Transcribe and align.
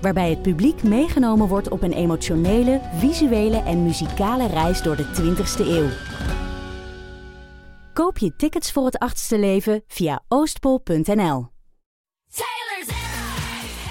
Waarbij 0.00 0.30
het 0.30 0.42
publiek 0.42 0.82
meegenomen 0.82 1.48
wordt 1.48 1.68
op 1.68 1.82
een 1.82 1.92
emotionele, 1.92 2.80
visuele 2.94 3.62
en 3.62 3.82
muzikale 3.82 4.46
reis 4.46 4.82
door 4.82 4.96
de 4.96 5.04
20ste 5.04 5.66
eeuw. 5.66 5.88
Koop 7.92 8.18
je 8.18 8.36
tickets 8.36 8.72
voor 8.72 8.84
het 8.84 8.98
achtste 8.98 9.38
leven 9.38 9.82
via 9.86 10.22
oostpol.nl. 10.28 11.48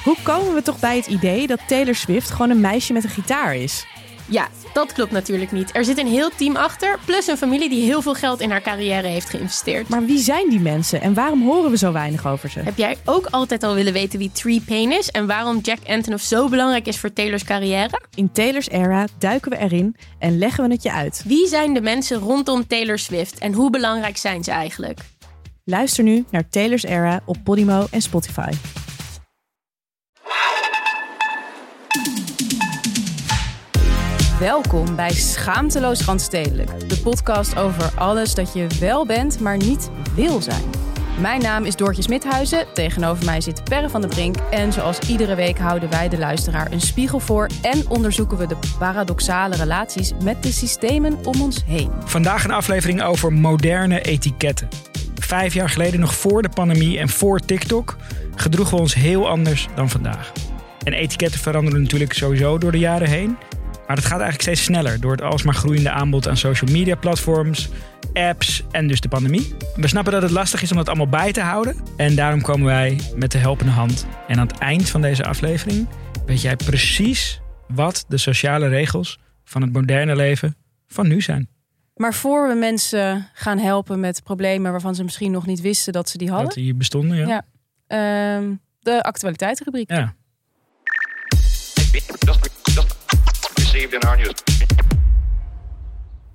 Hoe 0.04 0.18
komen 0.24 0.54
we 0.54 0.62
toch 0.62 0.80
bij 0.80 0.96
het 0.96 1.08
idee 1.08 1.48
dat 1.48 1.68
Taylor 1.68 1.96
Swift 1.96 2.30
gewoon 2.30 2.50
een 2.50 2.62
meisje 2.62 2.94
met 2.94 3.04
een 3.04 3.10
gitaar 3.10 3.56
is? 3.56 3.88
Ja, 4.30 4.48
dat 4.74 4.94
klopt 4.94 5.12
natuurlijk 5.12 5.52
niet. 5.52 5.76
Er 5.76 5.86
zit 5.86 5.98
een 5.98 6.08
heel 6.08 6.30
team 6.36 6.56
achter, 6.56 7.00
plus 7.06 7.28
een 7.28 7.38
familie 7.38 7.70
die 7.70 7.84
heel 7.84 8.02
veel 8.02 8.14
geld 8.14 8.40
in 8.40 8.52
haar 8.52 8.62
carrière 8.62 9.08
heeft 9.08 9.30
geïnvesteerd. 9.30 9.88
Maar 9.90 10.06
wie 10.06 10.20
zijn 10.20 10.50
die 10.50 10.60
mensen 10.60 11.02
en 11.02 11.14
waarom 11.14 11.44
horen 11.44 11.72
we 11.72 11.78
zo 11.78 11.92
weinig 11.92 12.28
over 12.28 12.50
ze? 12.50 12.60
Heb 12.60 12.78
jij 12.78 12.98
ook 13.06 13.26
altijd 13.26 13.64
al 13.64 13.74
willen 13.74 13.94
weten 13.94 14.20
wie 14.20 14.32
Tree 14.32 14.62
Payne 14.62 14.96
is 14.96 15.10
en 15.10 15.28
waarom 15.28 15.60
Jack 15.62 15.80
Antonoff 15.88 16.24
zo 16.24 16.50
belangrijk 16.50 16.88
is 16.88 16.98
voor 16.98 17.14
Taylor's 17.14 17.44
carrière? 17.44 18.02
In 18.16 18.32
Taylor's 18.32 18.68
era 18.68 19.08
duiken 19.20 19.52
we 19.52 19.58
erin 19.58 19.96
en 20.20 20.38
leggen 20.38 20.64
we 20.68 20.74
het 20.74 20.84
je 20.84 20.92
uit. 20.92 21.24
Wie 21.26 21.48
zijn 21.48 21.74
de 21.74 21.82
mensen 21.82 22.18
rondom 22.18 22.68
Taylor 22.68 23.00
Swift 23.00 23.38
en 23.38 23.54
hoe 23.54 23.70
belangrijk 23.70 24.18
zijn 24.18 24.44
ze 24.44 24.52
eigenlijk? 24.52 25.00
Luister 25.64 26.04
nu 26.04 26.26
naar 26.30 26.50
Taylor's 26.50 26.84
era 26.84 27.22
op 27.26 27.38
Podimo 27.44 27.88
en 27.92 28.02
Spotify. 28.02 28.52
Welkom 34.40 34.96
bij 34.96 35.12
Schaamteloos 35.12 36.06
Randstedelijk, 36.06 36.90
de 36.90 37.00
podcast 37.00 37.58
over 37.58 37.92
alles 37.96 38.36
dat 38.36 38.54
je 38.54 38.68
wel 38.80 39.06
bent, 39.06 39.40
maar 39.40 39.58
niet 39.58 39.90
wil 40.16 40.42
zijn. 40.42 40.64
Mijn 41.20 41.42
naam 41.42 41.66
is 41.66 41.76
Doortje 41.76 42.02
Smithuizen, 42.02 42.66
tegenover 42.74 43.26
mij 43.26 43.42
zit 43.42 43.64
Perre 43.64 43.90
van 43.90 44.02
der 44.02 44.10
Brink 44.10 44.36
en 44.52 44.74
zoals 44.74 45.00
iedere 45.00 45.36
week 45.36 45.58
houden 45.58 45.90
wij 45.90 46.10
de 46.10 46.18
luisteraar 46.18 46.72
een 46.72 46.82
spiegel 46.82 47.20
voor 47.20 47.50
en 47.62 47.90
onderzoeken 47.90 48.38
we 48.38 48.48
de 48.48 48.58
paradoxale 48.78 49.56
relaties 49.56 50.12
met 50.24 50.44
de 50.44 50.52
systemen 50.52 51.18
om 51.26 51.42
ons 51.42 51.64
heen. 51.66 51.92
Vandaag 52.06 52.44
een 52.44 52.52
aflevering 52.52 53.02
over 53.02 53.34
moderne 53.34 54.02
etiketten. 54.02 54.68
Vijf 55.16 55.54
jaar 55.54 55.70
geleden, 55.70 56.00
nog 56.00 56.16
voor 56.16 56.42
de 56.42 56.50
pandemie 56.50 57.00
en 57.00 57.10
voor 57.10 57.40
TikTok, 57.40 57.96
gedroegen 58.36 58.76
we 58.76 58.82
ons 58.82 58.94
heel 58.94 59.30
anders 59.30 59.68
dan 59.76 59.90
vandaag. 59.90 60.32
En 60.84 60.94
etiketten 60.94 61.40
veranderen 61.40 61.82
natuurlijk 61.82 62.14
sowieso 62.14 62.58
door 62.58 62.72
de 62.72 62.80
jaren 62.80 63.10
heen. 63.10 63.38
Maar 63.90 63.98
dat 63.98 64.08
gaat 64.08 64.20
eigenlijk 64.20 64.50
steeds 64.50 64.64
sneller 64.64 65.02
door 65.02 65.12
het 65.12 65.22
alsmaar 65.22 65.54
groeiende 65.54 65.90
aanbod 65.90 66.28
aan 66.28 66.38
social 66.38 66.72
media 66.72 66.96
platforms, 66.96 67.70
apps 68.14 68.64
en 68.72 68.88
dus 68.88 69.02
de 69.02 69.08
pandemie. 69.08 69.56
We 69.76 69.88
snappen 69.88 70.14
dat 70.14 70.22
het 70.22 70.32
lastig 70.32 70.62
is 70.62 70.72
om 70.72 70.78
dat 70.78 70.88
allemaal 70.88 71.10
bij 71.10 71.32
te 71.32 71.42
houden. 71.42 71.76
En 71.98 72.16
daarom 72.16 72.42
komen 72.42 72.66
wij 72.66 73.00
met 73.16 73.32
de 73.32 73.38
helpende 73.38 73.72
hand. 73.72 74.08
En 74.28 74.40
aan 74.40 74.48
het 74.48 74.58
eind 74.58 74.90
van 74.90 75.02
deze 75.02 75.26
aflevering 75.26 75.88
weet 76.26 76.42
jij 76.42 76.56
precies 76.56 77.42
wat 77.68 78.06
de 78.08 78.18
sociale 78.18 78.68
regels 78.68 79.20
van 79.44 79.62
het 79.62 79.74
moderne 79.74 80.16
leven 80.16 80.56
van 80.88 81.08
nu 81.08 81.22
zijn. 81.22 81.50
Maar 81.96 82.14
voor 82.14 82.48
we 82.48 82.56
mensen 82.56 83.30
gaan 83.34 83.58
helpen 83.58 84.00
met 84.00 84.24
problemen 84.24 84.72
waarvan 84.72 84.96
ze 84.96 85.04
misschien 85.04 85.32
nog 85.32 85.46
niet 85.46 85.62
wisten 85.62 85.94
dat 85.94 86.10
ze 86.10 86.18
die 86.18 86.30
hadden. 86.30 86.48
Dat 86.48 86.56
die 86.56 86.76
bestonden, 86.76 87.18
ja. 87.18 87.28
Ja. 87.28 87.46
Ehm, 88.38 88.54
de 88.80 89.04
actualiteitsrubriek. 89.04 89.92
Ja. 89.92 90.16
Received 93.80 94.04
in 94.04 94.10
our 94.10 94.18
news. 94.18 94.44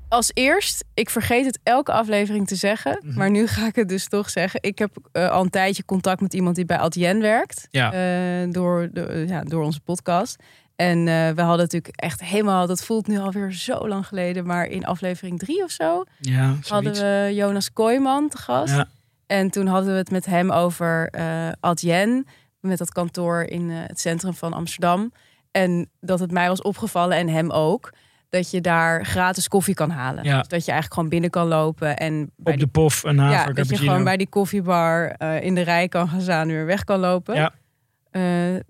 Als 0.08 0.30
eerst, 0.34 0.84
ik 0.94 1.10
vergeet 1.10 1.44
het 1.46 1.58
elke 1.62 1.92
aflevering 1.92 2.46
te 2.46 2.54
zeggen, 2.54 2.98
Mhm. 3.02 3.18
maar 3.18 3.30
nu 3.30 3.46
ga 3.56 3.66
ik 3.66 3.74
het 3.74 3.88
dus 3.88 4.08
toch 4.08 4.30
zeggen. 4.30 4.62
Ik 4.62 4.78
heb 4.78 4.96
eh, 5.12 5.30
al 5.30 5.42
een 5.42 5.50
tijdje 5.50 5.84
contact 5.84 6.20
met 6.20 6.34
iemand 6.34 6.56
die 6.56 6.64
bij 6.64 6.78
Adyen 6.78 7.20
werkt, 7.20 7.66
Ja. 7.70 7.92
eh, 7.92 8.48
door, 8.50 8.88
de, 8.92 9.24
ja, 9.28 9.42
door 9.42 9.64
onze 9.64 9.80
podcast. 9.80 10.36
En 10.76 10.98
eh, 10.98 11.04
we 11.30 11.40
hadden 11.42 11.58
natuurlijk 11.58 11.96
echt 11.96 12.20
helemaal, 12.24 12.66
dat 12.66 12.84
voelt 12.84 13.06
nu 13.06 13.18
alweer 13.18 13.52
zo 13.52 13.88
lang 13.88 14.06
geleden, 14.06 14.46
maar 14.46 14.66
in 14.66 14.84
aflevering 14.84 15.38
drie 15.38 15.62
of 15.62 15.70
zo 15.70 16.04
Ja, 16.20 16.56
hadden 16.68 16.92
we 16.92 17.30
Jonas 17.34 17.72
Kooijman 17.72 18.28
te 18.28 18.38
gast. 18.38 18.74
Ja. 18.74 18.86
En 19.26 19.50
toen 19.50 19.66
hadden 19.66 19.92
we 19.92 19.98
het 19.98 20.10
met 20.10 20.26
hem 20.26 20.50
over 20.50 21.08
eh 21.10 21.48
Adyen, 21.60 22.26
met 22.60 22.78
dat 22.78 22.92
kantoor 22.92 23.42
in 23.42 23.70
eh, 23.70 23.76
het 23.86 24.00
centrum 24.00 24.34
van 24.34 24.52
Amsterdam. 24.52 25.12
En 25.56 25.90
dat 26.00 26.20
het 26.20 26.30
mij 26.30 26.48
was 26.48 26.62
opgevallen 26.62 27.16
en 27.16 27.28
hem 27.28 27.50
ook, 27.50 27.92
dat 28.28 28.50
je 28.50 28.60
daar 28.60 29.06
gratis 29.06 29.48
koffie 29.48 29.74
kan 29.74 29.90
halen. 29.90 30.24
Ja. 30.24 30.38
Dus 30.38 30.48
dat 30.48 30.64
je 30.64 30.70
eigenlijk 30.70 30.94
gewoon 30.94 31.08
binnen 31.08 31.30
kan 31.30 31.46
lopen 31.46 31.96
en 31.96 32.30
bij 32.36 32.52
Op 32.52 32.58
die, 32.58 32.66
de 32.66 32.72
pof 32.72 33.04
een 33.04 33.18
haver 33.18 33.48
ja, 33.48 33.52
dat 33.52 33.68
je 33.68 33.76
gewoon 33.76 34.04
bij 34.04 34.16
die 34.16 34.28
koffiebar 34.28 35.10
eh, 35.10 35.42
in 35.42 35.54
de 35.54 35.60
rij 35.60 35.88
kan 35.88 36.08
gaan 36.08 36.20
staan 36.20 36.48
en 36.48 36.54
weer 36.54 36.66
weg 36.66 36.84
kan 36.84 37.00
lopen. 37.00 37.34
Ja. 37.34 37.52
Eh, 38.10 38.22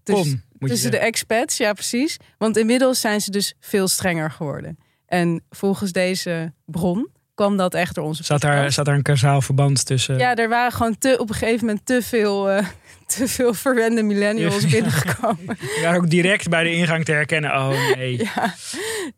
dus 0.03 0.15
Kom, 0.15 0.69
tussen 0.69 0.91
de 0.91 0.99
expats, 0.99 1.57
ja 1.57 1.73
precies. 1.73 2.17
Want 2.39 2.57
inmiddels 2.57 3.01
zijn 3.01 3.21
ze 3.21 3.31
dus 3.31 3.55
veel 3.61 3.89
strenger 3.89 4.31
geworden. 4.31 4.79
En 5.07 5.45
volgens 5.51 5.93
deze 5.93 6.53
bron 6.65 7.09
kwam 7.35 7.57
dat 7.57 7.75
echt 7.75 7.95
door 7.95 8.05
onze 8.05 8.25
Zat 8.25 8.41
daar, 8.41 8.73
zat 8.73 8.85
daar 8.85 8.95
een 8.95 9.03
kausaal 9.03 9.41
verband 9.43 9.87
tussen? 9.87 10.19
Ja, 10.19 10.35
er 10.37 10.49
waren 10.49 10.73
gewoon 10.73 10.99
te, 10.99 11.17
op 11.19 11.29
een 11.29 11.35
gegeven 11.35 11.67
moment 11.67 11.87
te 11.87 12.03
veel, 12.03 12.51
eh, 12.51 12.67
te 13.17 13.29
veel 13.29 13.55
verwende 13.55 14.03
millennials 14.03 14.63
Ja. 14.63 14.69
binnengekomen. 14.71 15.57
Die 15.75 15.83
waren 15.83 16.01
ook 16.01 16.11
direct 16.11 16.49
bij 16.49 16.63
de 16.63 16.73
ingang 16.73 17.05
te 17.05 17.13
herkennen. 17.13 17.51
Oh 17.55 17.69
nee. 17.95 18.17
Ja, 18.35 18.55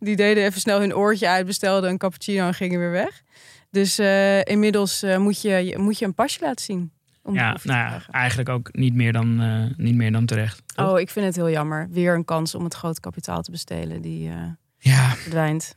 die 0.00 0.16
deden 0.16 0.44
even 0.44 0.60
snel 0.60 0.80
hun 0.80 0.94
oortje 0.96 1.28
uit, 1.28 1.46
bestelden 1.46 1.90
een 1.90 1.98
cappuccino 1.98 2.46
en 2.46 2.54
gingen 2.54 2.78
weer 2.78 2.90
weg. 2.90 3.22
Dus 3.70 3.98
eh, 3.98 4.42
inmiddels 4.44 5.02
eh, 5.02 5.16
moet, 5.18 5.42
je, 5.42 5.74
moet 5.78 5.98
je 5.98 6.04
een 6.04 6.14
pasje 6.14 6.38
laten 6.40 6.64
zien. 6.64 6.90
Om 7.22 7.34
Ja, 7.34 7.56
nou 7.62 7.78
ja, 7.78 8.02
eigenlijk 8.10 8.48
ook 8.48 8.68
niet 8.72 8.94
meer 8.94 9.12
dan, 9.12 9.36
niet 9.76 9.94
meer 9.94 10.12
dan 10.12 10.26
terecht. 10.26 10.62
toch? 10.74 10.90
Oh, 10.92 11.00
ik 11.00 11.10
vind 11.10 11.26
het 11.26 11.36
heel 11.36 11.50
jammer. 11.50 11.88
Weer 11.90 12.14
een 12.14 12.24
kans 12.24 12.54
om 12.54 12.64
het 12.64 12.74
grote 12.74 13.00
kapitaal 13.00 13.42
te 13.42 13.50
bestelen. 13.50 14.02
Die 14.02 14.30
Ja, 14.78 15.08
verdwijnt. 15.14 15.76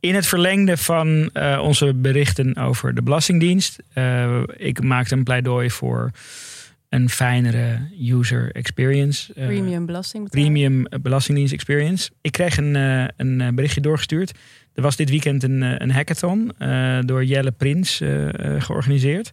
In 0.00 0.14
het 0.14 0.26
verlengde 0.26 0.76
van 0.76 1.30
eh, 1.32 1.60
onze 1.62 1.94
berichten 1.94 2.56
over 2.56 2.94
de 2.94 3.02
Belastingdienst. 3.02 3.78
eh, 3.92 4.42
ik 4.56 4.82
maakte 4.82 5.14
een 5.14 5.24
pleidooi 5.24 5.70
voor 5.70 6.10
een 6.88 7.10
fijnere 7.10 7.78
user 8.00 8.52
experience. 8.52 9.32
eh, 9.34 9.46
Premium 9.46 9.86
belasting 9.86 10.30
premium 10.30 10.86
Belastingdienst 11.02 11.52
experience. 11.52 12.10
Ik 12.20 12.32
kreeg 12.32 12.56
een, 12.56 12.74
een 13.16 13.54
berichtje 13.54 13.80
doorgestuurd. 13.80 14.38
Er 14.74 14.82
was 14.82 14.96
dit 14.96 15.10
weekend 15.10 15.42
een, 15.42 15.82
een 15.82 15.90
hackathon 15.90 16.52
door 17.06 17.24
Jelle 17.24 17.50
Prins 17.50 18.02
georganiseerd. 18.58 19.30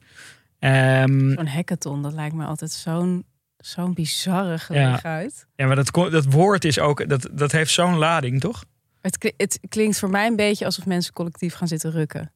Ehm, 0.60 1.32
Zo'n 1.34 1.48
hackathon, 1.48 2.02
dat 2.02 2.14
lijkt 2.14 2.36
me 2.36 2.46
altijd 2.46 2.72
zo'n 2.72 3.26
zo'n 3.58 3.94
bizarre 3.94 4.58
gelegenheid. 4.60 5.48
ja, 5.56 5.66
maar 5.66 5.76
dat, 5.76 5.92
dat 6.12 6.26
woord 6.26 6.66
is 6.66 6.80
ook, 6.80 7.10
dat, 7.10 7.30
dat 7.32 7.52
heeft 7.52 7.72
zo'n 7.72 7.98
lading, 7.98 8.40
toch? 8.40 8.64
Het, 9.14 9.34
het 9.38 9.60
klinkt 9.70 10.00
voor 10.00 10.10
mij 10.10 10.28
een 10.28 10.36
beetje 10.36 10.66
alsof 10.66 10.86
mensen 10.86 11.14
collectief 11.14 11.54
gaan 11.54 11.68
zitten 11.68 11.92
rukken. 11.92 12.32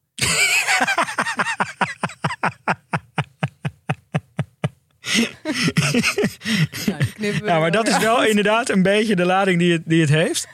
Nou, 6.86 7.44
Ja, 7.44 7.58
maar 7.58 7.62
er 7.64 7.70
dat 7.70 7.88
is 7.88 7.98
wel 7.98 8.18
uit. 8.18 8.28
inderdaad 8.28 8.68
een 8.68 8.82
beetje 8.82 9.16
de 9.16 9.24
lading 9.24 9.58
die 9.58 9.72
het, 9.72 9.82
die 9.84 10.00
het 10.00 10.10
heeft. 10.10 10.46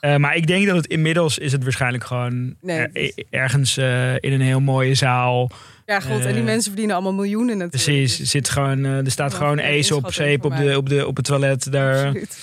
Eh, 0.00 0.16
maar 0.16 0.36
ik 0.36 0.46
denk 0.46 0.66
dat 0.66 0.76
het 0.76 0.86
inmiddels 0.86 1.38
is 1.38 1.52
het 1.52 1.62
waarschijnlijk 1.62 2.04
gewoon 2.04 2.54
Nee, 2.60 2.78
er- 2.78 2.90
is- 2.92 3.12
ergens 3.30 3.76
eh, 3.76 4.14
in 4.14 4.32
een 4.32 4.40
heel 4.40 4.60
mooie 4.60 4.94
zaal. 4.94 5.50
Ja, 5.86 6.00
god, 6.00 6.20
en 6.20 6.26
die 6.32 6.36
Eh, 6.36 6.44
mensen 6.44 6.66
verdienen 6.70 6.94
allemaal 6.94 7.14
miljoenen 7.14 7.58
natuurlijk. 7.58 7.84
Precies, 7.84 8.16
Dus- 8.16 8.30
zit 8.30 8.48
gewoon, 8.48 8.84
eh, 8.84 9.04
er 9.04 9.10
staat 9.10 9.34
gewoon 9.34 9.60
Ace 9.60 9.94
op 9.96 10.12
zeep 10.12 10.44
op, 10.44 10.56
de, 10.56 10.76
op, 10.76 10.88
de, 10.88 11.06
op 11.06 11.16
het 11.16 11.24
toilet 11.24 11.72
daar. 11.72 12.06
Absoluut. 12.06 12.36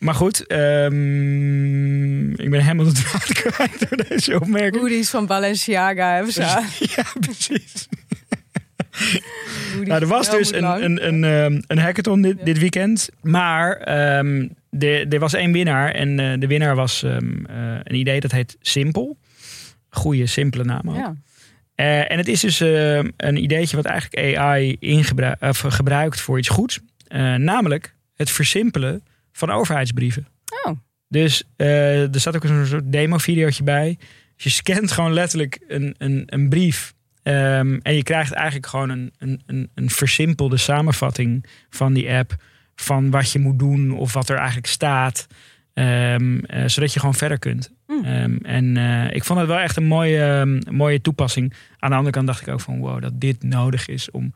Ehm, 0.00 0.04
maar 0.04 0.14
goed, 0.14 0.46
ehm, 0.46 2.30
ik 2.30 2.50
ben 2.50 2.60
helemaal 2.60 2.84
de 2.84 2.92
draad 2.92 3.32
kwijt 3.42 3.88
door 3.88 4.04
deze 4.08 4.40
opmerking. 4.40 4.76
Hoodies 4.76 5.10
van 5.10 5.26
Balenciaga 5.26 6.14
hebben 6.14 6.32
ze. 6.32 6.40
Ja, 6.96 7.04
precies. 7.20 7.88
Nou, 9.84 10.00
er 10.00 10.06
was 10.06 10.30
dus 10.30 10.52
een, 10.52 10.64
een, 10.84 11.06
een, 11.06 11.24
ehm, 11.24 11.60
een 11.66 11.78
hackathon 11.78 12.22
dit, 12.22 12.38
Ja. 12.38 12.44
dit 12.44 12.58
weekend. 12.58 13.08
Maar 13.22 13.76
ehm, 13.76 14.48
de, 14.70 15.06
er 15.10 15.18
was 15.18 15.32
één 15.34 15.52
winnaar. 15.52 15.90
En 15.94 16.18
eh, 16.20 16.40
de 16.40 16.46
winnaar 16.46 16.74
was 16.74 17.02
ehm, 17.02 17.44
eh, 17.44 17.56
een 17.82 17.94
idee 17.94 18.20
dat 18.20 18.32
heet 18.32 18.56
Simpel. 18.60 19.18
Goeie, 19.90 20.26
simpele 20.26 20.64
naam 20.64 20.88
ook. 20.90 20.96
Ja. 20.96 21.14
Eh, 21.74 22.10
en 22.10 22.18
het 22.18 22.28
is 22.28 22.40
dus 22.40 22.60
ehm, 22.60 23.08
een 23.16 23.42
ideetje 23.42 23.76
wat 23.76 23.84
eigenlijk 23.84 24.36
AI 24.36 24.76
ingebru- 24.80 25.34
of 25.40 25.58
gebruikt 25.58 26.20
voor 26.20 26.38
iets 26.38 26.48
goeds. 26.48 26.80
Namelijk 27.36 27.94
het 28.16 28.30
versimpelen 28.30 29.02
van 29.32 29.50
overheidsbrieven. 29.50 30.26
Oh. 30.64 30.76
Dus 31.08 31.44
eh, 31.56 32.14
er 32.14 32.20
staat 32.20 32.36
ook 32.36 32.44
een 32.44 32.66
soort 32.66 32.92
demo-videootje 32.92 33.62
bij. 33.62 33.98
Dus 34.34 34.44
je 34.44 34.50
scant 34.50 34.92
gewoon 34.92 35.12
letterlijk 35.12 35.60
een, 35.68 35.94
een, 35.98 36.22
een 36.26 36.48
brief. 36.48 36.94
Ehm, 37.22 37.78
en 37.82 37.94
je 37.94 38.02
krijgt 38.02 38.32
eigenlijk 38.32 38.66
gewoon 38.66 38.88
een, 38.88 39.12
een, 39.18 39.42
een, 39.46 39.70
een 39.74 39.90
versimpelde 39.90 40.56
samenvatting 40.56 41.46
van 41.70 41.92
die 41.92 42.10
app. 42.10 42.34
Van 42.74 43.10
wat 43.10 43.32
je 43.32 43.38
moet 43.38 43.58
doen 43.58 43.92
of 43.92 44.12
wat 44.12 44.28
er 44.28 44.36
eigenlijk 44.36 44.66
staat. 44.66 45.26
Ehm, 45.74 46.38
eh, 46.38 46.66
zodat 46.66 46.92
je 46.92 47.00
gewoon 47.00 47.14
verder 47.14 47.38
kunt. 47.38 47.72
Mm. 47.86 48.04
Ehm, 48.04 48.36
en 48.36 48.76
eh, 48.76 49.14
ik 49.14 49.24
vond 49.24 49.38
het 49.38 49.48
wel 49.48 49.58
echt 49.58 49.76
een 49.76 49.86
mooie, 49.86 50.60
mooie 50.70 51.00
toepassing. 51.00 51.54
Aan 51.78 51.90
de 51.90 51.96
andere 51.96 52.14
kant 52.14 52.26
dacht 52.26 52.40
ik 52.40 52.48
ook 52.48 52.60
van 52.60 52.78
wow, 52.78 53.02
dat 53.02 53.20
dit 53.20 53.42
nodig 53.42 53.88
is 53.88 54.10
om. 54.10 54.34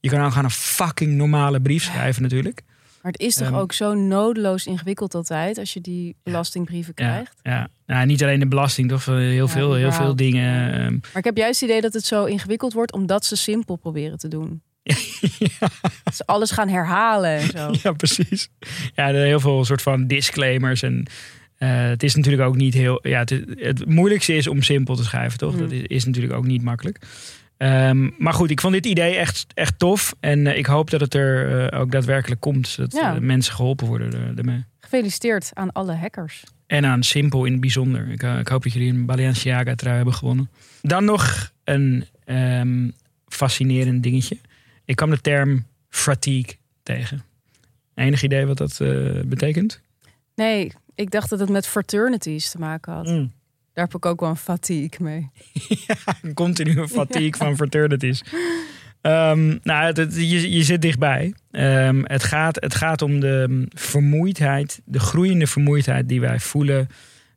Je 0.00 0.08
kan 0.08 0.20
ook 0.20 0.28
gewoon 0.28 0.44
een 0.44 0.50
fucking 0.50 1.12
normale 1.12 1.60
brief 1.60 1.82
schrijven, 1.82 2.22
natuurlijk. 2.22 2.62
Maar 3.04 3.12
het 3.12 3.20
is 3.20 3.34
toch 3.34 3.46
Ehm, 3.46 3.56
ook 3.56 3.72
zo 3.72 3.94
nodeloos 3.94 4.66
ingewikkeld 4.66 5.14
altijd 5.14 5.58
als 5.58 5.72
je 5.72 5.80
die 5.80 6.16
belastingbrieven 6.22 6.92
Ja, 6.96 7.04
krijgt. 7.08 7.34
ja. 7.42 7.68
Nou, 7.86 8.06
niet 8.06 8.22
alleen 8.22 8.40
de 8.40 8.46
belasting, 8.48 8.88
toch? 8.88 9.04
Heel 9.04 9.48
veel, 9.48 9.74
heel 9.74 9.92
veel 9.92 10.16
dingen. 10.16 10.72
ehm. 10.72 10.92
Maar 10.92 11.16
ik 11.16 11.24
heb 11.24 11.36
juist 11.36 11.60
het 11.60 11.68
idee 11.70 11.80
dat 11.82 11.92
het 11.92 12.04
zo 12.04 12.24
ingewikkeld 12.24 12.72
wordt 12.72 12.92
omdat 12.92 13.24
ze 13.24 13.36
simpel 13.36 13.76
proberen 13.76 14.18
te 14.18 14.28
doen. 14.28 14.62
ja, 15.38 15.68
Dat 16.04 16.14
ze 16.14 16.26
alles 16.26 16.50
gaan 16.50 16.68
herhalen 16.68 17.30
en 17.30 17.46
zo. 17.48 17.70
ja, 17.82 17.92
precies. 17.92 18.48
Ja, 18.94 19.08
er 19.08 19.24
heel 19.24 19.40
veel 19.40 19.64
soort 19.64 19.82
van 19.82 20.06
disclaimers. 20.06 20.82
En 20.82 21.06
eh, 21.56 21.68
het 21.88 22.02
is 22.02 22.14
natuurlijk 22.14 22.48
ook 22.48 22.56
niet 22.56 22.74
heel. 22.74 22.98
Ja, 23.08 23.18
het, 23.18 23.30
het 23.56 23.86
moeilijkste 23.86 24.34
is 24.36 24.46
om 24.46 24.62
simpel 24.62 24.96
te 24.96 25.04
schrijven, 25.04 25.38
toch? 25.38 25.52
Mm. 25.52 25.58
Dat 25.58 25.70
is, 25.70 25.82
is 25.82 26.04
natuurlijk 26.04 26.34
ook 26.34 26.46
niet 26.46 26.62
makkelijk. 26.62 26.98
Ehm, 27.56 28.10
maar 28.18 28.32
goed, 28.32 28.50
ik 28.50 28.60
vond 28.60 28.72
dit 28.74 28.86
idee 28.86 29.14
echt, 29.16 29.46
echt 29.54 29.78
tof. 29.78 30.14
En 30.20 30.46
eh, 30.46 30.58
ik 30.58 30.66
hoop 30.66 30.90
dat 30.90 31.00
het 31.00 31.14
er 31.14 31.66
eh, 31.72 31.80
ook 31.80 31.90
daadwerkelijk 31.92 32.40
komt. 32.40 32.78
Ja. 32.88 33.14
eh, 33.14 33.20
mensen 33.20 33.54
geholpen 33.54 33.86
worden 33.86 34.12
er- 34.12 34.38
ermee. 34.38 34.64
Gefeliciteerd 34.80 35.50
aan 35.54 35.72
alle 35.72 35.92
hackers. 35.94 36.42
En 36.66 36.86
aan 36.86 37.02
Simpel 37.02 37.44
in 37.44 37.52
het 37.52 37.60
bijzonder. 37.60 38.08
Ik, 38.10 38.22
ik 38.22 38.48
hoop 38.48 38.62
dat 38.62 38.72
jullie 38.72 38.92
een 38.92 39.06
Balenciaga 39.06 39.74
trui 39.74 39.96
hebben 39.96 40.14
gewonnen. 40.14 40.50
Dan 40.82 41.04
nog 41.04 41.52
een 41.64 42.04
ehm, 42.24 42.90
fascinerend 43.28 44.02
dingetje. 44.02 44.38
Ik 44.84 44.96
kwam 44.96 45.10
de 45.10 45.20
term 45.20 45.66
fatigue 45.88 46.56
tegen. 46.82 47.22
Enig 47.94 48.22
idee 48.22 48.46
wat 48.46 48.56
dat 48.56 48.78
betekent? 49.26 49.80
Nee, 50.34 50.72
ik 50.94 51.10
dacht 51.10 51.30
dat 51.30 51.38
het 51.38 51.48
met 51.48 51.66
fraternities 51.66 52.50
te 52.50 52.58
maken 52.58 52.92
had. 52.92 53.06
Mm. 53.06 53.32
Daar 53.74 53.84
heb 53.84 53.94
ik 53.94 54.06
ook 54.06 54.20
wel 54.20 54.28
een 54.28 54.36
fatigue 54.36 54.90
mee. 54.98 55.30
Een 56.22 56.34
continue 56.34 56.88
fatigue 56.88 57.36
van 57.36 57.56
fraternities. 57.56 58.22
Ehm, 59.00 59.56
nou, 59.62 59.84
het, 59.86 59.96
het- 59.96 60.14
je, 60.16 60.50
je 60.52 60.62
zit 60.62 60.82
dichtbij. 60.82 61.34
Ehm, 61.50 62.02
het, 62.04 62.22
gaat, 62.24 62.56
het 62.62 62.74
gaat 62.74 63.02
om 63.02 63.20
de 63.20 63.66
vermoeidheid, 63.68 64.80
de 64.84 64.98
groeiende 64.98 65.46
vermoeidheid 65.46 66.08
die 66.08 66.20
wij 66.20 66.40
voelen 66.40 66.88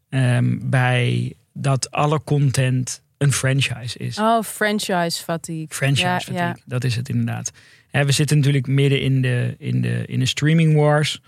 ehm, 0.10 0.58
bij 0.62 1.34
dat 1.54 1.92
alle 1.92 2.24
content 2.24 3.02
een 3.18 3.32
franchise 3.34 3.98
is. 3.98 4.18
Oh, 4.18 4.44
franchise 4.44 5.24
fatigue. 5.24 5.66
Franchise 5.70 6.06
Ja, 6.08 6.20
fatigue, 6.20 6.38
ja. 6.44 6.56
dat 6.66 6.84
is 6.84 6.96
het 6.96 7.10
inderdaad. 7.10 7.52
We 7.92 8.12
zitten 8.12 8.38
natuurlijk 8.38 8.68
midden 8.68 9.02
in 9.02 9.22
de, 9.22 9.56
in 9.58 9.82
de, 9.82 10.04
in 10.06 10.20
de 10.20 10.26
streaming 10.26 10.76
wars. 10.76 11.22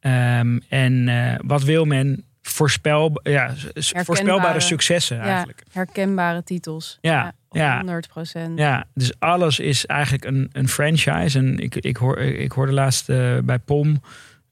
En 0.00 1.08
eh, 1.08 1.34
wat 1.44 1.62
wil 1.62 1.84
men? 1.84 2.24
Voorspel, 2.48 3.20
ja, 3.22 3.54
voorspelbare 3.74 4.60
successen 4.60 5.16
Ja, 5.16 5.22
eigenlijk. 5.22 5.62
herkenbare 5.72 6.44
titels. 6.44 6.98
Ja, 7.00 7.32
ja. 7.50 7.76
100 7.76 8.08
procent. 8.08 8.58
Ja, 8.58 8.84
dus 8.94 9.12
alles 9.18 9.58
is 9.58 9.86
eigenlijk 9.86 10.24
een, 10.24 10.48
een 10.52 10.68
franchise. 10.68 11.38
En 11.38 11.58
ik, 11.58 11.76
ik, 11.76 11.96
hoor, 11.96 12.18
ik 12.18 12.52
hoorde 12.52 12.72
laatst 12.72 13.08
eh, 13.08 13.38
bij 13.38 13.58
POM 13.58 14.00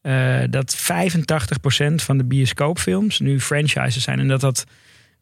eh, 0.06 0.38
dat 0.50 0.76
85% 0.76 1.94
van 1.94 2.18
de 2.18 2.24
bioscoopfilms 2.24 3.18
nu 3.20 3.40
franchises 3.40 4.02
zijn. 4.02 4.18
En 4.18 4.28
dat 4.28 4.40
dat, 4.40 4.64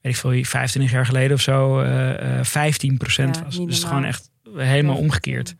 weet 0.01 0.13
ik 0.13 0.19
veel, 0.19 0.45
25 0.45 0.93
jaar 0.93 1.07
geleden 1.07 1.33
of 1.37 1.41
zo, 1.41 1.81
eh, 1.81 2.39
eh, 2.39 2.45
15% 2.45 3.37
Ja, 3.37 3.45
was. 3.45 3.57
Dus 3.57 3.57
normaal. 3.57 3.79
gewoon 3.79 4.05
echt 4.05 4.31
helemaal 4.57 4.97
omgekeerd. 4.97 5.55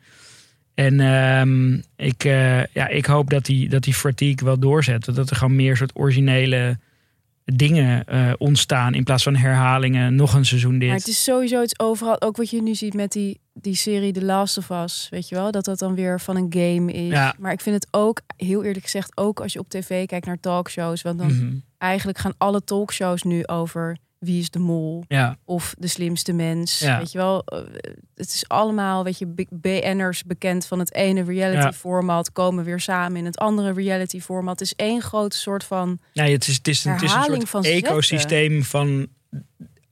En 0.75 1.01
ehm, 1.01 1.75
ik, 1.97 2.23
ja, 2.73 2.89
ik 2.89 3.07
hoop 3.07 3.31
dat 3.31 3.45
die, 3.45 3.69
dat 3.69 3.83
die 3.83 3.95
fatigue 3.95 4.45
wel 4.47 4.59
doorzet. 4.59 5.15
Dat 5.15 5.31
er 5.31 5.37
gewoon 5.37 5.57
meer 5.57 5.77
soort 5.77 5.97
originele 5.97 6.79
dingen 7.45 8.05
eh, 8.07 8.33
ontstaan. 8.39 8.95
In 8.95 9.05
plaats 9.05 9.23
van 9.23 9.37
herhalingen, 9.37 10.15
nog 10.15 10.35
een 10.35 10.45
seizoen 10.45 10.79
dit. 10.79 10.89
Maar 10.89 10.97
het 10.99 11.09
is 11.09 11.25
sowieso 11.25 11.63
iets 11.63 11.79
overal. 11.79 12.21
Ook 12.21 12.37
wat 12.37 12.51
je 12.51 12.63
nu 12.63 12.75
ziet 12.75 12.95
met 12.95 13.13
die, 13.13 13.41
die 13.53 13.75
serie 13.75 14.13
The 14.13 14.25
Last 14.25 14.59
of 14.59 14.71
Us. 14.71 15.07
Weet 15.11 15.29
je 15.29 15.35
wel? 15.35 15.51
Dat 15.51 15.65
dat 15.65 15.79
dan 15.79 15.95
weer 15.95 16.21
van 16.21 16.37
een 16.37 16.47
game 16.51 16.93
is. 16.93 17.13
Ja. 17.13 17.35
Maar 17.39 17.53
ik 17.53 17.61
vind 17.61 17.75
het 17.75 17.89
ook, 17.91 18.21
heel 18.37 18.65
eerlijk 18.65 18.85
gezegd, 18.85 19.17
ook 19.17 19.41
als 19.41 19.53
je 19.53 19.59
op 19.59 19.69
tv 19.69 20.07
kijkt 20.07 20.27
naar 20.27 20.41
talkshows. 20.41 21.03
Want 21.03 21.19
dan 21.19 21.27
Mhm. 21.27 21.55
eigenlijk 21.79 22.19
gaan 22.19 22.35
alle 22.39 22.65
talkshows 22.65 23.23
nu 23.23 23.47
over 23.47 23.97
wie 24.25 24.41
is 24.41 24.51
de 24.51 24.59
mol. 24.59 25.05
Ja, 25.09 25.37
Of 25.45 25.75
de 25.79 25.87
slimste 25.87 26.33
mens. 26.33 26.79
Ja. 26.79 26.99
Weet 26.99 27.13
je 27.13 27.19
wel? 27.19 27.45
Eh, 27.45 27.59
Het 28.15 28.29
is 28.35 28.49
allemaal, 28.49 29.05
weet 29.05 29.19
je, 29.19 29.47
BN'ers 29.51 30.25
bekend 30.25 30.67
van 30.67 30.79
het 30.79 30.95
ene 30.95 31.23
reality 31.23 31.63
Ja. 31.63 31.73
format. 31.73 32.33
Komen 32.33 32.65
weer 32.65 32.81
samen 32.81 33.17
in 33.19 33.25
het 33.25 33.39
andere 33.39 33.73
reality 33.73 34.21
format. 34.21 34.59
Het 34.59 34.69
is 34.69 34.75
één 34.75 35.01
groot 35.03 35.35
soort 35.35 35.65
van... 35.65 35.99
Nee, 36.13 36.33
het 36.33 36.47
is, 36.49 36.57
het 36.57 36.69
is, 36.69 36.85
het 36.85 37.03
is 37.03 37.13
een 37.13 37.23
soort 37.23 37.49
van 37.49 37.63
zetten. 37.65 37.91
ecosysteem 37.91 38.63
van 38.63 39.07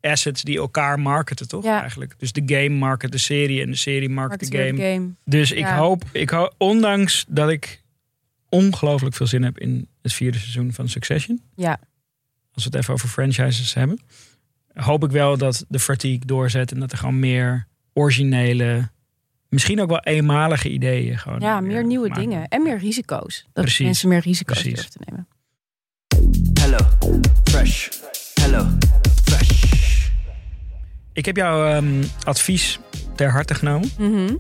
assets 0.01 0.43
die 0.43 0.59
elkaar 0.59 1.01
marketen, 1.01 1.49
toch? 1.49 1.65
Ja. 1.65 1.81
Eigenlijk. 1.81 2.15
Dus 2.19 2.33
de 2.33 2.43
game 2.47 2.69
market 2.77 3.13
de 3.13 3.19
serie 3.19 3.63
en 3.63 3.71
de 3.71 3.77
serie 3.77 4.09
market 4.09 4.51
de 4.51 4.57
game. 4.59 4.83
game. 4.93 5.11
Dus 5.25 5.53
ik 5.53 5.65
hoop, 5.67 6.05
ik 6.13 6.31
hoop, 6.31 6.55
ondanks 6.59 7.25
dat 7.29 7.51
ik 7.51 7.83
ongelooflijk 8.49 9.15
veel 9.15 9.27
zin 9.27 9.43
heb 9.43 9.59
in 9.59 9.89
het 10.03 10.13
vierde 10.13 10.39
seizoen 10.39 10.73
van 10.73 10.89
Succession. 10.89 11.41
Ja. 11.57 11.79
Als 12.55 12.65
we 12.65 12.71
het 12.71 12.75
even 12.75 12.95
over 12.95 13.09
franchises 13.09 13.75
hebben. 13.75 14.01
Hoop 14.75 15.05
ik 15.05 15.11
wel 15.11 15.39
dat 15.39 15.65
de 15.69 15.79
fatigue 15.79 16.27
doorzet 16.27 16.73
en 16.73 16.81
dat 16.81 16.93
er 16.93 16.99
gewoon 16.99 17.19
meer 17.19 17.67
originele, 17.93 18.91
misschien 19.49 19.81
ook 19.81 19.89
wel 19.89 20.01
eenmalige 20.01 20.71
ideeën 20.71 21.19
gewoon. 21.19 21.41
Ja, 21.41 21.61
meer 21.61 21.85
nieuwe 21.85 22.11
dingen. 22.11 22.49
En 22.49 22.63
meer 22.63 22.79
risico's. 22.79 23.47
Dat 23.53 23.65
Precies. 23.65 23.85
mensen 23.85 24.09
meer 24.09 24.21
risico's 24.21 24.61
Precies. 24.61 24.75
durven 24.75 24.93
te 24.93 25.11
nemen. 25.11 25.27
Hello, 26.61 26.79
fresh. 27.45 27.89
Hello, 28.41 28.67
fresh. 29.25 30.09
Ik 31.13 31.25
heb 31.25 31.37
jouw 31.37 31.67
ehm, 31.67 32.03
advies 32.25 32.79
ter 33.15 33.31
harte 33.31 33.55
genomen. 33.55 33.91
Mhm. 33.99 34.35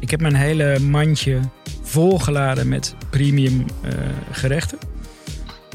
Ik 0.00 0.10
heb 0.10 0.20
mijn 0.20 0.34
hele 0.34 0.78
mandje 0.78 1.40
volgeladen 1.82 2.68
met 2.68 2.94
premium 3.10 3.64
eh, 3.82 3.92
gerechten. 4.30 4.78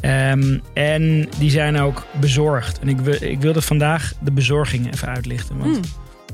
Ehm, 0.02 0.58
en 0.74 1.28
die 1.40 1.50
zijn 1.50 1.78
ook 1.80 2.06
bezorgd. 2.20 2.80
En 2.80 2.88
ik, 2.90 3.00
ik 3.08 3.42
wilde 3.42 3.62
vandaag 3.62 4.14
de 4.20 4.32
bezorging 4.32 4.94
even 4.94 5.08
uitlichten. 5.08 5.58
Want 5.58 5.76
Mm. 5.76 5.82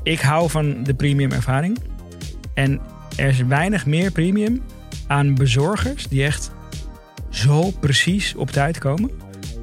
ik 0.02 0.20
hou 0.20 0.50
van 0.50 0.82
de 0.82 0.94
premium 0.94 1.32
ervaring. 1.32 1.78
En 2.54 2.80
er 3.16 3.28
is 3.28 3.42
weinig 3.42 3.86
meer 3.86 4.10
premium 4.10 4.62
aan 5.06 5.34
bezorgers 5.34 6.08
die 6.08 6.24
echt 6.24 6.50
zo 7.30 7.70
precies 7.70 8.34
op 8.34 8.50
tijd 8.50 8.78
komen. 8.78 9.10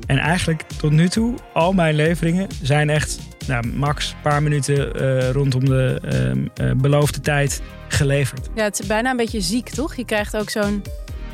En 0.07 0.17
eigenlijk 0.17 0.61
tot 0.77 0.91
nu 0.91 1.07
toe, 1.09 1.33
al 1.53 1.73
mijn 1.73 1.95
leveringen 1.95 2.47
zijn 2.61 2.89
echt 2.89 3.19
nou, 3.47 3.67
max 3.67 4.09
een 4.11 4.21
paar 4.21 4.43
minuten 4.43 4.95
eh, 4.95 5.29
rondom 5.29 5.65
de 5.65 5.99
ehm, 6.03 6.67
eh, 6.67 6.75
beloofde 6.75 7.19
tijd 7.19 7.61
geleverd. 7.87 8.49
Ja, 8.55 8.63
het 8.63 8.79
is 8.79 8.87
bijna 8.87 9.09
een 9.11 9.17
beetje 9.17 9.41
ziek, 9.41 9.69
toch? 9.69 9.95
Je 9.95 10.05
krijgt 10.05 10.37
ook 10.37 10.49
zo'n 10.49 10.81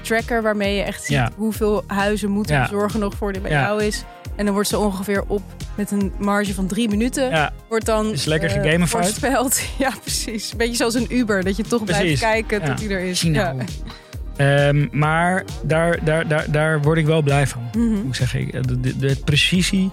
tracker 0.10 0.42
waarmee 0.42 0.76
je 0.76 0.82
echt 0.82 1.02
ziet 1.04 1.16
Ja. 1.16 1.30
hoeveel 1.36 1.84
huizen 1.88 2.30
moeten 2.30 2.56
Ja. 2.56 2.68
zorgen 2.68 3.00
nog 3.00 3.14
voor 3.16 3.32
die 3.34 3.42
bij 3.42 3.52
jou 3.52 3.84
is. 3.84 4.04
En 4.36 4.46
dan 4.46 4.54
wordt 4.54 4.70
ze 4.70 4.78
ongeveer 4.78 5.24
op 5.28 5.42
met 5.76 5.92
een 5.92 6.12
marge 6.20 6.54
van 6.54 6.68
drie 6.68 6.90
minuten. 6.90 7.30
Ja, 7.30 7.54
Wordt 7.70 7.86
dan 7.86 8.12
Is 8.12 8.26
lekker 8.26 8.50
gegamified. 8.50 8.90
voorspeld. 8.90 9.62
Ja, 9.78 9.92
precies. 10.02 10.56
Beetje 10.56 10.76
zoals 10.76 10.94
een 10.94 11.16
Uber, 11.16 11.44
dat 11.44 11.56
je 11.58 11.64
toch 11.64 11.84
blijft 11.84 12.20
kijken 12.20 12.60
Ja. 12.62 12.66
tot 12.68 12.80
hij 12.80 12.90
er 12.90 13.00
is. 13.00 13.22
Ja. 13.22 13.56
Ehm, 14.38 14.88
maar 14.92 15.44
daar, 15.64 16.04
daar, 16.04 16.28
daar, 16.28 16.52
daar 16.52 16.82
word 16.82 16.98
ik 16.98 17.06
wel 17.06 17.22
blij 17.22 17.48
van. 17.48 17.62
Mhm. 17.74 17.88
Moet 17.90 18.06
ik 18.08 18.16
zeggen, 18.16 18.68
de, 18.68 18.80
de, 18.80 18.98
de 18.98 19.16
precisie, 19.26 19.92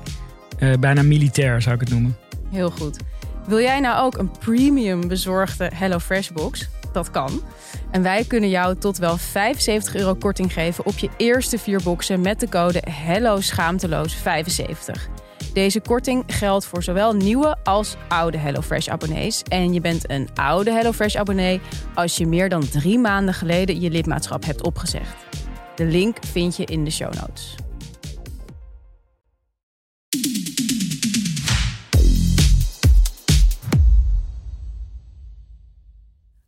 eh, 0.58 0.73
bijna 0.80 1.02
militair 1.02 1.62
zou 1.62 1.75
ik 1.75 1.80
het 1.80 1.90
noemen. 1.90 2.16
Heel 2.50 2.70
goed. 2.70 2.99
Wil 3.46 3.61
jij 3.61 3.80
nou 3.80 4.04
ook 4.06 4.18
een 4.18 4.30
premium 4.38 5.08
bezorgde 5.08 5.70
HelloFresh 5.75 6.28
box? 6.30 6.68
Dat 6.96 7.10
kan. 7.10 7.40
En 7.90 8.02
wij 8.02 8.24
kunnen 8.24 8.48
jou 8.50 8.76
tot 8.76 8.98
wel 8.98 9.16
75 9.16 9.94
euro 9.94 10.14
korting 10.14 10.52
geven 10.52 10.86
op 10.86 10.98
je 10.98 11.08
eerste 11.16 11.58
vier 11.58 11.80
boxen 11.82 12.20
met 12.20 12.40
de 12.40 12.48
code 12.48 12.82
Hello 12.90 13.40
Schaamteloos 13.40 14.14
75. 14.14 15.08
Deze 15.52 15.80
korting 15.80 16.24
geldt 16.26 16.64
voor 16.64 16.82
zowel 16.82 17.12
nieuwe 17.12 17.56
als 17.64 17.96
oude 18.08 18.38
HelloFresh 18.38 18.88
abonnees. 18.88 19.42
En 19.42 19.72
je 19.72 19.80
bent 19.80 20.10
een 20.10 20.28
oude 20.34 20.72
HelloFresh 20.72 21.16
abonnee 21.16 21.60
als 21.94 22.16
je 22.16 22.26
meer 22.26 22.48
dan 22.48 22.68
drie 22.68 22.98
maanden 22.98 23.34
geleden 23.34 23.80
je 23.80 23.90
lidmaatschap 23.90 24.44
hebt 24.44 24.62
opgezegd. 24.62 25.14
De 25.74 25.84
link 25.84 26.16
vind 26.24 26.56
je 26.56 26.64
in 26.64 26.84
de 26.84 26.90
show 26.90 27.12
notes. 27.14 27.54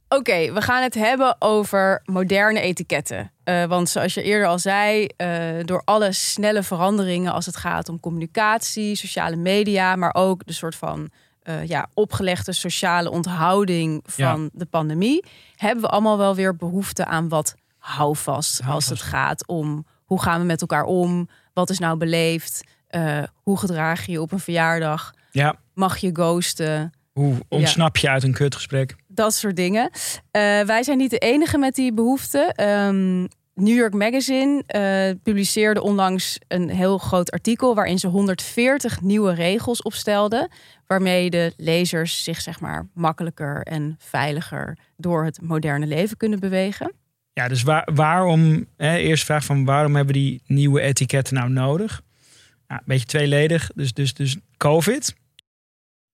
Oké, 0.08 0.52
we 0.52 0.62
gaan 0.62 0.82
het 0.82 0.94
hebben 0.94 1.36
over 1.38 2.02
moderne 2.04 2.60
etiketten. 2.60 3.32
Eh, 3.44 3.64
want 3.64 3.88
zoals 3.88 4.14
je 4.14 4.22
eerder 4.22 4.48
al 4.48 4.58
zei, 4.58 5.06
eh, 5.16 5.28
door 5.64 5.82
alle 5.84 6.12
snelle 6.12 6.62
veranderingen 6.62 7.32
als 7.32 7.46
het 7.46 7.56
gaat 7.56 7.88
om 7.88 8.00
communicatie, 8.00 8.94
sociale 8.94 9.36
media, 9.36 9.96
maar 9.96 10.14
ook 10.14 10.46
de 10.46 10.52
soort 10.52 10.74
van 10.74 11.10
eh, 11.42 11.66
ja, 11.66 11.88
opgelegde 11.94 12.52
sociale 12.52 13.10
onthouding 13.10 14.02
van 14.06 14.50
de 14.52 14.66
pandemie, 14.66 15.24
hebben 15.56 15.84
we 15.84 15.90
allemaal 15.90 16.18
wel 16.18 16.34
weer 16.34 16.56
behoefte 16.56 17.04
aan 17.04 17.28
wat 17.28 17.54
houvast 17.78 18.60
als 18.66 18.88
het 18.88 19.02
gaat 19.02 19.46
om 19.46 19.86
hoe 20.04 20.22
gaan 20.22 20.40
we 20.40 20.46
met 20.46 20.60
elkaar 20.60 20.84
om, 20.84 21.28
wat 21.52 21.70
is 21.70 21.78
nou 21.78 21.96
beleefd, 21.96 22.64
hoe 23.42 23.58
gedraag 23.58 24.06
je 24.06 24.12
je 24.12 24.20
op 24.20 24.32
een 24.32 24.40
verjaardag, 24.40 25.14
Ja, 25.30 25.54
mag 25.74 25.96
je 25.96 26.10
ghosten, 26.12 26.92
hoe 27.18 27.34
ontsnap 27.48 27.96
je 27.96 28.08
uit 28.08 28.22
een 28.22 28.32
kutgesprek? 28.32 28.96
Dat 29.18 29.34
soort 29.34 29.56
dingen. 29.56 29.90
Eh, 30.30 30.60
wij 30.60 30.82
zijn 30.82 30.98
niet 30.98 31.10
de 31.10 31.18
enige 31.18 31.58
met 31.58 31.74
die 31.74 31.92
behoefte. 31.92 32.52
Ehm, 32.54 33.26
New 33.54 33.76
York 33.76 33.94
Magazine 33.94 34.62
eh, 34.66 35.20
publiceerde 35.22 35.82
onlangs 35.82 36.38
een 36.48 36.68
heel 36.68 36.98
groot 36.98 37.30
artikel 37.30 37.74
waarin 37.74 37.98
ze 37.98 38.06
140 38.06 39.00
nieuwe 39.00 39.34
regels 39.34 39.82
opstelden, 39.82 40.50
waarmee 40.86 41.30
de 41.30 41.52
lezers 41.56 42.24
zich 42.24 42.40
zeg 42.40 42.60
maar 42.60 42.88
makkelijker 42.94 43.62
en 43.62 43.96
veiliger 43.98 44.78
door 44.96 45.24
het 45.24 45.40
moderne 45.42 45.86
leven 45.86 46.16
kunnen 46.16 46.40
bewegen. 46.40 46.92
Ja, 47.32 47.48
dus 47.48 47.62
waar, 47.62 47.88
waarom, 47.94 48.66
hè, 48.76 48.96
eerste 48.96 49.26
vraag 49.26 49.44
van 49.44 49.64
waarom 49.64 49.96
hebben 49.96 50.14
die 50.14 50.42
nieuwe 50.46 50.80
etiketten 50.80 51.34
nou 51.34 51.50
nodig? 51.50 52.02
Een 52.66 52.80
beetje 52.84 53.06
tweeledig. 53.06 53.70
Dus, 53.74 53.92
dus, 53.92 54.14
dus 54.14 54.36
COVID 54.56 55.14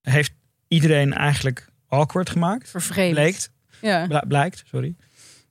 heeft 0.00 0.32
iedereen 0.68 1.12
eigenlijk 1.12 1.72
awkward 1.94 2.30
gemaakt. 2.30 2.70
Vervreemd. 2.70 3.12
Blijkt, 3.12 3.50
Ja. 3.80 4.06
bla- 4.06 4.24
blijkt 4.28 4.62
sorry. 4.70 4.94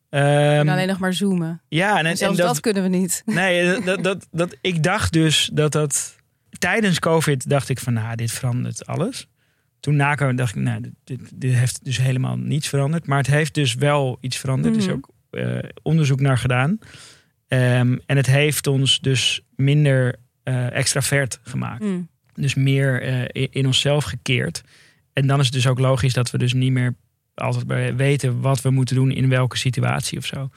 Ehm, 0.10 0.70
alleen 0.70 0.88
nog 0.88 1.00
maar 1.00 1.14
zoomen. 1.14 1.62
ja, 1.68 1.92
en, 1.92 1.98
En 1.98 2.06
en 2.06 2.18
zelfs 2.18 2.38
dat, 2.38 2.48
dat, 2.48 2.60
kunnen 2.60 2.84
we 2.84 2.90
niet. 2.90 3.22
Nee, 3.26 3.82
dat, 3.82 4.04
dat, 4.04 4.28
dat, 4.32 4.56
ik 4.62 4.84
dacht 4.84 5.14
dus 5.14 5.50
dat 5.54 5.72
dat... 5.72 6.16
Tijdens 6.60 7.00
COVID 7.00 7.50
dacht 7.50 7.70
ik 7.70 7.80
van, 7.80 7.94
nou, 7.94 8.16
dit 8.16 8.32
verandert 8.32 8.86
alles. 8.86 9.28
Toen 9.80 9.96
na 9.96 10.16
COVID 10.16 10.38
dacht 10.38 10.56
ik, 10.56 10.62
nou, 10.62 10.82
dit- 10.82 10.94
dit, 11.04 11.20
dit 11.36 11.54
heeft 11.54 11.84
dus 11.86 11.98
helemaal 11.98 12.38
niets 12.38 12.68
veranderd. 12.68 13.08
Maar 13.08 13.18
het 13.18 13.28
heeft 13.28 13.54
dus 13.54 13.74
wel 13.76 14.18
iets 14.22 14.38
veranderd. 14.38 14.74
Er 14.76 14.80
is 14.82 14.88
Mhm. 14.88 14.96
ook 14.96 15.10
eh, 15.30 15.58
onderzoek 15.82 16.20
naar 16.20 16.38
gedaan. 16.38 16.78
Ehm, 17.48 17.98
en 18.06 18.18
het 18.18 18.26
heeft 18.26 18.68
ons 18.68 19.00
dus 19.00 19.42
minder 19.56 20.16
eh 20.44 20.72
extravert 20.76 21.40
gemaakt. 21.44 21.84
Mm. 21.84 22.08
Dus 22.34 22.54
meer 22.56 23.02
eh, 23.02 23.22
in, 23.42 23.48
in 23.52 23.66
onszelf 23.66 24.04
gekeerd. 24.04 24.62
En 25.14 25.28
dan 25.28 25.40
is 25.40 25.46
het 25.46 25.54
dus 25.54 25.68
ook 25.68 25.80
logisch 25.80 26.14
dat 26.14 26.32
we 26.32 26.38
dus 26.38 26.54
niet 26.54 26.72
meer 26.72 26.96
altijd 27.34 27.96
weten 27.96 28.42
wat 28.42 28.62
we 28.62 28.70
moeten 28.70 28.96
doen 28.96 29.12
in 29.12 29.30
welke 29.30 29.58
situatie 29.58 30.18
of 30.18 30.26
zo. 30.26 30.50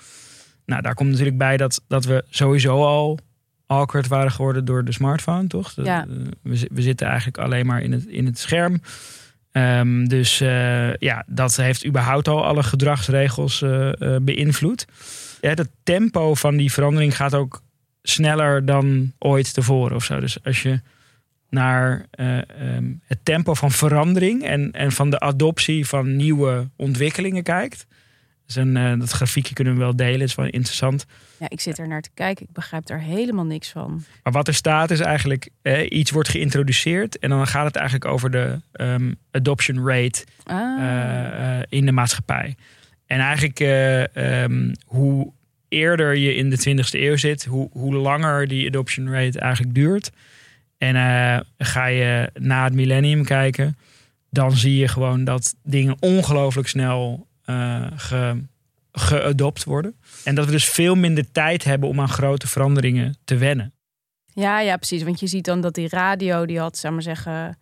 Nou, 0.67 0.83
daar 0.83 0.95
komt 0.95 1.11
natuurlijk 1.11 1.39
bij 1.39 1.57
dat, 1.57 1.83
dat 1.89 2.05
we 2.05 2.25
sowieso 2.31 2.85
al 2.85 3.19
awkward 3.67 4.07
waren 4.07 4.31
geworden 4.33 4.65
door 4.65 4.85
de 4.85 4.93
smartphone, 4.93 5.47
toch? 5.47 5.73
Ja. 5.77 6.07
eh, 6.07 6.17
we, 6.43 6.57
zi- 6.57 6.69
we 6.71 6.83
zitten 6.83 7.07
eigenlijk 7.07 7.39
alleen 7.39 7.67
maar 7.67 7.83
in 7.83 7.93
het, 7.93 8.07
in 8.07 8.27
het 8.27 8.39
scherm. 8.39 8.81
Ehm, 9.53 10.05
dus 10.05 10.41
eh, 10.41 10.95
ja, 10.95 11.25
dat 11.27 11.57
heeft 11.57 11.87
überhaupt 11.87 12.29
al 12.29 12.45
alle 12.45 12.63
gedragsregels 12.63 13.63
eh, 13.63 13.91
beïnvloed. 14.23 14.87
Ja, 15.41 15.49
het 15.49 15.71
tempo 15.83 16.35
van 16.35 16.57
die 16.57 16.73
verandering 16.73 17.17
gaat 17.17 17.35
ook 17.35 17.63
sneller 18.03 18.65
dan 18.65 19.13
ooit 19.19 19.55
tevoren 19.55 19.97
of 19.97 20.05
zo. 20.05 20.21
Dus 20.21 20.45
als 20.45 20.63
je 20.63 20.81
naar 21.51 22.07
eh, 22.11 22.39
ehm, 22.39 22.93
het 23.05 23.19
tempo 23.23 23.55
van 23.55 23.71
verandering 23.71 24.45
en, 24.45 24.73
en 24.73 24.93
van 24.93 25.11
de 25.11 25.21
adoptie 25.21 25.87
van 25.87 26.17
nieuwe 26.17 26.69
ontwikkelingen 26.77 27.43
kijkt. 27.43 27.87
Dus 28.47 28.57
een, 28.57 28.77
eh, 28.77 28.99
dat 28.99 29.11
grafiekje 29.11 29.55
kunnen 29.55 29.73
we 29.73 29.79
wel 29.79 29.97
delen, 29.97 30.21
is 30.21 30.35
wel 30.35 30.47
interessant. 30.47 31.07
Ja, 31.39 31.47
ik 31.49 31.61
zit 31.61 31.79
er 31.79 31.89
naar 31.89 32.01
te 32.03 32.11
kijken. 32.15 32.47
Ik 32.47 32.53
begrijp 32.53 32.87
daar 32.87 33.01
helemaal 33.01 33.45
niks 33.45 33.69
van. 33.69 34.05
Maar 34.23 34.33
wat 34.33 34.49
er 34.49 34.55
staat 34.55 34.91
is 34.91 35.01
eigenlijk, 35.01 35.49
eh, 35.63 35.87
iets 35.91 36.11
wordt 36.11 36.29
geïntroduceerd 36.29 37.19
en 37.19 37.29
dan 37.29 37.47
gaat 37.47 37.65
het 37.65 37.77
eigenlijk 37.77 38.05
over 38.11 38.31
de 38.31 38.61
ehm, 38.73 39.13
adoption 39.31 39.89
rate 39.89 40.25
Ah. 40.45 41.59
eh, 41.59 41.63
in 41.69 41.87
de 41.87 41.93
maatschappij. 41.93 42.57
En 43.07 43.21
eigenlijk 43.21 43.61
eh, 43.61 44.43
ehm, 44.43 44.75
hoe 44.85 45.33
eerder 45.69 46.17
je 46.17 46.35
in 46.35 46.51
de 46.51 46.59
20e 46.59 47.01
eeuw 47.01 47.17
zit, 47.17 47.45
hoe, 47.45 47.69
hoe 47.73 47.95
langer 47.95 48.49
die 48.49 48.67
adoption 48.67 49.11
rate 49.13 49.39
eigenlijk 49.39 49.75
duurt. 49.75 50.11
En 50.79 50.97
eh, 50.97 51.41
ga 51.59 51.87
je 51.87 52.31
na 52.35 52.65
het 52.65 52.75
millennium 52.75 53.25
kijken, 53.25 53.79
dan 54.31 54.53
zie 54.57 54.77
je 54.77 54.89
gewoon 54.89 55.25
dat 55.25 55.55
dingen 55.63 55.97
ongelooflijk 56.01 56.69
snel 56.69 57.27
eh 57.45 57.87
ge, 57.97 58.43
geadopt 58.93 59.65
worden. 59.65 59.95
En 60.25 60.35
dat 60.35 60.45
we 60.45 60.51
dus 60.51 60.69
veel 60.69 60.95
minder 60.95 61.33
tijd 61.33 61.65
hebben 61.65 61.89
om 61.89 62.01
aan 62.01 62.09
grote 62.09 62.47
veranderingen 62.47 63.17
te 63.25 63.37
wennen. 63.37 63.73
Ja, 64.33 64.61
ja, 64.61 64.77
precies. 64.77 65.03
Want 65.03 65.21
je 65.21 65.27
ziet 65.27 65.45
dan 65.45 65.61
dat 65.61 65.75
die 65.75 65.89
radio, 65.89 66.47
die 66.47 66.59
had, 66.59 66.79
zeg 66.79 66.93
maar 66.93 67.03
zeggen, 67.03 67.59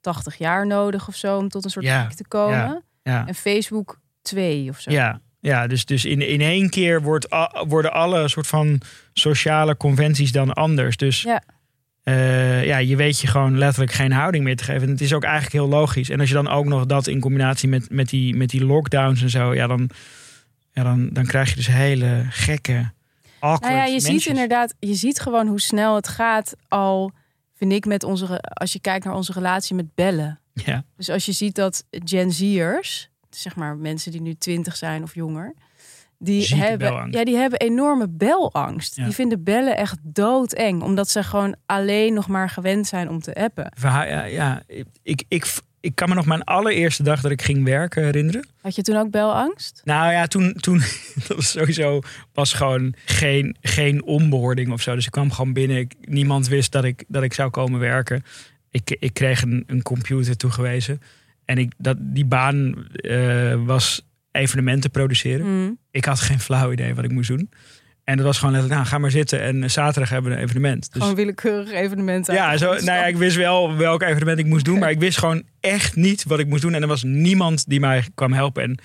80 0.00 0.36
jaar 0.38 0.66
nodig 0.66 1.08
of 1.08 1.14
zo 1.14 1.36
om 1.36 1.48
tot 1.48 1.64
een 1.64 1.70
soort 1.70 1.84
Ja, 1.84 2.04
piek 2.06 2.16
te 2.16 2.28
komen. 2.28 2.56
ja, 2.56 2.82
Ja. 3.02 3.26
En 3.26 3.34
Facebook 3.34 4.00
2 4.22 4.68
of 4.68 4.80
zo. 4.80 4.90
Ja, 4.90 5.20
ja 5.40 5.66
dus, 5.66 5.84
dus 5.84 6.04
in, 6.04 6.20
in 6.20 6.40
één 6.40 6.70
keer 6.70 7.02
wordt, 7.02 7.26
worden 7.66 7.92
alle 7.92 8.28
soort 8.28 8.46
van 8.46 8.80
sociale 9.12 9.76
conventies 9.76 10.32
dan 10.32 10.52
anders. 10.52 10.96
Dus 10.96 11.22
Ja. 11.22 11.42
Eh, 12.06 12.64
ja, 12.64 12.78
je 12.78 12.96
weet 12.96 13.20
je 13.20 13.26
gewoon 13.26 13.58
letterlijk 13.58 13.92
geen 13.92 14.12
houding 14.12 14.44
meer 14.44 14.56
te 14.56 14.64
geven. 14.64 14.82
En 14.82 14.88
het 14.88 15.00
is 15.00 15.12
ook 15.12 15.24
eigenlijk 15.24 15.52
heel 15.52 15.68
logisch. 15.68 16.10
En 16.10 16.20
als 16.20 16.28
je 16.28 16.34
dan 16.34 16.48
ook 16.48 16.64
nog 16.64 16.86
dat 16.86 17.06
in 17.06 17.20
combinatie 17.20 17.68
met, 17.68 17.90
met, 17.90 18.08
die, 18.08 18.36
met 18.36 18.50
die 18.50 18.64
lockdowns 18.64 19.22
en 19.22 19.30
zo, 19.30 19.54
ja, 19.54 19.66
dan, 19.66 19.90
ja, 20.72 20.82
dan, 20.82 21.08
dan 21.12 21.26
krijg 21.26 21.48
je 21.48 21.56
dus 21.56 21.66
hele 21.66 22.26
gekke, 22.30 22.92
Nou 23.40 23.74
ja, 23.74 23.84
je 23.84 24.00
ziet 24.00 24.26
inderdaad, 24.26 24.74
je 24.78 24.94
ziet 24.94 25.20
gewoon 25.20 25.46
hoe 25.46 25.60
snel 25.60 25.94
het 25.94 26.08
gaat 26.08 26.54
al, 26.68 27.12
vind 27.54 27.72
ik, 27.72 27.86
met 27.86 28.02
onze, 28.02 28.40
als 28.40 28.72
je 28.72 28.80
kijkt 28.80 29.04
naar 29.04 29.14
onze 29.14 29.32
relatie 29.32 29.76
met 29.76 29.94
bellen. 29.94 30.40
Ja, 30.52 30.84
Dus 30.96 31.10
als 31.10 31.26
je 31.26 31.32
ziet 31.32 31.54
dat 31.54 31.84
Gen 31.90 32.32
Z'ers, 32.32 33.10
zeg 33.30 33.56
maar 33.56 33.76
mensen 33.76 34.12
die 34.12 34.20
nu 34.20 34.34
20 34.34 34.76
zijn 34.76 35.02
of 35.02 35.14
jonger, 35.14 35.54
die 36.18 36.54
hebben, 36.54 36.88
belangst. 36.88 37.14
ja, 37.14 37.24
die 37.24 37.36
hebben 37.36 37.58
enorme 37.58 38.08
belangst. 38.08 38.96
Ja. 38.96 39.04
Die 39.04 39.14
vinden 39.14 39.42
bellen 39.42 39.76
echt 39.76 39.98
doodeng, 40.02 40.82
omdat 40.82 41.08
ze 41.08 41.22
gewoon 41.22 41.56
alleen 41.66 42.14
nog 42.14 42.28
maar 42.28 42.50
gewend 42.50 42.86
zijn 42.86 43.08
om 43.08 43.20
te 43.20 43.34
appen. 43.34 43.72
Ja, 43.82 44.24
ja 44.24 44.62
ik, 45.02 45.24
ik, 45.28 45.46
ik 45.80 45.94
kan 45.94 46.08
me 46.08 46.14
nog 46.14 46.26
mijn 46.26 46.44
allereerste 46.44 47.02
dag 47.02 47.20
dat 47.20 47.30
ik 47.30 47.42
ging 47.42 47.64
werken 47.64 48.04
herinneren. 48.04 48.48
Had 48.60 48.74
je 48.74 48.82
toen 48.82 48.96
ook 48.96 49.10
belangst? 49.10 49.80
Nou 49.84 50.12
ja, 50.12 50.26
toen, 50.26 50.52
toen 50.52 50.78
dat 51.26 51.36
was 51.36 51.50
sowieso 51.50 52.00
was 52.32 52.52
gewoon 52.52 52.94
geen, 53.04 53.56
geen 53.60 54.04
onboarding 54.04 54.72
of 54.72 54.82
zo. 54.82 54.94
Dus 54.94 55.06
ik 55.06 55.12
kwam 55.12 55.32
gewoon 55.32 55.52
binnen. 55.52 55.76
Ik, 55.76 55.94
niemand 56.00 56.48
wist 56.48 56.72
dat 56.72 56.84
ik, 56.84 57.04
dat 57.08 57.22
ik 57.22 57.34
zou 57.34 57.50
komen 57.50 57.80
werken. 57.80 58.24
Ik, 58.70 58.96
ik 59.00 59.14
kreeg 59.14 59.42
een, 59.42 59.64
een 59.66 59.82
computer 59.82 60.36
toegewezen. 60.36 61.00
En 61.44 61.58
ik, 61.58 61.72
dat, 61.78 61.96
die 62.00 62.26
baan 62.26 62.86
eh, 62.92 63.64
was 63.64 64.06
evenementen 64.36 64.90
produceren. 64.90 65.46
Hmm. 65.46 65.78
Ik 65.90 66.04
had 66.04 66.20
geen 66.20 66.40
flauw 66.40 66.72
idee 66.72 66.94
wat 66.94 67.04
ik 67.04 67.12
moest 67.12 67.28
doen. 67.28 67.50
En 68.04 68.16
dat 68.16 68.26
was 68.26 68.38
gewoon 68.38 68.52
letterlijk, 68.52 68.82
nou 68.82 68.94
ga 68.94 69.00
maar 69.00 69.10
zitten. 69.10 69.40
En 69.40 69.70
zaterdag 69.70 70.10
hebben 70.10 70.30
we 70.30 70.36
een 70.36 70.42
evenement. 70.42 70.92
Dus, 70.92 71.02
Gewoon 71.02 71.16
willekeurig 71.16 71.72
evenementen. 71.72 72.34
ja, 72.34 72.56
zo, 72.56 72.66
nou 72.66 72.84
ja, 72.84 73.06
ik 73.06 73.16
wist 73.16 73.36
wel 73.36 73.76
welk 73.76 74.02
evenement 74.02 74.38
ik 74.38 74.46
moest 74.46 74.64
doen. 74.64 74.78
Maar 74.86 74.90
ik 74.90 74.98
wist 74.98 75.18
gewoon 75.18 75.42
echt 75.60 75.96
niet 75.96 76.24
wat 76.24 76.38
ik 76.38 76.46
moest 76.46 76.62
doen. 76.62 76.74
En 76.74 76.82
er 76.82 76.88
was 76.88 77.02
niemand 77.02 77.68
die 77.68 77.80
mij 77.80 78.04
kwam 78.14 78.32
helpen. 78.32 78.62
En 78.62 78.78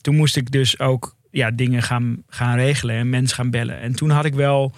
toen 0.00 0.16
moest 0.16 0.36
ik 0.36 0.50
dus 0.50 0.78
ook 0.78 1.16
ja, 1.30 1.50
dingen 1.50 1.82
gaan, 1.82 2.22
gaan 2.26 2.56
regelen 2.56 2.96
en 2.96 3.10
mensen 3.10 3.36
gaan 3.36 3.50
bellen. 3.50 3.80
En 3.80 3.94
toen 3.94 4.10
had 4.10 4.24
ik 4.24 4.34
wel 4.34 4.72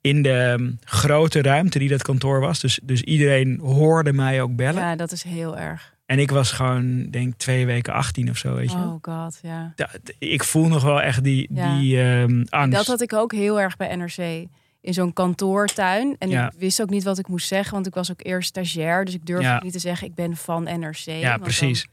in 0.00 0.22
de 0.22 0.56
um, 0.58 0.78
grote 0.84 1.42
ruimte 1.42 1.78
die 1.78 1.88
dat 1.88 2.02
kantoor 2.02 2.40
was. 2.40 2.60
Dus, 2.60 2.80
dus 2.82 3.02
iedereen 3.02 3.58
hoorde 3.62 4.12
mij 4.12 4.42
ook 4.42 4.56
bellen. 4.56 4.82
Ja, 4.82 4.96
dat 4.96 5.12
is 5.12 5.22
heel 5.22 5.58
erg. 5.58 5.94
En 6.12 6.18
ik 6.18 6.30
was 6.30 6.52
gewoon, 6.52 7.10
denk 7.10 7.34
twee 7.36 7.66
weken 7.66 7.92
18 7.92 8.30
of 8.30 8.36
zo, 8.36 8.54
weet 8.54 8.70
je. 8.70 8.76
Oh 8.76 8.94
god, 9.02 9.38
ja. 9.42 9.74
Ik 10.18 10.44
voel 10.44 10.68
nog 10.68 10.82
wel 10.82 11.00
echt 11.02 11.24
die, 11.24 11.48
Ja. 11.54 11.78
die 11.78 12.02
ehm, 12.02 12.44
angst. 12.48 12.76
Dat 12.76 12.86
had 12.86 13.00
ik 13.00 13.12
ook 13.12 13.32
heel 13.32 13.60
erg 13.60 13.76
bij 13.76 13.96
NRC. 13.96 14.46
In 14.80 14.94
zo'n 14.94 15.12
kantoortuin. 15.12 16.16
En 16.18 16.28
Ja. 16.28 16.46
ik 16.46 16.58
wist 16.58 16.82
ook 16.82 16.90
niet 16.90 17.02
wat 17.04 17.18
ik 17.18 17.28
moest 17.28 17.46
zeggen, 17.46 17.72
want 17.74 17.86
ik 17.86 17.94
was 17.94 18.10
ook 18.10 18.20
eerst 18.24 18.48
stagiair. 18.48 19.04
Dus 19.04 19.14
ik 19.14 19.26
durfde 19.26 19.46
Ja. 19.46 19.56
ook 19.56 19.62
niet 19.62 19.72
te 19.72 19.78
zeggen, 19.78 20.06
ik 20.06 20.14
ben 20.14 20.36
van 20.36 20.62
NRC. 20.62 20.96
ja, 21.04 21.36
precies. 21.36 21.86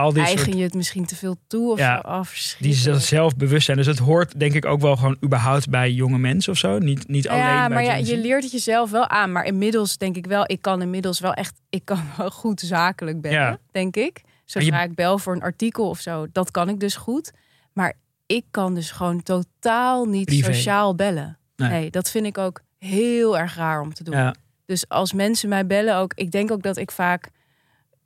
Al 0.00 0.12
die 0.12 0.22
eigen 0.22 0.44
soort, 0.44 0.56
je 0.56 0.62
het 0.62 0.74
misschien 0.74 1.06
te 1.06 1.16
veel 1.16 1.36
toe 1.46 1.70
of 1.72 1.78
Ja. 1.78 2.24
zo. 2.24 2.56
Die 2.58 2.82
dat 2.82 3.02
zelfbewustzijn. 3.02 3.76
Dus 3.76 3.86
het 3.86 3.98
hoort 3.98 4.38
denk 4.40 4.52
ik 4.54 4.64
ook 4.64 4.80
wel 4.80 4.96
gewoon 4.96 5.16
überhaupt 5.24 5.68
bij 5.70 5.90
jonge 5.92 6.18
mensen 6.18 6.52
of 6.52 6.58
zo. 6.58 6.78
Niet, 6.78 7.08
niet 7.08 7.28
alleen 7.28 7.42
bij 7.44 7.68
maar 7.68 7.82
ja, 7.84 8.04
Z. 8.04 8.08
je 8.08 8.16
leert 8.18 8.42
het 8.42 8.52
jezelf 8.52 8.90
wel 8.90 9.08
aan. 9.08 9.32
Maar 9.32 9.44
inmiddels 9.44 9.96
denk 9.98 10.16
ik 10.16 10.26
wel, 10.26 10.42
ik 10.46 10.62
kan 10.62 10.82
inmiddels 10.82 11.20
wel 11.20 11.32
echt, 11.34 11.60
ik 11.70 11.84
kan 11.84 12.02
wel 12.16 12.30
goed 12.30 12.60
zakelijk 12.60 13.20
bellen, 13.20 13.38
Ja. 13.38 13.58
denk 13.70 13.96
ik. 13.96 14.22
Zodra 14.44 14.82
ik 14.82 14.94
bel 14.94 15.18
voor 15.18 15.34
een 15.34 15.42
artikel 15.42 15.88
of 15.88 16.00
zo, 16.00 16.26
dat 16.32 16.50
kan 16.50 16.68
ik 16.68 16.80
dus 16.80 16.96
goed. 16.96 17.32
Maar 17.72 17.92
ik 18.26 18.44
kan 18.50 18.74
dus 18.74 18.90
gewoon 18.90 19.22
totaal 19.22 20.04
niet 20.04 20.24
Privé. 20.24 20.52
sociaal 20.52 20.94
bellen. 20.94 21.38
Nee. 21.56 21.70
Nee. 21.70 21.90
dat 21.90 22.10
vind 22.10 22.26
ik 22.26 22.38
ook 22.38 22.60
heel 22.78 23.38
erg 23.38 23.54
raar 23.56 23.80
om 23.80 23.94
te 23.94 24.04
doen. 24.04 24.14
Ja, 24.14 24.34
Dus 24.66 24.88
als 24.88 25.12
mensen 25.12 25.48
mij 25.48 25.66
bellen 25.66 25.96
ook, 25.96 26.12
ik 26.14 26.30
denk 26.30 26.50
ook 26.50 26.62
dat 26.62 26.76
ik 26.76 26.90
vaak 26.90 27.30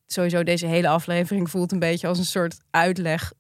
sowieso 0.07 0.43
deze 0.43 0.67
hele 0.67 0.89
aflevering 0.89 1.51
voelt 1.51 1.73
een 1.73 1.79
beetje 1.79 2.07
als 2.07 2.19
een 2.19 2.25
soort 2.25 2.57
uitleg 2.71 3.33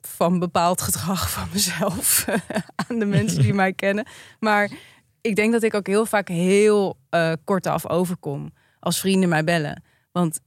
van 0.00 0.38
bepaald 0.38 0.80
gedrag 0.80 1.30
van 1.36 1.48
mezelf 1.52 2.24
aan 2.88 2.98
de 2.98 3.04
mensen 3.06 3.42
die 3.42 3.54
mij 3.62 3.72
kennen. 3.72 4.06
Maar 4.40 4.70
ik 5.20 5.36
denk 5.36 5.52
dat 5.52 5.62
ik 5.62 5.74
ook 5.74 5.86
heel 5.86 6.06
vaak 6.06 6.28
heel 6.28 6.98
eh, 7.10 7.32
kortaf 7.44 7.88
overkom 7.88 8.52
als 8.80 9.00
vrienden 9.00 9.28
mij 9.28 9.44
bellen. 9.44 9.82
Want 10.12 10.40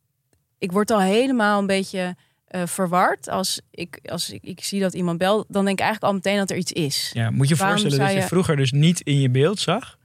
ik 0.58 0.72
word 0.72 0.92
al 0.92 1.00
helemaal 1.02 1.60
een 1.60 1.68
beetje 1.68 2.16
eh, 2.46 2.66
verward 2.66 3.30
als, 3.30 3.62
ik, 3.72 4.00
als 4.06 4.30
ik, 4.30 4.44
ik 4.44 4.64
zie 4.64 4.80
dat 4.80 4.94
iemand 4.94 5.18
belt. 5.18 5.46
Dan 5.50 5.66
denk 5.66 5.80
ik 5.80 5.86
eigenlijk 5.86 6.14
al 6.14 6.20
meteen 6.20 6.38
dat 6.38 6.50
er 6.50 6.58
iets 6.58 6.72
is. 6.72 7.10
Ja, 7.14 7.30
moet 7.32 7.50
je 7.50 7.56
Waarom 7.56 7.78
voorstellen 7.80 8.06
dat 8.06 8.16
je 8.16 8.22
je- 8.22 8.28
vroeger 8.28 8.56
dus 8.56 8.72
niet 8.72 9.02
in 9.02 9.20
je 9.22 9.30
beeld 9.30 9.60
zag 9.60 9.98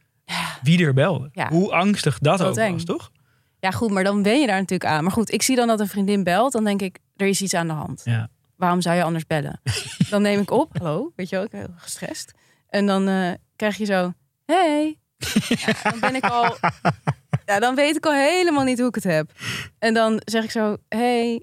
wie 0.62 0.84
er 0.84 0.94
belde. 0.94 1.28
Ja. 1.32 1.48
Hoe 1.48 1.72
angstig 1.72 2.18
dat 2.18 2.42
ook 2.42 2.56
was, 2.56 2.84
toch? 2.84 3.10
Ja, 3.64 3.70
goed, 3.70 3.90
maar 3.90 4.04
dan 4.04 4.22
ben 4.22 4.40
je 4.40 4.46
daar 4.46 4.58
natuurlijk 4.60 4.90
aan. 4.90 5.02
Maar 5.02 5.12
goed, 5.12 5.32
ik 5.32 5.42
zie 5.42 5.56
dan 5.56 5.66
dat 5.66 5.80
een 5.80 5.88
vriendin 5.88 6.22
belt. 6.24 6.52
Dan 6.52 6.64
denk 6.64 6.82
ik, 6.82 6.98
er 7.16 7.26
is 7.26 7.42
iets 7.42 7.54
aan 7.54 7.66
de 7.66 7.72
hand. 7.72 8.00
Ja. 8.04 8.28
Waarom 8.56 8.80
zou 8.80 8.96
je 8.96 9.02
anders 9.02 9.26
bellen? 9.26 9.60
dan 10.10 10.22
neem 10.22 10.40
ik 10.40 10.50
op. 10.50 10.78
Hallo, 10.78 11.12
weet 11.16 11.28
je 11.28 11.36
wel, 11.36 11.44
ik 11.44 11.50
ben 11.50 11.60
heel 11.60 11.74
gestrest. 11.76 12.32
En 12.68 12.86
dan 12.86 13.08
eh, 13.08 13.30
krijg 13.56 13.76
je 13.76 13.84
zo, 13.84 14.12
hey. 14.46 14.98
Ja, 15.48 15.90
dan 15.90 16.00
ben 16.00 16.14
ik 16.14 16.24
al... 16.24 16.56
Ja, 17.46 17.58
dan 17.58 17.74
weet 17.74 17.96
ik 17.96 18.06
al 18.06 18.12
helemaal 18.12 18.64
niet 18.64 18.78
hoe 18.78 18.88
ik 18.88 18.94
het 18.94 19.04
heb. 19.04 19.30
En 19.78 19.94
dan 19.94 20.20
zeg 20.24 20.44
ik 20.44 20.50
zo, 20.50 20.76
hey. 20.88 21.42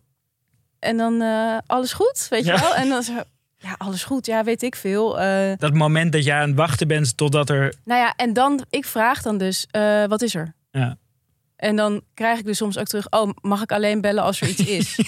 En 0.80 0.98
dan, 0.98 1.22
eh, 1.22 1.58
alles 1.66 1.94
goed, 1.94 2.28
weet 2.30 2.46
je 2.46 2.51
Ja. 2.51 2.60
wel? 2.60 2.75
En 2.75 2.90
dan 2.90 3.04
zo, 3.04 3.13
ja, 3.58 3.75
alles 3.78 4.04
goed. 4.04 4.25
Ja, 4.25 4.44
weet 4.44 4.62
ik 4.63 4.75
veel. 4.75 5.20
Eh, 5.20 5.58
Dat 5.58 5.74
moment 5.74 6.12
dat 6.12 6.24
jij 6.24 6.36
aan 6.40 6.48
het 6.48 6.58
wachten 6.58 6.88
bent 6.88 7.18
totdat 7.18 7.50
er... 7.50 7.74
nou 7.86 8.00
ja, 8.01 8.13
en 8.16 8.34
dan, 8.34 8.66
ik 8.70 8.86
vraag 8.86 9.22
dan 9.22 9.38
dus, 9.38 9.68
wat 10.08 10.22
is 10.22 10.36
er? 10.36 10.54
Ja. 10.72 10.98
En 11.62 11.75
dan 11.75 12.01
krijg 12.13 12.39
ik 12.39 12.46
dus 12.46 12.58
soms 12.58 12.77
ook 12.77 12.88
terug, 12.88 13.10
oh, 13.10 13.30
mag 13.41 13.62
ik 13.62 13.72
alleen 13.72 14.01
bellen 14.01 14.24
als 14.24 14.41
er 14.41 14.48
iets 14.48 14.65
is? 14.65 15.00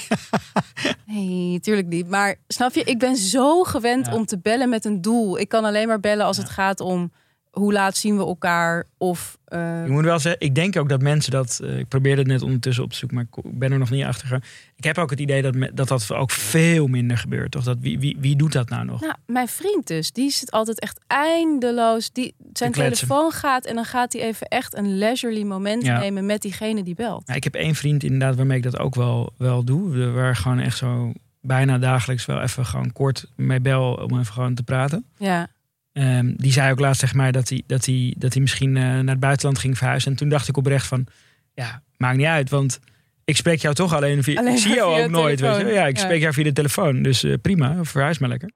nee, 1.05 1.59
tuurlijk 1.59 1.87
niet. 1.87 2.07
Maar 2.09 2.35
snap 2.47 2.73
je, 2.73 2.83
ik 2.83 2.99
ben 2.99 3.15
zo 3.15 3.63
gewend 3.63 4.05
Ja. 4.05 4.13
om 4.15 4.25
te 4.25 4.39
bellen 4.39 4.69
met 4.69 4.85
een 4.85 5.01
doel. 5.01 5.39
Ik 5.39 5.49
kan 5.49 5.65
alleen 5.65 5.87
maar 5.87 5.99
bellen 5.99 6.25
als 6.25 6.37
het 6.37 6.49
gaat 6.49 6.79
om 6.79 7.11
hoe 7.51 7.73
laat 7.73 7.97
zien 7.97 8.17
we 8.17 8.25
elkaar 8.25 8.87
of... 8.97 9.37
eh, 9.53 9.83
Ik 9.83 9.89
moet 9.91 10.03
wel 10.03 10.19
zeggen, 10.19 10.41
ik 10.41 10.55
denk 10.55 10.77
ook 10.77 10.89
dat 10.89 11.01
mensen 11.01 11.31
dat... 11.31 11.59
eh, 11.63 11.77
ik 11.79 11.87
probeerde 11.87 12.21
het 12.21 12.29
net 12.31 12.41
ondertussen 12.41 12.83
op 12.83 12.89
te 12.91 12.97
zoeken, 12.97 13.17
maar 13.17 13.25
ik 13.43 13.59
ben 13.59 13.71
er 13.71 13.77
nog 13.79 13.89
niet 13.89 14.03
achter 14.03 14.27
gegaan. 14.27 14.43
Ik 14.75 14.83
heb 14.83 14.97
ook 14.97 15.09
het 15.09 15.19
idee 15.19 15.41
dat 15.41 15.55
me- 15.55 15.71
dat, 15.73 15.87
dat 15.87 16.11
ook 16.13 16.31
veel 16.31 16.87
minder 16.87 17.17
gebeurt. 17.17 17.51
Toch? 17.51 17.63
Dat, 17.63 17.77
wie, 17.79 17.99
wie, 17.99 18.17
wie 18.19 18.35
doet 18.35 18.51
dat 18.53 18.69
nou 18.69 18.85
nog? 18.85 19.01
Nou, 19.01 19.13
mijn 19.25 19.47
vriend 19.47 19.87
dus, 19.87 20.11
die 20.11 20.29
zit 20.29 20.51
altijd 20.51 20.79
echt 20.79 20.99
eindeloos. 21.07 22.11
Die, 22.11 22.35
zijn 22.53 22.71
telefoon 22.71 23.31
gaat 23.31 23.65
en 23.65 23.75
dan 23.75 23.85
gaat 23.85 24.13
hij 24.13 24.21
even 24.21 24.47
echt 24.47 24.77
een 24.77 24.97
leisurely 24.97 25.43
moment 25.43 25.83
Ja. 25.83 25.99
nemen 25.99 26.25
met 26.25 26.41
diegene 26.41 26.83
die 26.83 26.95
belt. 26.95 27.23
Ja, 27.25 27.33
ik 27.33 27.43
heb 27.43 27.55
één 27.55 27.75
vriend 27.75 28.03
inderdaad 28.03 28.35
waarmee 28.35 28.57
ik 28.57 28.63
dat 28.63 28.79
ook 28.79 28.95
wel, 28.95 29.33
wel 29.37 29.63
doe. 29.63 29.89
We- 29.89 30.11
Waar 30.11 30.35
gewoon 30.35 30.59
echt 30.59 30.77
zo 30.77 31.11
bijna 31.41 31.77
dagelijks 31.77 32.25
wel 32.25 32.41
even 32.41 32.65
gewoon 32.65 32.91
kort 32.91 33.25
mee 33.35 33.59
bel 33.59 33.93
om 33.93 34.19
even 34.19 34.33
gewoon 34.33 34.53
te 34.53 34.63
praten. 34.63 35.05
Ja, 35.17 35.47
Ehm, 35.93 36.33
die 36.35 36.51
zei 36.51 36.71
ook 36.71 36.79
laatst 36.79 36.99
tegen 37.01 37.17
mij 37.17 37.31
dat 37.31 37.49
hij, 37.49 37.63
dat 37.67 37.85
hij, 37.85 38.13
dat 38.17 38.33
hij 38.33 38.41
misschien 38.41 38.77
eh, 38.77 38.83
naar 38.83 39.05
het 39.07 39.19
buitenland 39.19 39.59
ging 39.59 39.77
verhuizen. 39.77 40.11
En 40.11 40.17
toen 40.17 40.29
dacht 40.29 40.47
ik 40.47 40.57
oprecht 40.57 40.87
van, 40.87 41.05
ja, 41.53 41.81
maakt 41.97 42.17
niet 42.17 42.25
uit. 42.25 42.49
Want 42.49 42.79
ik 43.25 43.35
spreek 43.37 43.59
jou 43.59 43.75
toch 43.75 43.93
alleen 43.93 44.23
via... 44.23 44.39
Alleen 44.39 44.53
ik 44.53 44.59
zie 44.59 44.67
maar 44.67 44.77
jou 44.77 45.03
ook 45.03 45.09
nooit, 45.09 45.39
weet 45.39 45.57
je. 45.57 45.65
Ja, 45.65 45.85
ik 45.87 45.97
Ja. 45.97 46.03
spreek 46.03 46.21
jou 46.21 46.33
via 46.33 46.43
de 46.43 46.53
telefoon. 46.53 47.03
Dus 47.03 47.23
eh, 47.23 47.33
prima, 47.41 47.83
verhuis 47.83 48.17
maar 48.17 48.29
lekker. 48.29 48.51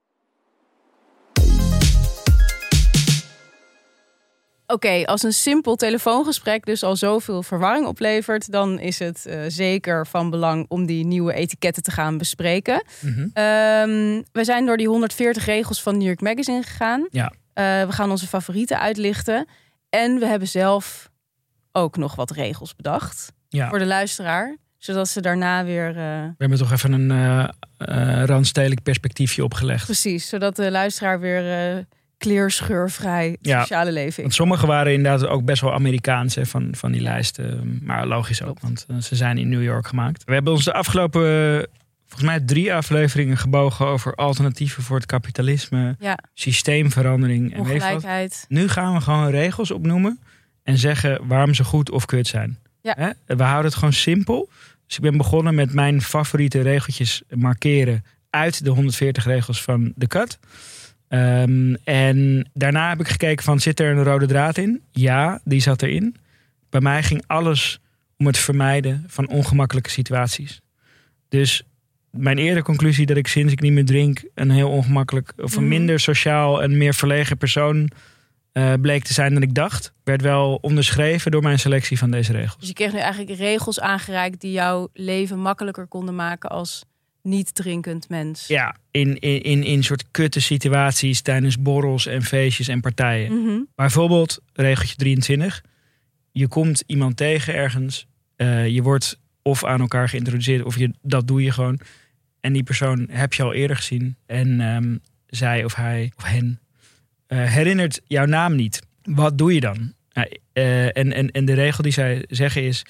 Oké, 4.70 5.04
als 5.04 5.22
een 5.22 5.32
simpel 5.32 5.76
telefoongesprek 5.76 6.66
dus 6.66 6.82
al 6.82 6.96
zoveel 6.96 7.42
verwarring 7.42 7.86
oplevert, 7.86 8.52
dan 8.52 8.78
is 8.78 8.98
het 8.98 9.26
eh, 9.26 9.40
zeker 9.46 10.06
van 10.06 10.30
belang 10.30 10.64
om 10.68 10.86
die 10.86 11.04
nieuwe 11.06 11.32
etiketten 11.32 11.82
te 11.82 11.90
gaan 11.90 12.18
bespreken. 12.18 12.84
Mhm. 13.00 13.20
Ehm, 13.32 14.22
we 14.32 14.44
zijn 14.44 14.66
door 14.66 14.76
die 14.76 14.88
140 14.88 15.44
regels 15.44 15.82
van 15.82 15.96
New 15.96 16.06
York 16.06 16.20
Magazine 16.20 16.62
gegaan. 16.62 17.06
Ja. 17.10 17.32
Eh, 17.52 17.64
we 17.86 17.92
gaan 17.92 18.10
onze 18.10 18.26
favorieten 18.26 18.80
uitlichten. 18.80 19.46
En 19.90 20.18
we 20.18 20.26
hebben 20.26 20.48
zelf 20.48 21.10
ook 21.72 21.96
nog 21.96 22.14
wat 22.14 22.30
regels 22.30 22.76
bedacht 22.76 23.32
Ja. 23.48 23.68
voor 23.68 23.78
de 23.78 23.86
luisteraar, 23.86 24.56
zodat 24.78 25.08
ze 25.08 25.20
daarna 25.20 25.64
weer. 25.64 25.88
eh, 25.88 25.94
We 25.94 26.34
hebben 26.38 26.58
toch 26.58 26.72
even 26.72 26.92
een 26.92 28.26
randstedelijk 28.26 28.82
perspectiefje 28.82 29.44
opgelegd. 29.44 29.84
precies, 29.84 30.28
zodat 30.28 30.56
de 30.56 30.70
luisteraar 30.70 31.20
weer 31.20 31.42
kleerscheurvrij 32.18 33.28
het 33.28 33.38
Ja. 33.40 33.60
sociale 33.60 33.92
leven. 33.92 34.22
Want 34.22 34.34
sommige 34.34 34.66
waren 34.66 34.92
inderdaad 34.92 35.26
ook 35.28 35.44
best 35.44 35.62
wel 35.62 35.72
Amerikaans 35.72 36.34
hè, 36.34 36.46
van, 36.46 36.68
van 36.72 36.92
die 36.92 37.00
lijsten. 37.00 37.78
Maar 37.82 38.06
logisch 38.06 38.42
ook, 38.42 38.60
want 38.60 38.86
eh, 38.88 38.96
ze 38.96 39.16
zijn 39.16 39.38
in 39.38 39.48
New 39.48 39.62
York 39.62 39.86
gemaakt. 39.86 40.24
We 40.24 40.32
hebben 40.32 40.52
ons 40.52 40.64
de 40.64 40.72
afgelopen, 40.72 41.22
eh, 41.22 41.62
volgens 42.06 42.30
mij 42.30 42.40
drie 42.40 42.74
afleveringen 42.74 43.36
gebogen 43.36 43.86
over 43.86 44.14
alternatieven 44.14 44.82
voor 44.82 44.96
het 44.96 45.06
kapitalisme, 45.06 45.96
Ja, 45.98 46.18
systeemverandering 46.34 47.52
en 47.54 47.60
ongelijkheid. 47.60 48.44
Nu 48.48 48.68
gaan 48.68 48.94
we 48.94 49.00
gewoon 49.00 49.30
regels 49.30 49.70
opnoemen 49.70 50.20
en 50.62 50.78
zeggen 50.78 51.26
waarom 51.26 51.54
ze 51.54 51.64
goed 51.64 51.90
of 51.90 52.04
kut 52.04 52.26
zijn. 52.26 52.58
Ja. 52.82 52.94
Hè? 52.98 53.36
We 53.36 53.42
houden 53.42 53.64
het 53.64 53.74
gewoon 53.74 53.92
simpel. 53.92 54.48
Dus 54.86 54.96
ik 54.96 55.02
ben 55.02 55.16
begonnen 55.16 55.54
met 55.54 55.72
mijn 55.72 56.02
favoriete 56.02 56.60
regeltjes 56.60 57.22
markeren 57.28 58.04
uit 58.30 58.64
de 58.64 58.70
140 58.70 59.24
regels 59.24 59.62
van 59.62 59.92
de 59.96 60.06
cut. 60.06 60.38
Ehm, 61.08 61.74
en 61.84 62.48
daarna 62.54 62.88
heb 62.88 63.00
ik 63.00 63.08
gekeken 63.08 63.44
van 63.44 63.60
zit 63.60 63.80
er 63.80 63.96
een 63.96 64.04
rode 64.04 64.26
draad 64.26 64.58
in? 64.58 64.82
Ja, 64.90 65.40
die 65.44 65.60
zat 65.60 65.82
erin. 65.82 66.16
Bij 66.70 66.80
mij 66.80 67.02
ging 67.02 67.22
alles 67.26 67.78
om 68.18 68.26
het 68.26 68.38
vermijden 68.38 69.04
van 69.06 69.28
ongemakkelijke 69.28 69.90
situaties. 69.90 70.60
Dus 71.28 71.62
mijn 72.10 72.38
eerdere 72.38 72.62
conclusie 72.62 73.06
dat 73.06 73.16
ik 73.16 73.26
sinds 73.26 73.52
ik 73.52 73.60
niet 73.60 73.72
meer 73.72 73.84
drink 73.84 74.22
een 74.34 74.50
heel 74.50 74.70
ongemakkelijk 74.70 75.32
of 75.36 75.54
een 75.56 75.60
Mhm. 75.60 75.68
minder 75.68 76.00
sociaal 76.00 76.62
en 76.62 76.76
meer 76.76 76.94
verlegen 76.94 77.36
persoon 77.36 77.90
eh, 78.52 78.72
bleek 78.80 79.04
te 79.04 79.12
zijn 79.12 79.32
dan 79.32 79.42
ik 79.42 79.54
dacht, 79.54 79.92
werd 80.04 80.22
wel 80.22 80.58
onderschreven 80.60 81.30
door 81.30 81.42
mijn 81.42 81.58
selectie 81.58 81.98
van 81.98 82.10
deze 82.10 82.32
regels. 82.32 82.58
Dus 82.58 82.68
je 82.68 82.74
kreeg 82.74 82.92
nu 82.92 82.98
eigenlijk 82.98 83.38
regels 83.38 83.80
aangereikt 83.80 84.40
die 84.40 84.52
jouw 84.52 84.88
leven 84.92 85.38
makkelijker 85.38 85.86
konden 85.86 86.14
maken 86.14 86.50
als 86.50 86.84
niet 87.22 87.54
drinkend 87.54 88.08
mens. 88.08 88.46
Ja, 88.46 88.76
in, 88.90 89.18
in, 89.18 89.42
in, 89.42 89.62
in 89.62 89.82
soort 89.82 90.10
kutte 90.10 90.40
situaties 90.40 91.20
tijdens 91.20 91.62
borrels 91.62 92.06
en 92.06 92.22
feestjes 92.22 92.68
en 92.68 92.80
partijen. 92.80 93.42
Mhm. 93.42 93.60
Bijvoorbeeld, 93.74 94.40
regeltje 94.52 94.96
23. 94.96 95.62
Je 96.32 96.48
komt 96.48 96.82
iemand 96.86 97.16
tegen 97.16 97.54
ergens. 97.54 98.06
eh, 98.36 98.68
je 98.68 98.82
wordt 98.82 99.18
of 99.42 99.64
aan 99.64 99.80
elkaar 99.80 100.08
geïntroduceerd 100.08 100.64
of 100.64 100.78
je, 100.78 100.90
dat 101.02 101.26
doe 101.26 101.42
je 101.42 101.50
gewoon. 101.50 101.80
En 102.40 102.52
die 102.52 102.62
persoon 102.62 103.06
heb 103.10 103.34
je 103.34 103.42
al 103.42 103.52
eerder 103.52 103.76
gezien. 103.76 104.16
En 104.26 104.60
ehm, 104.60 104.96
zij 105.26 105.64
of 105.64 105.74
hij 105.74 106.12
of 106.16 106.24
hen 106.24 106.60
eh, 107.26 107.44
herinnert 107.44 108.00
jouw 108.06 108.24
naam 108.26 108.54
niet. 108.56 108.82
Wat 109.02 109.38
doe 109.38 109.54
je 109.54 109.60
dan? 109.60 109.92
Nou, 110.12 110.28
eh, 110.52 110.96
en, 110.96 111.12
en, 111.12 111.30
en 111.30 111.44
de 111.44 111.52
regel 111.54 111.82
die 111.82 111.92
zij 111.92 112.24
zeggen 112.28 112.62
is... 112.62 112.84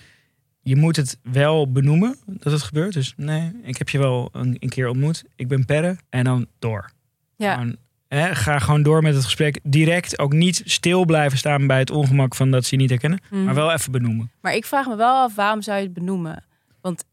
Je 0.69 0.77
moet 0.77 0.97
het 0.97 1.19
wel 1.23 1.73
benoemen 1.73 2.17
dat 2.27 2.53
het 2.53 2.63
gebeurt. 2.63 2.93
Dus 2.93 3.13
nee, 3.17 3.53
ik 3.63 3.79
heb 3.79 3.89
je 3.89 3.99
wel 3.99 4.29
een, 4.33 4.57
een 4.59 4.69
keer 4.69 4.89
ontmoet. 4.89 5.25
Ik 5.37 5.49
ben 5.49 5.65
Perre. 5.65 5.97
En 6.11 6.25
dan 6.25 6.47
door. 6.59 6.91
Ja. 7.37 7.53
Gewoon, 7.55 7.77
hè, 8.09 8.35
ga 8.35 8.59
gewoon 8.59 8.83
door 8.83 9.03
met 9.03 9.15
het 9.15 9.25
gesprek. 9.25 9.61
Direct 9.63 10.19
ook 10.19 10.33
niet 10.33 10.63
stil 10.65 11.05
blijven 11.05 11.39
staan 11.39 11.67
bij 11.67 11.79
het 11.79 11.91
ongemak 11.91 12.35
van 12.35 12.51
dat 12.51 12.65
ze 12.65 12.75
je 12.75 12.81
niet 12.81 12.91
herkennen. 12.91 13.21
Mhm. 13.31 13.45
Maar 13.45 13.55
wel 13.55 13.73
even 13.73 13.93
benoemen. 13.93 14.31
Maar 14.41 14.55
ik 14.55 14.65
vraag 14.65 14.87
me 14.87 14.97
wel 14.97 15.15
af, 15.17 15.35
waarom 15.35 15.63
zou 15.63 15.79
je 15.79 15.85
het 15.85 15.93
benoemen? 15.93 16.45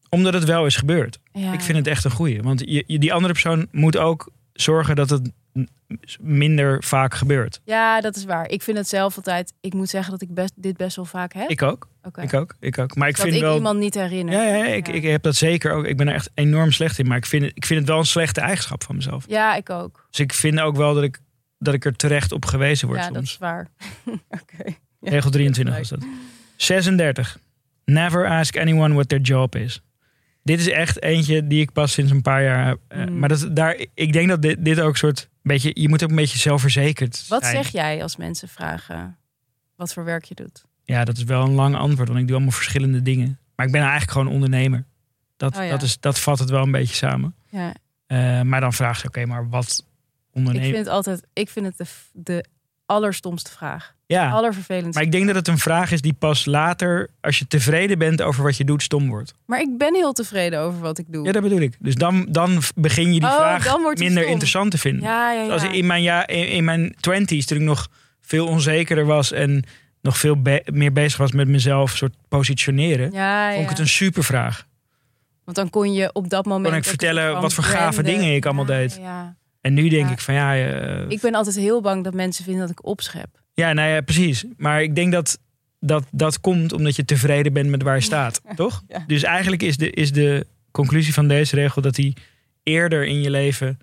Omdat 0.09 0.33
het 0.33 0.43
wel 0.43 0.65
is 0.65 0.75
gebeurd. 0.75 1.19
Ja. 1.31 1.53
Ik 1.53 1.61
vind 1.61 1.77
het 1.77 1.87
echt 1.87 2.03
een 2.05 2.11
goeie. 2.11 2.41
Want 2.41 2.59
je, 2.59 2.83
je- 2.87 2.99
die 2.99 3.13
andere 3.13 3.33
persoon 3.33 3.67
moet 3.71 3.97
ook 3.97 4.29
zorgen 4.53 4.95
dat 4.95 5.09
het 5.09 5.31
minder 6.19 6.83
vaak 6.83 7.13
gebeurt. 7.13 7.61
Ja, 7.63 8.01
dat 8.01 8.15
is 8.15 8.25
waar. 8.25 8.49
Ik 8.49 8.61
vind 8.61 8.77
het 8.77 8.87
zelf 8.87 9.15
altijd... 9.15 9.53
Ik 9.61 9.73
moet 9.73 9.89
zeggen 9.89 10.11
dat 10.11 10.21
ik 10.21 10.33
best, 10.33 10.53
dit 10.55 10.77
best 10.77 10.95
wel 10.95 11.05
vaak 11.05 11.33
heb. 11.33 11.49
Ik 11.49 11.61
ook. 11.61 11.87
Oké. 12.03 12.21
Ik 12.21 12.33
ook. 12.33 12.55
Ik 12.59 12.77
ook. 12.77 12.95
Maar 12.95 13.07
ik 13.07 13.15
dat 13.15 13.23
vind 13.23 13.35
ik 13.35 13.41
wel. 13.41 13.55
iemand 13.55 13.79
niet 13.79 13.93
herinner. 13.93 14.33
Ja, 14.33 14.43
ja, 14.43 14.55
ja, 14.55 14.65
ik, 14.65 14.87
ik 14.87 15.03
heb 15.03 15.23
dat 15.23 15.35
zeker 15.35 15.71
ook. 15.71 15.85
Ik 15.85 15.97
ben 15.97 16.07
er 16.07 16.13
echt 16.13 16.29
enorm 16.33 16.71
slecht 16.71 16.99
in. 16.99 17.07
Maar 17.07 17.17
ik 17.17 17.25
vind 17.25 17.43
het, 17.43 17.51
ik 17.55 17.65
vind 17.65 17.79
het 17.79 17.89
wel 17.89 17.97
een 17.97 18.05
slechte 18.05 18.41
eigenschap 18.41 18.83
van 18.83 18.95
mezelf. 18.95 19.25
Ja, 19.27 19.55
ik 19.55 19.69
ook. 19.69 20.07
Dus 20.09 20.19
ik 20.19 20.33
vind 20.33 20.59
ook 20.59 20.75
wel 20.75 20.93
dat 20.93 21.03
ik, 21.03 21.19
dat 21.57 21.73
ik 21.73 21.85
er 21.85 21.95
terecht 21.95 22.31
op 22.31 22.45
gewezen 22.45 22.87
word 22.87 22.99
Ja, 22.99 23.09
dat 23.09 23.23
is 23.23 23.37
waar. 23.37 23.67
Oké. 24.41 24.63
Ja, 24.99 25.09
Regel 25.09 25.29
23 25.29 25.77
was 25.77 25.89
dat. 25.89 26.05
36. 26.55 27.39
Never 27.85 28.27
ask 28.27 28.57
anyone 28.57 28.93
what 28.93 29.09
their 29.09 29.21
job 29.21 29.55
is. 29.55 29.81
Dit 30.43 30.59
is 30.59 30.69
echt 30.69 31.01
eentje 31.01 31.47
die 31.47 31.61
ik 31.61 31.71
pas 31.71 31.91
sinds 31.91 32.11
een 32.11 32.21
paar 32.21 32.43
jaar 32.43 32.75
eh, 32.87 33.05
Mm. 33.05 33.19
Maar 33.19 33.29
dat, 33.29 33.55
daar, 33.55 33.85
ik 33.93 34.13
denk 34.13 34.29
dat 34.29 34.41
dit, 34.41 34.65
dit 34.65 34.79
ook 34.79 34.97
soort 34.97 35.29
beetje. 35.49 35.71
Je 35.73 35.89
moet 35.89 36.03
ook 36.03 36.09
een 36.09 36.15
beetje 36.15 36.37
zelfverzekerd 36.37 37.27
Wat 37.27 37.43
zijn. 37.43 37.55
zeg 37.63 37.71
jij 37.71 38.01
als 38.03 38.15
mensen 38.15 38.47
vragen 38.47 39.17
wat 39.75 39.93
voor 39.93 40.03
werk 40.03 40.23
je 40.25 40.35
doet? 40.35 40.63
Ja, 40.83 41.03
dat 41.05 41.17
is 41.17 41.23
wel 41.23 41.43
een 41.43 41.53
lang 41.53 41.75
antwoord, 41.75 42.07
want 42.07 42.19
ik 42.19 42.25
doe 42.27 42.35
allemaal 42.35 42.53
verschillende 42.55 43.01
dingen. 43.01 43.39
Maar 43.55 43.65
ik 43.65 43.71
ben 43.71 43.81
eigenlijk 43.81 44.11
gewoon 44.11 44.27
ondernemer. 44.27 44.85
Dat, 45.37 45.57
Oh 45.57 45.63
ja. 45.63 45.69
dat, 45.69 45.81
is, 45.81 45.99
dat 45.99 46.19
vat 46.19 46.39
het 46.39 46.49
wel 46.49 46.63
een 46.63 46.71
beetje 46.71 46.95
samen. 46.95 47.35
Ja, 47.49 47.73
Eh, 48.07 48.41
maar 48.41 48.61
dan 48.61 48.73
vraag 48.73 48.99
ze, 48.99 49.07
oké, 49.07 49.25
maar 49.25 49.49
wat 49.49 49.83
ik 50.29 50.35
ondernemen? 50.35 50.69
vind 50.69 50.85
het 50.85 50.93
altijd... 50.95 51.23
Ik 51.33 51.49
vind 51.49 51.65
het 51.65 51.77
de, 51.77 51.85
de 52.13 52.45
allerstomste 52.85 53.51
vraag. 53.51 53.94
Ja, 54.07 54.29
Allervervelendste. 54.29 54.93
maar 54.93 55.03
ik 55.03 55.11
denk 55.11 55.25
dat 55.27 55.35
het 55.35 55.47
een 55.47 55.57
vraag 55.57 55.91
is 55.91 56.01
die 56.01 56.13
pas 56.13 56.45
later, 56.45 57.09
als 57.21 57.39
je 57.39 57.47
tevreden 57.47 57.97
bent 57.97 58.21
over 58.21 58.43
wat 58.43 58.57
je 58.57 58.63
doet, 58.65 58.81
stom 58.83 59.07
wordt. 59.09 59.33
Maar 59.45 59.59
ik 59.61 59.77
ben 59.77 59.93
heel 59.95 60.13
tevreden 60.13 60.59
over 60.59 60.79
wat 60.79 60.97
ik 60.97 61.05
doe. 61.07 61.25
Ja, 61.25 61.31
dat 61.31 61.41
bedoel 61.41 61.59
ik. 61.59 61.75
Dus 61.79 61.95
dan, 61.95 62.25
dan 62.29 62.61
begin 62.75 63.13
je 63.13 63.19
die 63.19 63.29
Oh, 63.29 63.35
vraag 63.35 63.77
minder 63.77 64.21
stom. 64.21 64.31
interessant 64.31 64.71
te 64.71 64.77
vinden. 64.77 65.03
ja, 65.03 65.31
ja, 65.31 65.41
ja. 65.41 65.51
Als 65.51 65.63
in 65.63 65.85
mijn, 65.85 66.01
ja, 66.03 66.27
in, 66.27 66.47
in 66.47 66.63
mijn 66.63 66.95
twenties, 66.99 67.45
toen 67.45 67.57
ik 67.57 67.63
nog 67.63 67.87
veel 68.21 68.47
onzekerder 68.47 69.05
was 69.05 69.31
en 69.31 69.63
nog 70.01 70.17
veel 70.17 70.41
be- 70.41 70.63
meer 70.71 70.91
bezig 70.91 71.17
was 71.17 71.31
met 71.31 71.47
mezelf 71.47 71.91
soort 71.97 72.13
positioneren, 72.27 73.11
ja, 73.11 73.49
vond 73.51 73.63
ik 73.63 73.69
het 73.69 73.79
een 73.79 73.87
supervraag. 73.87 74.65
Want 75.43 75.57
dan 75.57 75.69
kon 75.69 75.93
je 75.93 76.09
op 76.13 76.29
dat 76.29 76.45
moment... 76.45 76.67
Kon 76.67 76.77
ik 76.77 76.85
vertellen 76.85 77.41
wat 77.41 77.53
voor 77.53 77.63
gave 77.63 78.01
branden. 78.01 78.03
dingen 78.19 78.35
ik 78.35 78.45
allemaal 78.45 78.65
deed. 78.65 78.97
Ja. 79.01 79.35
En 79.61 79.73
nu 79.73 79.89
denk 79.89 80.09
ik 80.09 80.19
van 80.19 80.33
ja, 80.33 80.55
eh, 80.55 81.05
Ik 81.09 81.21
ben 81.21 81.33
altijd 81.35 81.55
heel 81.55 81.81
bang 81.81 82.03
dat 82.03 82.13
mensen 82.13 82.43
vinden 82.43 82.61
dat 82.61 82.71
ik 82.71 82.85
opschep. 82.85 83.27
Ja, 83.55 83.73
nou 83.73 83.89
ja, 83.89 84.01
precies. 84.01 84.45
Maar 84.57 84.81
ik 84.83 84.95
denk 84.95 85.11
dat 85.11 85.39
dat, 85.79 86.05
dat 86.11 86.39
komt 86.39 86.73
omdat 86.73 86.95
je 86.95 87.05
tevreden 87.05 87.53
bent 87.53 87.69
met 87.69 87.81
waar 87.83 87.95
je 87.95 88.01
staat, 88.01 88.41
toch? 88.55 88.83
Ja. 88.87 89.03
Dus 89.07 89.23
eigenlijk 89.23 89.61
is 89.63 89.77
de, 89.77 89.89
is 89.89 90.11
de 90.11 90.47
conclusie 90.71 91.13
van 91.13 91.27
deze 91.27 91.55
regel 91.55 91.81
dat 91.81 91.95
die 91.95 92.13
eerder 92.63 93.05
in 93.05 93.21
je 93.21 93.29
leven 93.29 93.79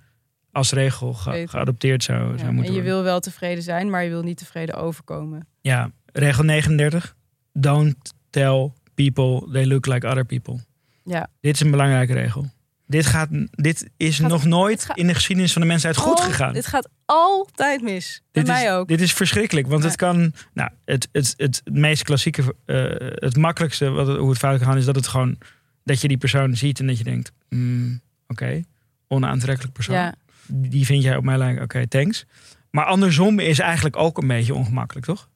als 0.53 0.73
regel 0.73 1.13
ge- 1.13 1.45
geadopteerd 1.49 2.03
zou, 2.03 2.19
Ja, 2.31 2.37
zou 2.37 2.49
En 2.49 2.55
moeten 2.55 2.73
je 2.73 2.79
worden. 2.79 2.95
wil 2.97 3.03
wel 3.05 3.21
tevreden 3.21 3.63
zijn, 3.63 3.91
maar 3.91 4.05
je 4.05 4.11
wil 4.11 4.23
niet 4.23 4.37
tevreden 4.37 4.75
overkomen. 4.75 5.47
Ja, 5.61 5.91
regel 6.13 6.45
39. 6.45 7.17
Don't 7.53 8.13
tell 8.31 8.73
people 8.95 9.53
they 9.53 9.67
look 9.67 9.87
like 9.87 10.07
other 10.09 10.25
people. 10.25 10.59
Ja. 11.05 11.29
Dit 11.41 11.55
is 11.55 11.61
een 11.61 11.71
belangrijke 11.71 12.13
regel. 12.13 12.47
Dit, 12.87 13.07
gaat, 13.07 13.29
dit 13.51 13.91
is 13.97 14.19
Gaat- 14.19 14.29
nog 14.31 14.45
nooit 14.45 14.85
gaat- 14.85 14.97
in 14.99 15.07
de 15.07 15.15
geschiedenis 15.15 15.53
van 15.53 15.63
de 15.63 15.69
mensheid 15.69 15.97
goed 15.97 16.21
gegaan. 16.21 16.53
Dit 16.53 16.67
gaat 16.67 16.89
altijd 17.05 17.83
mis. 17.83 18.23
Bij 18.33 18.43
Dit 18.43 18.53
mij 18.53 18.65
is, 18.65 18.71
ook. 18.71 18.89
Dit 18.89 19.01
is 19.01 19.13
verschrikkelijk, 19.13 19.67
want 19.67 19.83
Ja. 19.83 19.89
het 19.89 19.97
kan. 19.97 20.33
Nou, 20.55 20.71
het, 20.85 21.09
het, 21.13 21.35
het, 21.37 21.61
het 21.65 21.75
meest 21.75 22.03
klassieke, 22.03 22.55
eh, 22.65 22.85
het 23.29 23.37
makkelijkste 23.37 23.91
wat 23.91 24.07
hoe 24.19 24.29
het 24.29 24.39
fout 24.39 24.59
kan 24.59 24.67
gaan, 24.67 24.77
is 24.77 24.85
dat 24.85 24.95
het 24.95 25.07
gewoon 25.07 25.39
dat 25.85 26.01
je 26.01 26.09
die 26.09 26.17
persoon 26.19 26.57
ziet 26.57 26.81
en 26.81 26.87
dat 26.87 26.99
je 26.99 27.05
denkt: 27.05 27.33
mm, 27.49 28.01
oké, 28.27 28.63
onaantrekkelijk 29.09 29.73
persoon. 29.75 29.95
ja. 29.97 30.15
Die 30.47 30.87
vind 30.87 31.03
jij 31.03 31.17
op 31.17 31.25
mij 31.25 31.39
lijken, 31.39 31.63
oké, 31.63 31.89
thanks. 31.89 32.25
Maar 32.71 32.85
andersom 32.85 33.39
is 33.39 33.59
eigenlijk 33.59 33.97
ook 33.97 34.19
een 34.19 34.27
beetje 34.29 34.55
ongemakkelijk, 34.55 35.07
toch? 35.07 35.29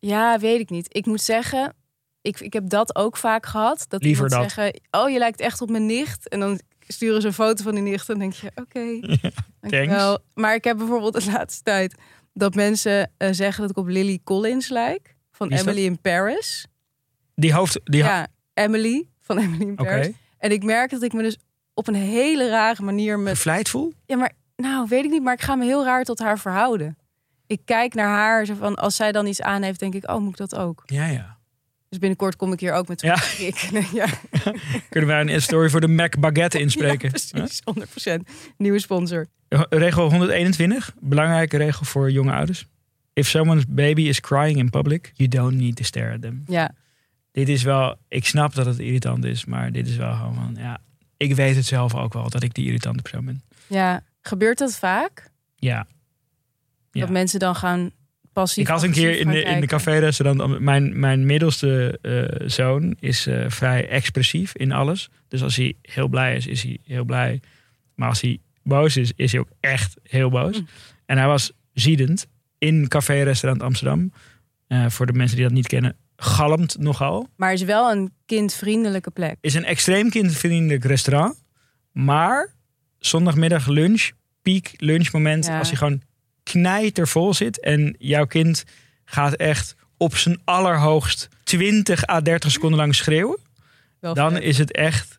ja, 0.00 0.38
weet 0.38 0.60
ik 0.60 0.70
niet. 0.70 0.86
Ik 0.96 1.06
moet 1.06 1.20
zeggen, 1.20 1.74
ik, 2.20 2.40
ik 2.40 2.52
heb 2.52 2.68
dat 2.68 2.96
ook 2.96 3.16
vaak 3.16 3.46
gehad. 3.46 3.84
Dat 3.88 4.02
Liever 4.02 4.28
dat. 4.28 4.40
zeggen, 4.40 4.80
oh, 4.90 5.10
je 5.10 5.18
lijkt 5.18 5.40
echt 5.40 5.60
op 5.60 5.70
mijn 5.70 5.86
nicht. 5.86 6.28
En 6.28 6.40
dan 6.40 6.60
sturen 6.80 7.20
ze 7.20 7.26
een 7.26 7.32
foto 7.32 7.62
van 7.62 7.74
die 7.74 7.82
nicht 7.82 8.08
en 8.08 8.18
dan 8.18 8.30
denk 8.30 8.32
je, 8.32 8.50
oké. 8.54 9.16
dankjewel. 9.60 10.18
Maar 10.34 10.54
ik 10.54 10.64
heb 10.64 10.76
bijvoorbeeld 10.76 11.24
de 11.24 11.30
laatste 11.32 11.62
tijd 11.62 11.94
dat 12.32 12.54
mensen 12.54 13.10
eh, 13.16 13.28
zeggen 13.32 13.60
dat 13.60 13.70
ik 13.70 13.76
op 13.76 13.86
Lily 13.86 14.20
Collins 14.24 14.68
lijk. 14.68 15.16
Van 15.32 15.48
dat? 15.48 15.60
Emily 15.60 15.84
in 15.84 16.00
Paris. 16.00 16.66
Die 17.34 17.52
hoofd. 17.52 17.80
Die 17.84 18.02
ja, 18.02 18.26
Emily 18.54 19.08
van 19.20 19.38
Emily 19.44 19.62
in. 19.62 19.74
Paris. 19.74 20.10
En 20.38 20.50
ik 20.50 20.62
merk 20.62 20.90
dat 20.90 21.02
ik 21.02 21.12
me 21.12 21.22
dus 21.22 21.38
op 21.74 21.88
een 21.88 21.94
hele 21.94 22.48
rare 22.48 22.82
manier 22.82 23.18
met 23.18 23.34
Gevleid 23.34 23.68
voel? 23.68 23.92
Ja, 24.06 24.16
maar 24.16 24.32
nou, 24.56 24.86
weet 24.88 25.04
ik 25.04 25.10
niet, 25.10 25.22
maar 25.22 25.34
ik 25.34 25.40
ga 25.40 25.54
me 25.54 25.64
heel 25.64 25.84
raar 25.84 26.04
tot 26.04 26.18
haar 26.18 26.38
verhouden. 26.38 26.98
Ik 27.46 27.60
kijk 27.64 27.94
naar 27.94 28.08
haar, 28.08 28.46
zo 28.46 28.54
van, 28.54 28.74
als 28.74 28.96
zij 28.96 29.12
dan 29.12 29.26
iets 29.26 29.42
aan 29.42 29.62
heeft, 29.62 29.80
denk 29.80 29.94
ik, 29.94 30.10
oh, 30.10 30.18
moet 30.18 30.30
ik 30.40 30.48
dat 30.48 30.56
ook? 30.56 30.82
Ja, 30.86 31.06
ja. 31.06 31.37
Dus 31.88 31.98
binnenkort 31.98 32.36
kom 32.36 32.52
ik 32.52 32.60
hier 32.60 32.72
ook 32.72 32.88
met 32.88 33.00
Ja. 33.00 33.18
ja, 33.92 34.06
Kunnen 34.90 35.08
wij 35.08 35.34
een 35.34 35.42
story 35.42 35.68
voor 35.70 35.80
de 35.80 35.88
Mac 35.88 36.18
Baguette 36.18 36.60
inspreken? 36.60 37.10
ja, 37.12 37.40
precies, 37.40 37.62
100%. 38.10 38.22
Nieuwe 38.56 38.78
sponsor. 38.78 39.26
Regel 39.68 40.10
121, 40.10 40.94
belangrijke 41.00 41.56
regel 41.56 41.84
voor 41.84 42.10
jonge 42.10 42.32
ouders. 42.32 42.66
If 43.12 43.28
someone's 43.28 43.64
baby 43.68 44.02
is 44.02 44.20
crying 44.20 44.56
in 44.58 44.70
public, 44.70 45.12
you 45.14 45.28
don't 45.28 45.56
need 45.56 45.76
to 45.76 45.84
stare 45.84 46.12
at 46.14 46.22
them. 46.22 46.42
Ja, 46.46 46.74
Dit 47.32 47.48
is 47.48 47.62
wel, 47.62 47.96
ik 48.08 48.26
snap 48.26 48.54
dat 48.54 48.66
het 48.66 48.78
irritant 48.78 49.24
is, 49.24 49.44
maar 49.44 49.72
dit 49.72 49.88
is 49.88 49.96
wel 49.96 50.12
gewoon 50.14 50.34
van, 50.34 50.54
ja, 50.58 50.78
ik 51.16 51.34
weet 51.34 51.56
het 51.56 51.64
zelf 51.64 51.94
ook 51.94 52.12
wel 52.12 52.30
dat 52.30 52.42
ik 52.42 52.54
die 52.54 52.66
irritante 52.66 53.02
persoon 53.02 53.24
ben. 53.24 53.42
ja. 53.66 54.06
Gebeurt 54.20 54.58
dat 54.58 54.76
vaak? 54.76 55.30
Ja. 55.56 55.86
Ja. 56.90 57.00
Dat 57.00 57.10
mensen 57.10 57.38
dan 57.38 57.54
gaan 57.54 57.90
passief 58.40 58.64
Ik 58.64 58.70
had 58.70 58.82
een 58.82 58.90
keer 58.90 59.18
in 59.18 59.28
de, 59.30 59.42
in 59.42 59.60
de 59.60 59.66
café-restaurant, 59.66 60.60
mijn, 60.60 60.98
mijn 60.98 61.26
middelste 61.26 61.98
eh, 62.02 62.48
zoon 62.48 62.96
is 63.00 63.26
eh, 63.26 63.44
vrij 63.48 63.88
expressief 63.88 64.56
in 64.56 64.72
alles. 64.72 65.08
Dus 65.28 65.42
als 65.42 65.56
hij 65.56 65.74
heel 65.82 66.08
blij 66.08 66.36
is, 66.36 66.46
is 66.46 66.62
hij 66.62 66.78
heel 66.84 67.04
blij. 67.04 67.40
Maar 67.94 68.08
als 68.08 68.20
hij 68.20 68.38
boos 68.62 68.96
is, 68.96 69.12
is 69.16 69.32
hij 69.32 69.40
ook 69.40 69.50
echt 69.60 69.96
heel 70.02 70.30
boos. 70.30 70.60
Mm. 70.60 70.68
En 71.06 71.18
hij 71.18 71.26
was 71.26 71.52
ziedend 71.72 72.26
in 72.58 72.88
café-restaurant 72.88 73.62
Amsterdam. 73.62 74.12
Eh, 74.66 74.86
voor 74.88 75.06
de 75.06 75.12
mensen 75.12 75.36
die 75.36 75.44
dat 75.44 75.54
niet 75.54 75.66
kennen, 75.66 75.96
galmt 76.16 76.78
nogal. 76.78 77.28
Maar 77.36 77.52
is 77.52 77.62
wel 77.62 77.90
een 77.90 78.12
kindvriendelijke 78.26 79.10
plek. 79.10 79.36
Is 79.40 79.54
een 79.54 79.64
extreem 79.64 80.10
kindvriendelijk 80.10 80.84
restaurant. 80.84 81.42
Maar 81.92 82.52
zondagmiddag 82.98 83.66
lunch, 83.66 84.10
piek 84.42 84.74
lunchmoment, 84.76 85.46
Ja. 85.46 85.58
als 85.58 85.68
hij 85.68 85.76
gewoon 85.76 86.00
knijtervol 86.52 87.34
zit 87.34 87.60
en 87.60 87.94
jouw 87.98 88.26
kind 88.26 88.64
gaat 89.04 89.34
echt 89.34 89.74
op 89.96 90.16
zijn 90.16 90.40
allerhoogst 90.44 91.28
20 91.44 92.08
à 92.08 92.20
30 92.20 92.50
seconden 92.50 92.78
lang 92.78 92.94
schreeuwen, 92.94 93.38
Wel 94.00 94.14
dan 94.14 94.32
vet. 94.32 94.42
is 94.42 94.58
het 94.58 94.72
echt, 94.72 95.18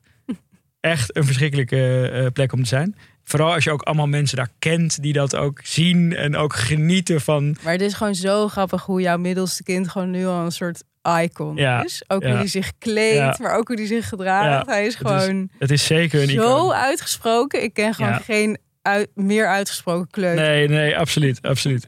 echt 0.79 1.15
een 1.17 1.25
verschrikkelijke 1.25 2.09
eh, 2.09 2.25
plek 2.33 2.53
om 2.53 2.61
te 2.63 2.67
zijn. 2.69 2.95
Vooral 3.23 3.53
als 3.53 3.63
je 3.63 3.71
ook 3.71 3.81
allemaal 3.81 4.07
mensen 4.07 4.37
daar 4.37 4.49
kent 4.59 5.01
die 5.01 5.13
dat 5.13 5.35
ook 5.35 5.59
zien 5.63 6.15
en 6.15 6.35
ook 6.35 6.55
genieten 6.55 7.21
van. 7.21 7.57
Maar 7.63 7.71
het 7.73 7.81
is 7.81 7.93
gewoon 7.93 8.15
zo 8.15 8.47
grappig 8.47 8.83
hoe 8.83 9.01
jouw 9.01 9.17
middelste 9.17 9.63
kind 9.63 9.89
gewoon 9.89 10.11
nu 10.11 10.25
al 10.25 10.45
een 10.45 10.51
soort 10.51 10.83
icon 11.21 11.55
Ja, 11.55 11.83
is. 11.83 12.03
Ook 12.07 12.21
ja. 12.21 12.27
hoe 12.29 12.37
hij 12.37 12.47
zich 12.47 12.71
kleedt, 12.77 13.15
Ja. 13.15 13.35
maar 13.41 13.55
ook 13.57 13.67
hoe 13.67 13.77
hij 13.77 13.85
zich 13.85 14.07
gedraagt. 14.07 14.65
Hij 14.65 14.85
is 14.85 14.97
het 14.97 15.07
is 15.07 15.11
gewoon 15.11 15.49
Het 15.59 15.71
is 15.71 15.85
zeker 15.85 16.21
een 16.21 16.29
zo 16.29 16.71
uitgesproken. 16.71 17.63
Ik 17.63 17.73
ken 17.73 17.93
gewoon 17.93 18.19
geen 18.21 18.57
uit- 18.89 19.09
meer 19.15 19.47
uitgesproken 19.47 20.07
kleuter. 20.11 20.43
Nee, 20.45 20.67
nee, 20.67 20.97
absoluut, 20.97 21.41
absoluut. 21.41 21.85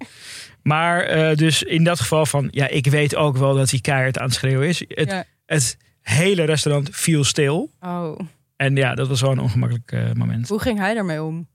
Maar 0.64 1.02
eh, 1.02 1.36
dus 1.36 1.64
in 1.64 1.84
dat 1.84 2.00
geval 2.00 2.26
van, 2.26 2.48
ja, 2.52 2.68
ik 2.68 2.86
weet 2.88 3.16
ook 3.16 3.38
wel 3.38 3.56
dat 3.56 3.70
hij 3.72 3.80
keihard 3.80 4.18
aan 4.20 4.26
het 4.26 4.34
schreeuwen 4.34 4.68
is. 4.68 4.80
Het, 4.88 5.10
Ja. 5.12 5.24
het 5.46 5.78
hele 6.02 6.44
restaurant 6.44 6.90
viel 6.92 7.24
stil. 7.24 7.72
Oh, 7.80 8.20
En 8.56 8.76
ja, 8.76 8.96
dat 8.96 9.08
was 9.08 9.22
wel 9.22 9.32
een 9.32 9.40
ongemakkelijk 9.40 9.92
eh, 9.92 10.12
moment. 10.14 10.50
hoe 10.50 10.62
ging 10.62 10.80
hij 10.80 10.94
daarmee 10.94 11.24
om? 11.24 11.48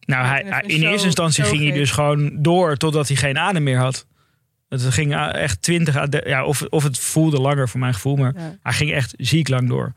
Nou, 0.00 0.26
hij, 0.26 0.62
in 0.66 0.82
eerste 0.82 1.06
instantie 1.06 1.44
ging 1.44 1.62
hij 1.62 1.72
dus 1.72 1.90
gewoon 1.90 2.42
door 2.42 2.76
totdat 2.76 3.08
hij 3.08 3.16
geen 3.16 3.38
adem 3.38 3.62
meer 3.62 3.78
had. 3.78 4.06
Het 4.68 4.82
ging 4.82 5.12
eh, 5.14 5.34
echt 5.34 5.62
20 5.62 5.96
à 5.96 6.06
de- 6.06 6.22
ja, 6.26 6.44
of, 6.44 6.62
of 6.62 6.82
het 6.82 6.98
voelde 6.98 7.40
langer 7.40 7.68
voor 7.68 7.80
mijn 7.80 7.94
gevoel, 7.94 8.16
maar 8.16 8.32
Ja. 8.36 8.56
hij 8.62 8.72
ging 8.72 8.92
echt 8.92 9.14
ziek 9.16 9.48
lang 9.48 9.68
door. 9.68 9.92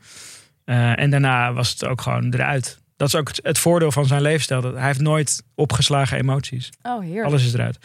En 0.64 1.10
daarna 1.10 1.52
was 1.52 1.70
het 1.70 1.84
ook 1.84 2.00
gewoon 2.00 2.32
eruit. 2.34 2.78
Dat 3.04 3.12
is 3.14 3.20
ook 3.20 3.28
het, 3.28 3.40
het 3.42 3.58
voordeel 3.58 3.92
van 3.92 4.06
zijn 4.06 4.22
levensstijl. 4.22 4.60
Dat 4.60 4.74
hij 4.74 4.86
heeft 4.86 5.00
nooit 5.00 5.42
opgeslagen 5.54 6.18
emoties. 6.18 6.70
Oh, 6.82 7.00
heerlijk. 7.00 7.26
Alles 7.26 7.44
is 7.44 7.52
eruit. 7.52 7.78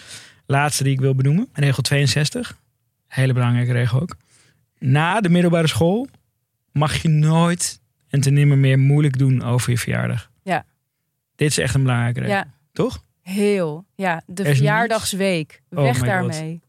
Laatste 0.46 0.84
die 0.84 0.94
ik 0.94 1.00
wil 1.00 1.16
benoemen. 1.16 1.50
Regel 1.54 1.84
62. 1.84 2.58
Hele 3.08 3.34
belangrijke 3.34 3.72
regel 3.72 4.02
ook. 4.02 4.16
Na 4.78 5.22
de 5.22 5.30
middelbare 5.30 5.68
school 5.68 6.08
mag 6.72 7.02
je 7.02 7.08
nooit 7.10 7.80
en 8.08 8.22
ten 8.22 8.34
nimmer 8.34 8.58
meer 8.58 8.80
moeilijk 8.80 9.18
doen 9.18 9.44
over 9.44 9.72
je 9.72 9.78
verjaardag. 9.78 10.30
Ja. 10.44 10.66
Dit 11.36 11.50
is 11.50 11.58
echt 11.58 11.76
een 11.76 11.84
belangrijke 11.84 12.20
regel. 12.20 12.36
Ja, 12.36 12.48
Toch? 12.74 13.04
Heel. 13.30 13.86
Ja, 13.96 14.22
de 14.26 14.44
Er 14.44 14.50
is 14.50 14.58
verjaardagsweek. 14.58 15.62
Oh 15.72 15.82
Weg 15.84 16.00
daarmee. 16.00 16.62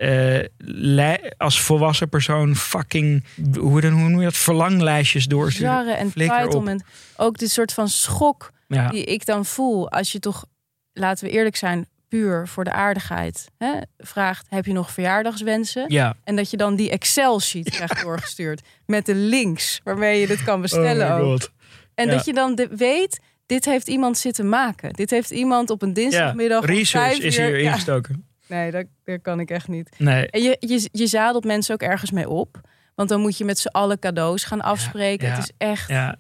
Lij- 0.59 1.33
als 1.37 1.61
volwassen 1.61 2.09
persoon 2.09 2.57
fucking, 2.57 3.25
hoe, 3.59 3.81
dan, 3.81 3.93
hoe 3.93 4.09
noem 4.09 4.19
je 4.19 4.25
dat, 4.25 4.37
verlanglijstjes 4.37 5.27
doorsturen. 5.27 5.73
Jarren 5.73 5.97
en 5.97 6.13
entitlement. 6.15 6.83
Ook 7.17 7.39
dit 7.39 7.51
soort 7.51 7.73
van 7.73 7.89
schok 7.89 8.53
Ja, 8.69 8.89
die 8.89 9.05
ik 9.05 9.27
dan 9.27 9.45
voel. 9.45 9.91
Als 9.91 10.13
je 10.13 10.19
toch, 10.19 10.45
laten 10.93 11.25
we 11.25 11.31
eerlijk 11.33 11.57
zijn, 11.57 11.87
puur 12.09 12.49
voor 12.49 12.65
de 12.65 12.73
aardigheid 12.73 13.47
hè, 13.59 13.73
vraagt: 13.99 14.47
heb 14.49 14.67
je 14.67 14.73
nog 14.73 14.91
verjaardagswensen? 14.91 15.85
ja. 15.89 16.17
En 16.25 16.37
dat 16.37 16.51
je 16.51 16.57
dan 16.57 16.75
die 16.77 16.91
Excel-sheet 16.91 17.71
krijgt 17.71 18.03
doorgestuurd. 18.03 18.61
Met 18.87 19.07
de 19.07 19.15
links 19.15 19.81
waarmee 19.85 20.21
je 20.21 20.27
dit 20.27 20.43
kan 20.43 20.61
bestellen 20.61 21.07
oh 21.09 21.17
my 21.17 21.23
ook. 21.23 21.51
En 21.95 22.07
Ja. 22.07 22.13
dat 22.15 22.25
je 22.25 22.33
dan 22.33 22.55
de, 22.55 22.69
weet, 22.77 23.21
dit 23.51 23.65
heeft 23.65 23.89
iemand 23.89 24.19
zitten 24.19 24.49
maken. 24.49 24.93
Dit 24.93 25.11
heeft 25.11 25.31
iemand 25.31 25.71
op 25.71 25.83
een 25.83 25.89
Ja, 25.89 25.95
dinsdagmiddag 25.95 26.61
om 26.61 26.67
research 26.67 27.07
vijf 27.11 27.19
is 27.25 27.39
uur- 27.39 27.47
hier 27.47 27.61
Ja, 27.61 27.71
ingestoken. 27.71 28.27
nee, 28.47 28.71
dat, 28.71 28.85
dat 29.05 29.21
kan 29.23 29.41
ik 29.41 29.51
echt 29.51 29.69
niet. 29.69 29.89
Nee, 29.99 30.31
En 30.31 30.43
je, 30.43 30.57
je, 30.61 30.89
je 30.93 31.07
zadelt 31.07 31.45
mensen 31.45 31.75
ook 31.75 31.83
ergens 31.83 32.11
mee 32.11 32.29
op. 32.29 32.61
Want 32.95 33.09
dan 33.09 33.21
moet 33.21 33.39
je 33.39 33.45
met 33.45 33.59
z'n 33.59 33.67
allen 33.69 33.99
cadeaus 33.99 34.45
gaan 34.45 34.61
afspreken. 34.61 35.29
ja. 35.29 35.35
Het 35.35 35.43
is 35.43 35.51
echt... 35.59 35.89
ja. 35.89 36.17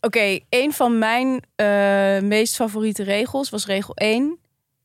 Oké, 0.00 0.38
een 0.48 0.72
van 0.72 0.98
mijn 0.98 1.42
eh, 1.54 1.66
meest 2.20 2.54
favoriete 2.54 3.02
regels 3.02 3.50
was 3.50 3.66
regel 3.66 3.94
1. 3.94 4.38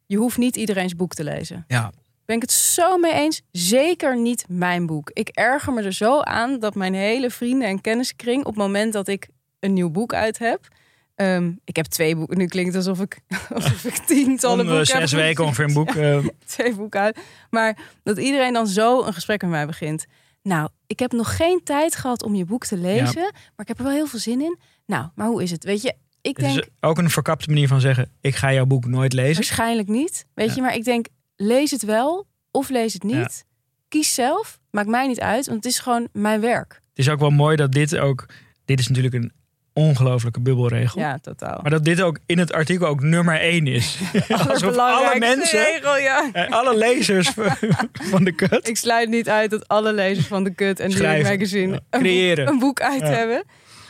Je 0.06 0.18
hoeft 0.18 0.38
niet 0.38 0.56
iedereen's 0.56 0.96
boek 0.96 1.14
te 1.14 1.24
lezen. 1.24 1.64
Ja. 1.68 1.92
Ben 2.26 2.36
ik 2.36 2.42
het 2.42 2.52
zo 2.52 2.98
mee 2.98 3.14
eens? 3.14 3.42
Zeker 3.52 4.18
niet 4.22 4.46
mijn 4.48 4.86
boek. 4.86 5.10
Ik 5.14 5.30
erger 5.30 5.74
me 5.74 5.82
er 5.82 5.94
zo 5.94 6.20
aan 6.22 6.60
dat 6.60 6.76
mijn 6.76 6.94
hele 6.94 7.30
vrienden 7.30 7.68
en 7.68 7.82
kenniskring... 7.82 8.40
op 8.40 8.46
het 8.46 8.56
moment 8.64 8.94
dat 8.94 9.08
ik 9.08 9.28
een 9.60 9.74
nieuw 9.74 9.90
boek 9.90 10.14
uit 10.14 10.38
heb... 10.40 10.68
Ehm, 11.16 11.52
ik 11.64 11.76
heb 11.76 11.86
twee 11.86 12.16
boeken. 12.16 12.38
Nu 12.38 12.46
klinkt 12.46 12.74
het 12.76 12.88
alsof 12.88 13.06
ik, 13.06 13.20
alsof 13.54 13.84
ik 13.86 13.98
tientallen 13.98 14.66
eh, 14.66 14.72
boeken 14.72 14.98
heb 14.98 15.08
zes 15.08 15.12
weken 15.12 15.44
ongeveer 15.44 15.66
een 15.66 15.74
boek. 15.74 15.90
eh, 15.96 16.26
twee 16.46 16.76
boeken 16.76 17.00
uit. 17.00 17.20
Maar 17.50 17.78
dat 18.04 18.18
iedereen 18.18 18.54
dan 18.54 18.68
zo 18.68 19.04
een 19.04 19.14
gesprek 19.14 19.42
met 19.42 19.50
mij 19.52 19.66
begint. 19.66 20.06
Nou, 20.44 20.70
ik 20.88 21.00
heb 21.00 21.12
nog 21.12 21.36
geen 21.36 21.62
tijd 21.64 21.96
gehad 21.96 22.24
om 22.24 22.36
je 22.36 22.46
boek 22.46 22.66
te 22.66 22.78
lezen, 22.78 23.22
maar 23.32 23.52
ik 23.58 23.68
heb 23.68 23.78
er 23.78 23.84
wel 23.84 23.94
heel 23.94 24.08
veel 24.08 24.20
zin 24.20 24.42
in. 24.42 24.58
Nou, 24.86 25.08
maar 25.16 25.28
hoe 25.28 25.44
is 25.44 25.52
het? 25.52 25.64
Weet 25.64 25.82
je, 25.82 25.94
ik 26.22 26.38
het 26.38 26.46
denk 26.46 26.60
is 26.60 26.68
ook 26.80 26.98
een 26.98 27.10
verkapte 27.10 27.50
manier 27.50 27.68
van 27.68 27.80
zeggen: 27.82 28.12
ik 28.22 28.36
ga 28.36 28.54
jouw 28.54 28.66
boek 28.66 28.86
nooit 28.86 29.14
lezen. 29.14 29.36
waarschijnlijk 29.36 29.88
niet. 29.88 30.26
Weet 30.34 30.48
Ja. 30.48 30.56
je, 30.56 30.62
maar 30.62 30.76
ik 30.76 30.84
denk 30.84 31.08
lees 31.36 31.72
het 31.72 31.84
wel 31.84 32.28
of 32.52 32.70
lees 32.70 32.94
het 32.94 33.04
niet. 33.04 33.46
Kies 33.88 34.14
zelf, 34.14 34.60
maakt 34.72 34.88
mij 34.88 35.08
niet 35.08 35.20
uit, 35.20 35.46
want 35.46 35.64
het 35.64 35.74
is 35.74 35.80
gewoon 35.80 36.08
mijn 36.12 36.42
werk. 36.42 36.74
Het 36.74 37.06
is 37.06 37.10
ook 37.10 37.20
wel 37.20 37.30
mooi 37.30 37.56
dat 37.56 37.72
dit 37.72 37.98
ook. 37.98 38.26
Dit 38.66 38.80
is 38.80 38.88
natuurlijk 38.88 39.16
een 39.16 39.32
ongelofelijke 39.76 40.42
bubbelregel. 40.42 41.00
Ja, 41.02 41.18
totaal. 41.18 41.60
Maar 41.62 41.72
dat 41.72 41.86
dit 41.86 42.02
ook 42.02 42.20
in 42.26 42.38
het 42.38 42.54
artikel 42.54 42.88
ook 42.88 43.02
nummer 43.02 43.40
één 43.40 43.68
is. 43.68 44.00
Alsof 44.50 44.78
alle 44.78 45.16
mensen, 45.20 45.64
regel, 45.64 45.98
ja. 45.98 46.30
eh, 46.34 46.52
alle 46.52 46.78
lezers 46.78 47.30
van 48.12 48.24
de 48.24 48.32
kut 48.32 48.68
Ik 48.68 48.78
sluit 48.78 49.10
niet 49.10 49.30
uit 49.30 49.50
dat 49.50 49.68
alle 49.68 49.94
lezers 49.94 50.28
van 50.28 50.44
de 50.44 50.54
Kut 50.54 50.80
en 50.80 50.92
Schrijven. 50.92 51.32
Magazine 51.32 51.72
Ja. 51.74 51.80
een, 51.90 52.00
Creëren. 52.00 52.46
boek, 52.46 52.54
een 52.54 52.60
boek 52.60 52.82
uit 52.82 53.02
Ja. 53.02 53.08
hebben. 53.08 53.44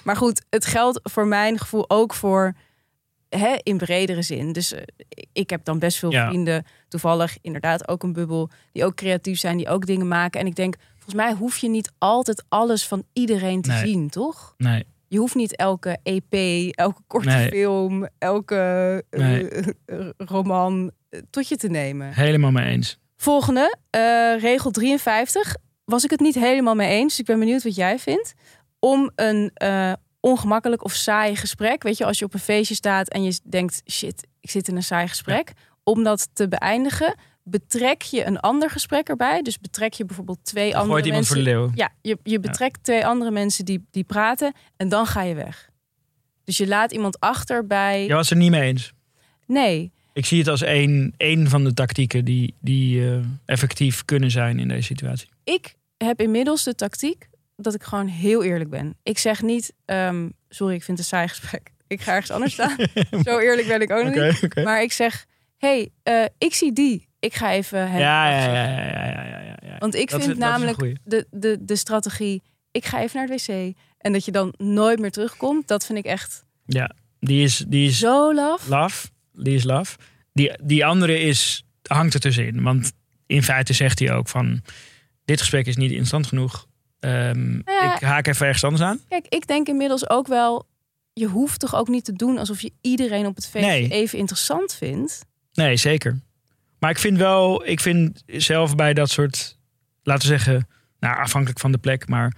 Maar 0.04 0.15
goed, 0.15 0.41
het 0.50 0.65
geldt 0.65 1.00
voor 1.04 1.28
mijn 1.28 1.60
gevoel 1.60 1.89
ook 1.89 2.13
voor 2.13 2.54
hè, 3.30 3.56
in 3.63 3.78
bredere 3.78 4.21
zin. 4.21 4.52
Dus 4.52 4.74
eh, 4.74 4.82
ik 5.34 5.50
heb 5.50 5.65
dan 5.65 5.80
best 5.80 5.98
veel 5.98 6.12
Ja. 6.12 6.28
vrienden, 6.28 6.65
toevallig 6.88 7.38
inderdaad 7.41 7.88
ook 7.88 8.04
een 8.04 8.13
bubbel, 8.13 8.50
die 8.71 8.86
ook 8.86 8.95
creatief 8.95 9.39
zijn, 9.39 9.58
die 9.58 9.69
ook 9.69 9.86
dingen 9.86 10.08
maken. 10.08 10.39
En 10.39 10.45
ik 10.48 10.56
denk, 10.56 10.76
volgens 10.93 11.15
mij 11.15 11.34
hoef 11.34 11.58
je 11.58 11.69
niet 11.69 11.91
altijd 11.98 12.43
alles 12.50 12.88
van 12.88 13.04
iedereen 13.13 13.62
te 13.62 13.69
Nee. 13.71 13.88
zien, 13.88 14.10
toch? 14.10 14.54
Nee, 14.58 14.86
Je 15.07 15.17
hoeft 15.17 15.35
niet 15.35 15.55
elke 15.55 15.97
EP, 16.03 16.33
elke 16.75 17.01
korte 17.07 17.27
Nee. 17.29 17.49
film, 17.49 18.07
elke 18.17 19.03
eh, 19.09 19.19
Nee. 19.19 19.49
roman 20.17 20.91
eh, 21.09 21.19
tot 21.29 21.47
je 21.47 21.55
te 21.57 21.67
nemen. 21.67 22.13
helemaal 22.13 22.51
mee 22.51 22.65
eens. 22.65 22.99
Volgende, 23.15 23.75
eh, 23.89 24.01
regel 24.39 24.71
53. 24.71 25.55
Was 25.85 26.03
ik 26.03 26.09
het 26.09 26.19
niet 26.19 26.35
helemaal 26.35 26.75
mee 26.75 26.89
eens. 26.89 27.19
Ik 27.19 27.25
ben 27.25 27.39
benieuwd 27.39 27.63
wat 27.63 27.75
jij 27.75 27.99
vindt. 27.99 28.33
Om 28.79 29.11
een 29.15 29.51
ongemakkelijk 30.19 30.83
of 30.83 30.93
saai 30.93 31.35
gesprek. 31.35 31.83
Weet 31.83 31.97
je, 31.97 32.05
als 32.05 32.19
je 32.19 32.25
op 32.25 32.33
een 32.33 32.39
feestje 32.39 32.75
staat 32.75 33.09
en 33.09 33.23
je 33.23 33.39
denkt: 33.43 33.81
shit, 33.91 34.27
ik 34.39 34.49
zit 34.49 34.67
in 34.67 34.75
een 34.75 34.83
saai 34.83 35.07
gesprek. 35.07 35.51
Om 35.83 36.03
dat 36.03 36.29
te 36.33 36.47
beëindigen, 36.47 37.15
betrek 37.49 38.01
je 38.01 38.25
een 38.25 38.39
ander 38.39 38.69
gesprek 38.69 39.08
erbij. 39.10 39.41
Dus 39.41 39.60
betrek 39.60 39.93
je 39.93 40.05
bijvoorbeeld 40.05 40.39
twee 40.43 40.71
Dan 40.71 40.81
andere 40.81 41.03
iemand 41.03 41.15
mensen. 41.15 41.36
voor 41.36 41.43
de 41.43 41.49
leeuw. 41.49 41.71
Ja, 41.75 41.91
je, 42.01 42.17
je 42.23 42.39
betrekt 42.39 42.84
twee 42.84 43.05
andere 43.05 43.31
mensen 43.31 43.65
die, 43.65 43.86
die 43.91 44.03
praten 44.03 44.53
en 44.77 44.89
dan 44.89 45.05
ga 45.05 45.21
je 45.21 45.36
weg. 45.36 45.69
Dus 46.43 46.58
je 46.58 46.67
laat 46.67 46.91
iemand 46.91 47.19
achter 47.19 47.67
bij. 47.67 48.05
Je 48.05 48.13
was 48.13 48.29
er 48.29 48.38
niet 48.38 48.51
mee 48.51 48.62
eens. 48.62 48.93
Nee, 49.47 49.91
Ik 50.13 50.25
zie 50.25 50.39
het 50.39 50.47
als 50.47 50.62
een, 50.62 51.13
een 51.17 51.49
van 51.49 51.63
de 51.63 51.73
tactieken 51.73 52.25
die, 52.25 52.53
die 52.60 53.10
eh, 53.12 53.17
effectief 53.45 54.05
kunnen 54.05 54.31
zijn 54.31 54.60
in 54.60 54.67
deze 54.67 54.81
situatie. 54.81 55.29
ik 55.43 55.75
heb 55.97 56.21
inmiddels 56.21 56.63
de 56.63 56.75
tactiek 56.75 57.27
dat 57.55 57.73
ik 57.73 57.84
gewoon 57.84 58.08
heel 58.08 58.43
eerlijk 58.43 58.69
ben. 58.69 58.95
Ik 59.03 59.17
zeg 59.17 59.41
niet, 59.41 59.73
ehm, 59.86 60.29
sorry, 60.49 60.73
ik 60.75 60.84
vind 60.84 60.97
het 60.97 61.08
een 61.12 61.17
saai 61.17 61.27
gesprek. 61.27 61.71
Ik 61.88 62.01
ga 62.01 62.12
ergens 62.12 62.31
anders 62.31 62.53
staan. 62.53 62.75
Zo 63.25 63.38
eerlijk 63.38 63.67
ben 63.67 63.81
ik 63.81 63.91
ook 63.91 64.03
nog 64.03 64.13
Oké, 64.13 64.25
niet. 64.41 64.63
Maar 64.63 64.81
ik 64.81 64.91
zeg, 64.91 65.25
hey, 65.58 65.89
eh, 66.03 66.23
ik 66.38 66.53
zie 66.53 66.73
die. 66.73 67.08
Ik 67.25 67.33
ga 67.33 67.51
even 67.51 67.89
hem 67.91 67.99
Ja, 67.99 68.29
ja, 68.29 68.53
ja, 68.53 69.23
ja, 69.23 69.57
ja. 69.61 69.77
Want 69.79 69.95
ik 69.95 70.09
vind 70.09 70.38
namelijk 70.38 70.97
de, 71.03 71.27
de, 71.31 71.57
de 71.61 71.75
strategie, 71.75 72.43
ik 72.71 72.85
ga 72.85 73.01
even 73.01 73.19
naar 73.19 73.27
het 73.27 73.45
wc. 73.47 73.73
En 73.97 74.13
dat 74.13 74.25
je 74.25 74.31
dan 74.31 74.53
nooit 74.57 74.99
meer 74.99 75.11
terugkomt, 75.11 75.67
dat 75.67 75.85
vind 75.85 75.97
ik 75.97 76.05
echt 76.05 76.45
Ja, 76.65 76.91
die 77.19 77.43
is, 77.43 77.65
die 77.67 77.88
is 77.88 77.99
zo 77.99 78.33
laf. 78.33 78.67
love. 78.67 79.07
Die 79.33 79.55
is 79.55 79.63
love. 79.63 79.97
Die, 80.33 80.51
die 80.63 80.85
andere 80.85 81.19
is, 81.19 81.65
hangt 81.83 82.13
er 82.13 82.19
tussenin. 82.19 82.63
Want 82.63 82.91
in 83.25 83.43
feite 83.43 83.73
zegt 83.73 83.99
hij 83.99 84.13
ook 84.13 84.27
van... 84.27 84.61
Dit 85.25 85.39
gesprek 85.39 85.65
is 85.65 85.75
niet 85.75 85.89
interessant 85.89 86.27
genoeg. 86.27 86.67
Ehm, 86.99 87.53
ja. 87.65 87.95
Ik 87.95 88.01
haak 88.01 88.27
even 88.27 88.45
ergens 88.45 88.63
anders 88.63 88.83
aan. 88.83 88.99
Kijk, 89.09 89.25
ik 89.29 89.47
denk 89.47 89.67
inmiddels 89.67 90.09
ook 90.09 90.27
wel, 90.27 90.67
je 91.13 91.25
hoeft 91.25 91.59
toch 91.59 91.75
ook 91.75 91.88
niet 91.88 92.05
te 92.05 92.13
doen 92.13 92.38
alsof 92.38 92.61
je 92.61 92.71
iedereen 92.81 93.25
op 93.25 93.35
het 93.35 93.47
feestje 93.47 93.71
Nee. 93.71 93.89
even 93.91 94.17
interessant 94.19 94.73
vindt. 94.73 95.25
Nee, 95.53 95.77
zeker. 95.77 96.19
Maar 96.86 96.93
ik 96.93 97.00
vind 97.00 97.17
wel, 97.17 97.67
ik 97.67 97.80
vind 97.80 98.24
zelf 98.26 98.76
bij 98.76 98.93
dat 98.93 99.10
soort, 99.10 99.58
laten 100.04 100.30
we 100.30 100.38
zeggen, 100.38 100.67
nou 101.00 101.17
afhankelijk 101.17 101.60
van 101.60 101.71
de 101.71 101.78
plek, 101.78 102.08
maar 102.08 102.36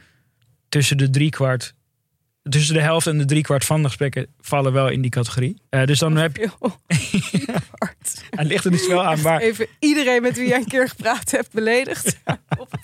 tussen 0.70 0.98
de 0.98 1.10
driekwart, 1.10 1.74
tussen 2.44 2.74
de 2.74 2.82
helft 2.82 3.08
en 3.08 3.18
de 3.18 3.26
driekwart 3.26 3.66
van 3.66 3.82
de 3.82 3.88
gesprekken 3.88 4.28
vallen 4.40 4.74
wel 4.74 4.90
in 4.90 5.02
die 5.02 5.12
categorie. 5.12 5.62
Eh, 5.70 5.84
dus 5.84 6.00
dan 6.00 6.16
heb 6.16 6.36
je, 6.36 6.52
Heel 6.88 7.56
hard. 7.72 8.24
het 8.30 8.48
ligt 8.48 8.66
er 8.66 8.72
dus 8.72 8.88
wel 8.88 9.06
aan 9.06 9.22
waar. 9.22 9.40
Even 9.40 9.68
iedereen 9.80 10.22
met 10.22 10.38
wie 10.38 10.48
jij 10.48 10.58
een 10.58 10.68
keer 10.68 10.90
gepraat 10.90 11.32
hebt 11.32 11.52
beledigd. 11.54 12.18
Op 12.60 12.80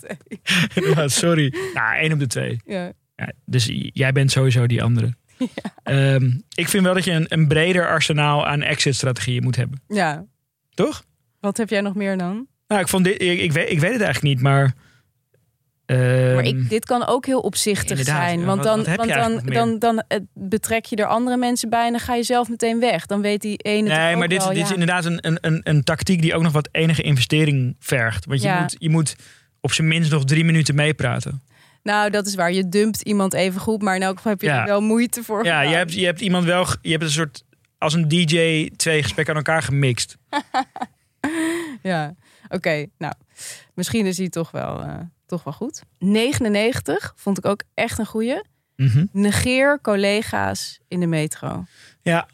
Ja, 0.73 1.07
sorry. 1.07 1.53
Nou, 1.73 1.95
één 1.95 2.11
op 2.11 2.19
de 2.19 2.27
twee. 2.27 2.59
ja. 2.65 2.91
Ja, 3.15 3.31
dus 3.45 3.69
jij 3.93 4.11
bent 4.11 4.31
sowieso 4.31 4.67
die 4.67 4.83
andere. 4.83 5.15
Ehm, 5.83 6.37
ik 6.55 6.69
vind 6.69 6.83
wel 6.83 6.93
dat 6.93 7.03
je 7.03 7.11
een, 7.11 7.25
een 7.27 7.47
breder 7.47 7.87
arsenaal 7.87 8.47
aan 8.47 8.61
exit-strategieën 8.61 9.43
moet 9.43 9.55
hebben. 9.55 9.81
ja, 9.87 10.25
Toch? 10.73 11.03
Wat 11.43 11.57
heb 11.57 11.69
jij 11.69 11.81
nog 11.81 11.95
meer 11.95 12.17
dan? 12.17 12.47
Nou, 12.67 12.81
ik, 12.81 12.87
vond 12.87 13.03
dit, 13.03 13.21
ik, 13.21 13.39
ik, 13.39 13.51
weet, 13.51 13.69
ik 13.71 13.79
weet 13.79 13.91
het 13.93 14.01
eigenlijk 14.01 14.35
niet, 14.35 14.43
maar. 14.43 14.73
ehm, 15.85 16.33
Maar 16.35 16.43
ik, 16.45 16.69
dit 16.69 16.85
kan 16.85 17.05
ook 17.05 17.25
heel 17.25 17.39
opzichtig 17.39 18.03
zijn. 18.03 18.39
ja. 18.39 18.45
Want 18.45 18.63
dan, 18.63 18.83
want 18.95 19.09
dan, 19.13 19.41
dan, 19.45 19.79
dan, 19.79 20.03
eh, 20.07 20.19
betrek 20.33 20.85
je 20.85 20.95
er 20.95 21.05
andere 21.05 21.37
mensen 21.37 21.69
bij 21.69 21.85
en 21.85 21.91
dan 21.91 21.99
ga 22.01 22.15
je 22.15 22.23
zelf 22.23 22.49
meteen 22.49 22.79
weg. 22.79 23.05
Dan 23.05 23.21
weet 23.21 23.41
die 23.41 23.57
ene 23.57 23.89
Nee, 23.89 24.15
maar 24.15 24.27
dit, 24.27 24.37
wel, 24.39 24.47
dit 24.47 24.57
ja. 24.57 24.63
is 24.63 24.71
inderdaad 24.71 25.05
een, 25.05 25.17
een, 25.27 25.37
een, 25.41 25.59
een 25.63 25.83
tactiek 25.83 26.21
die 26.21 26.35
ook 26.35 26.43
nog 26.43 26.51
wat 26.51 26.69
enige 26.71 27.01
investering 27.01 27.75
vergt. 27.79 28.25
Want 28.25 28.41
je, 28.41 28.47
Ja. 28.47 28.59
moet, 28.59 28.75
je 28.79 28.89
moet 28.89 29.15
op 29.61 29.71
zijn 29.71 29.87
minst 29.87 30.11
nog 30.11 30.23
drie 30.25 30.43
minuten 30.43 30.75
meepraten. 30.75 31.41
Nou, 31.83 32.09
dat 32.09 32.27
is 32.27 32.35
waar. 32.35 32.51
Je 32.53 32.69
dumpt 32.69 33.01
iemand 33.01 33.33
even 33.33 33.61
goed, 33.61 33.81
maar 33.81 33.95
in 33.95 34.01
elk 34.01 34.15
geval 34.15 34.31
heb 34.31 34.41
je 34.41 34.49
er 34.49 34.65
wel 34.65 34.81
moeite 34.81 35.23
voor 35.23 35.45
Ja, 35.45 35.61
je 35.61 35.75
hebt, 35.75 35.93
je 35.93 36.05
hebt 36.05 36.21
iemand 36.21 36.45
wel. 36.45 36.65
Je 36.81 36.91
hebt 36.91 37.03
een 37.03 37.09
soort. 37.09 37.43
Als 37.77 37.93
een 37.93 38.07
DJ 38.07 38.69
twee 38.75 39.01
gesprekken 39.03 39.33
aan 39.35 39.39
elkaar 39.43 39.61
gemixt. 39.61 40.17
Ja, 41.81 42.15
oké. 42.49 42.85
nou, 42.97 43.13
misschien 43.73 44.05
is 44.05 44.17
hij 44.17 44.29
toch 44.29 44.51
wel, 44.51 44.81
eh, 44.81 44.99
toch 45.25 45.43
wel 45.43 45.53
goed. 45.53 45.81
99 45.99 47.13
vond 47.15 47.37
ik 47.37 47.45
ook 47.45 47.63
echt 47.73 47.99
een 47.99 48.05
goeie. 48.05 48.41
Mhm. 48.75 49.05
Negeer 49.11 49.79
collega's 49.81 50.79
in 50.87 50.99
de 50.99 51.05
metro. 51.05 51.65
Ja, 52.01 52.27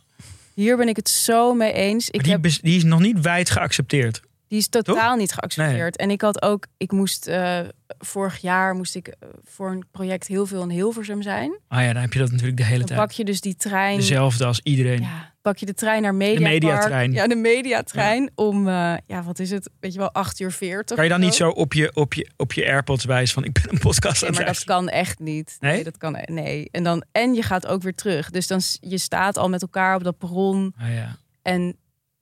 Hier 0.53 0.77
ben 0.77 0.87
ik 0.87 0.95
het 0.95 1.09
zo 1.09 1.53
mee 1.53 1.73
eens. 1.73 2.09
Ik 2.09 2.23
die, 2.23 2.31
heb, 2.31 2.43
die 2.43 2.77
is 2.77 2.83
nog 2.83 2.99
niet 2.99 3.19
wijd 3.19 3.49
geaccepteerd. 3.49 4.21
Die 4.49 4.57
is 4.59 4.67
totaal 4.67 5.15
niet 5.15 5.31
geaccepteerd. 5.33 5.97
En 5.97 6.09
ik 6.11 6.21
had 6.21 6.41
ook, 6.41 6.65
ik 6.77 6.91
moest 6.91 7.27
eh, 7.27 7.59
vorig 7.99 8.37
jaar 8.37 8.75
moest 8.75 8.95
ik 8.95 9.07
eh, 9.07 9.29
voor 9.43 9.71
een 9.71 9.85
project 9.91 10.27
heel 10.27 10.45
veel 10.45 10.61
in 10.63 10.69
Hilversum 10.69 11.21
zijn. 11.21 11.59
Ah 11.67 11.81
ja, 11.83 11.93
dan 11.93 12.01
heb 12.01 12.13
je 12.13 12.19
dat 12.19 12.31
natuurlijk 12.31 12.57
de 12.57 12.63
hele 12.65 12.77
Dan 12.77 12.87
tijd. 12.87 12.99
pak 12.99 13.11
je 13.11 13.25
dus 13.25 13.41
die 13.41 13.55
trein. 13.55 13.97
Dezelfde 13.97 14.45
als 14.45 14.59
iedereen. 14.63 15.01
Ja, 15.01 15.33
pak 15.41 15.57
je 15.57 15.65
de 15.65 15.73
trein 15.73 16.01
naar 16.01 16.15
Mediapark. 16.15 16.53
mediatrein. 16.53 17.11
Ja, 17.11 17.27
de 17.27 17.35
mediatrein 17.35 18.31
om, 18.35 18.67
eh, 18.67 18.93
ja, 19.05 19.23
wat 19.23 19.39
is 19.39 19.51
het? 19.51 19.69
Weet 19.79 19.93
je 19.93 19.99
wel, 19.99 20.11
8 20.11 20.39
uur 20.39 20.51
40. 20.51 20.95
Kan 20.95 21.05
je 21.05 21.11
dan 21.11 21.19
niet 21.19 21.33
zo 21.35 21.49
op 21.49 21.73
je, 21.73 21.95
op 21.95 22.13
je, 22.13 22.29
op 22.37 22.53
je 22.53 22.65
AirPods 22.65 23.05
wijzen 23.05 23.33
van 23.33 23.43
ik 23.43 23.53
ben 23.53 23.63
een 23.69 23.79
podcast 23.79 24.23
aan 24.23 24.29
Nee, 24.29 24.37
het 24.39 24.45
maar 24.47 24.53
dat 24.55 24.63
kan 24.63 24.89
echt 24.89 25.19
niet. 25.19 25.57
Nee? 25.59 25.83
dat 25.83 25.97
kan 25.97 26.17
nee. 26.25 26.67
En 26.71 26.83
dan 26.83 27.03
en 27.11 27.33
je 27.33 27.41
gaat 27.43 27.67
ook 27.67 27.81
weer 27.81 27.95
terug. 27.95 28.29
Dus 28.29 28.47
dan 28.47 28.61
je 28.79 28.97
staat 28.97 29.37
al 29.37 29.49
met 29.49 29.61
elkaar 29.61 29.95
op 29.95 30.03
dat 30.03 30.17
perron 30.17 30.73
Ah, 30.79 30.93
ja. 30.93 31.17
en 31.41 31.75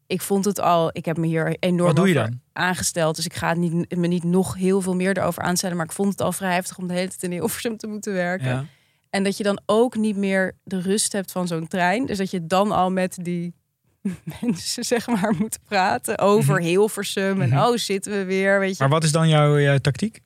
ik 0.08 0.22
vond 0.22 0.46
het 0.46 0.60
al. 0.60 0.89
Ik 0.93 1.06
heb 1.06 1.17
me 1.17 1.28
hier 1.28 1.56
enorm 1.60 1.88
Wat 1.88 1.96
doe 1.96 2.08
je 2.08 2.17
over 2.20 2.30
dan? 2.30 2.39
aangesteld, 2.54 3.15
dus 3.15 3.26
ik 3.26 3.34
ga 3.34 3.50
het 3.50 3.58
niet, 3.58 3.96
me 3.96 4.08
niet 4.08 4.24
nog 4.24 4.56
heel 4.56 4.82
veel 4.82 4.96
meer 4.96 5.17
erover 5.17 5.41
aanstellen. 5.43 5.76
Maar 5.78 5.86
ik 5.86 5.91
vond 5.91 6.12
het 6.12 6.22
al 6.22 6.32
vrij 6.32 6.54
heftig 6.54 6.78
om 6.78 6.88
de 6.88 6.93
hele 6.93 7.08
tijd 7.08 7.24
in 7.24 7.32
Hilversum 7.32 7.78
te 7.84 7.88
moeten 7.88 8.13
werken. 8.13 8.48
Ja. 8.48 8.65
En 9.10 9.24
dat 9.24 9.38
je 9.38 9.43
dan 9.43 9.60
ook 9.65 9.96
niet 9.96 10.15
meer 10.17 10.56
de 10.63 10.82
rust 10.82 11.12
hebt 11.13 11.32
van 11.32 11.48
zo'n 11.48 11.67
trein. 11.67 12.06
Dus 12.06 12.17
dat 12.17 12.32
je 12.32 12.46
dan 12.48 12.72
al 12.72 12.91
met 12.91 13.17
die 13.22 13.54
mensen 14.41 14.84
zeg 14.86 15.08
maar 15.08 15.34
moet 15.38 15.60
praten 15.63 16.17
over 16.20 16.56
Mhm. 16.56 16.63
Hilversum 16.67 17.41
en 17.41 17.50
Mhm. 17.50 17.58
oh 17.60 17.76
zitten 17.76 18.12
we 18.12 18.24
weer, 18.26 18.60
weet 18.60 18.70
je. 18.72 18.76
Maar 18.80 18.89
wat 18.89 19.04
is 19.04 19.12
dan 19.12 19.30
jouw, 19.30 19.60
jouw 19.60 19.78
tactiek? 19.78 20.20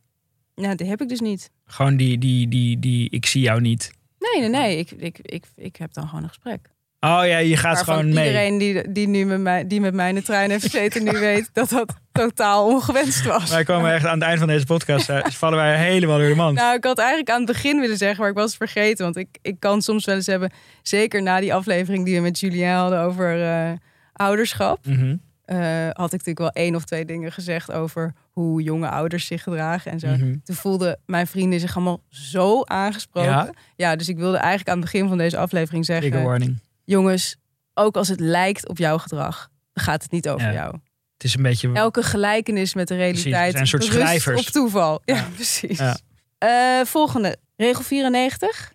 Nou, 0.56 0.76
die 0.76 0.88
heb 0.88 1.02
ik 1.02 1.10
dus 1.10 1.20
niet. 1.20 1.50
Gewoon 1.65 1.96
die, 1.98 2.17
die, 2.17 2.48
die, 2.48 2.80
die, 2.80 3.10
ik 3.10 3.26
zie 3.26 3.41
jou 3.41 3.62
niet. 3.62 3.91
Nee, 4.20 4.41
nee, 4.41 4.50
nee. 4.62 4.78
Ik, 4.78 4.91
ik, 4.91 5.20
ik, 5.22 5.46
ik 5.56 5.76
heb 5.76 5.94
dan 5.94 6.08
gewoon 6.08 6.24
een 6.24 6.30
gesprek. 6.30 6.70
Oh 7.03 7.21
ja, 7.25 7.37
je 7.37 7.57
gaat 7.57 7.81
gewoon 7.81 8.13
mee. 8.13 8.27
iedereen 8.27 8.57
die, 8.57 8.91
die 8.91 9.07
nu 9.07 9.25
met 9.25 9.39
mij, 9.41 9.67
die 9.67 9.81
met 9.81 9.93
mij 9.93 10.09
in 10.09 10.15
de 10.15 10.21
trein 10.21 10.49
heeft 10.49 10.63
gezeten, 10.63 11.03
nu 11.03 11.11
weet 11.11 11.49
dat 11.53 11.69
dat 11.69 11.93
totaal 12.11 12.67
ongewenst 12.67 13.25
was. 13.25 13.49
Wij 13.49 13.63
komen 13.63 13.93
echt 13.93 14.05
aan 14.05 14.13
het 14.13 14.23
eind 14.23 14.39
van 14.39 14.47
deze 14.47 14.65
podcast. 14.65 15.09
eh, 15.09 15.25
vallen 15.25 15.57
wij 15.57 15.77
helemaal 15.77 16.17
door 16.17 16.27
de 16.27 16.35
mand. 16.35 16.57
Nou, 16.57 16.75
ik 16.75 16.83
had 16.83 16.97
eigenlijk 16.97 17.29
aan 17.29 17.37
het 17.37 17.45
begin 17.45 17.79
willen 17.79 17.97
zeggen, 17.97 18.19
maar 18.19 18.29
ik 18.29 18.35
was 18.35 18.45
het 18.45 18.57
vergeten. 18.57 19.03
Want 19.03 19.17
ik, 19.17 19.27
ik 19.41 19.55
kan 19.59 19.81
soms 19.81 20.05
wel 20.05 20.15
eens 20.15 20.25
hebben, 20.27 20.51
zeker 20.81 21.21
na 21.21 21.39
die 21.39 21.53
aflevering 21.53 22.05
die 22.05 22.15
we 22.15 22.21
met 22.21 22.39
Julien 22.39 22.69
hadden 22.73 22.99
over 22.99 23.43
eh, 23.43 23.71
ouderschap. 24.13 24.85
Mhm. 24.85 25.15
eh, 25.45 25.57
had 25.87 26.13
ik 26.13 26.25
natuurlijk 26.25 26.39
wel 26.39 26.49
één 26.51 26.75
of 26.75 26.83
twee 26.85 27.05
dingen 27.05 27.31
gezegd 27.31 27.71
over 27.71 28.13
hoe 28.31 28.61
jonge 28.61 28.89
ouders 28.89 29.25
zich 29.25 29.43
gedragen 29.43 29.91
en 29.91 29.99
zo. 29.99 30.07
Mhm. 30.07 30.35
Toen 30.43 30.55
voelden 30.55 30.99
mijn 31.05 31.27
vrienden 31.27 31.59
zich 31.59 31.75
allemaal 31.75 32.01
zo 32.09 32.61
aangesproken. 32.63 33.31
Ja? 33.31 33.49
Ja? 33.75 33.95
dus 33.95 34.09
ik 34.09 34.17
wilde 34.17 34.37
eigenlijk 34.37 34.69
aan 34.69 34.81
het 34.81 34.91
begin 34.91 35.07
van 35.07 35.17
deze 35.17 35.37
aflevering 35.37 35.85
zeggen... 35.85 36.09
Trigger 36.09 36.27
warning. 36.29 36.59
Jongens, 36.91 37.36
ook 37.73 37.95
als 37.95 38.08
het 38.08 38.19
lijkt 38.19 38.67
op 38.69 38.77
jouw 38.77 38.97
gedrag, 38.97 39.49
gaat 39.73 40.04
het 40.04 40.12
niet 40.12 40.30
over 40.30 40.47
Ja. 40.47 40.54
jou. 40.54 40.73
Het 41.13 41.23
is 41.23 41.36
een 41.36 41.43
beetje... 41.43 41.71
Elke 41.73 42.04
gelijkenis 42.04 42.73
met 42.73 42.88
de 42.88 42.95
Precies, 42.95 43.23
realiteit 43.23 43.51
zijn 43.51 43.62
een 43.62 43.67
soort 43.69 43.84
schrijvers. 43.84 44.39
op 44.39 44.45
toeval. 44.45 45.01
Ja, 45.06 45.15
Ja. 45.15 45.27
precies. 45.36 45.77
Ja. 45.77 45.97
Eh, 46.38 46.86
volgende, 46.86 47.38
regel 47.58 47.84
94. 47.84 48.73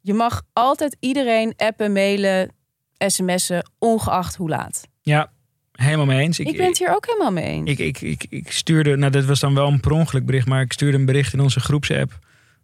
Je 0.00 0.14
mag 0.14 0.42
altijd 0.52 0.96
iedereen 1.00 1.52
appen, 1.56 1.92
mailen, 1.92 2.50
sms'en, 2.98 3.70
ongeacht 3.78 4.36
hoe 4.36 4.48
laat. 4.48 4.82
Ja, 5.00 5.30
helemaal 5.72 6.06
mee 6.06 6.20
eens. 6.20 6.38
Ik, 6.38 6.56
ben 6.56 6.66
het 6.66 6.78
hier 6.78 6.94
ook 6.94 7.06
helemaal 7.06 7.32
mee 7.32 7.44
eens. 7.44 7.70
Ik, 7.70 7.78
ik, 7.78 8.00
ik, 8.00 8.26
ik 8.28 8.52
stuurde, 8.52 8.96
nou 8.96 9.12
dat 9.12 9.24
was 9.24 9.40
dan 9.40 9.54
wel 9.54 9.68
een 9.68 9.80
per 9.80 9.92
ongeluk 9.92 10.26
bericht, 10.26 10.46
maar 10.46 10.60
ik 10.62 10.72
stuurde 10.72 10.96
een 10.98 11.04
bericht 11.04 11.32
in 11.32 11.40
onze 11.40 11.60
groepsapp 11.60 12.18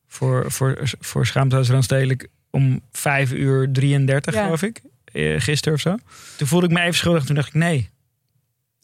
voor, 0.07 0.51
voor, 0.51 0.79
voor 1.01 1.27
Schaamtehuis 1.27 1.69
Randstedelijk 1.71 2.29
om 2.51 2.81
5 2.93 3.33
uur 3.33 3.73
33 3.73 4.35
Ja. 4.35 4.43
geloof 4.45 4.62
ik, 4.62 4.83
eh, 5.12 5.40
gisteren 5.40 5.75
of 5.75 5.81
zo. 5.81 5.96
Toen 6.37 6.46
voelde 6.46 6.66
ik 6.66 6.72
me 6.72 6.81
even 6.81 6.94
schuldig, 6.94 7.25
toen 7.25 7.35
dacht 7.35 7.48
ik 7.48 7.55
nee. 7.55 7.90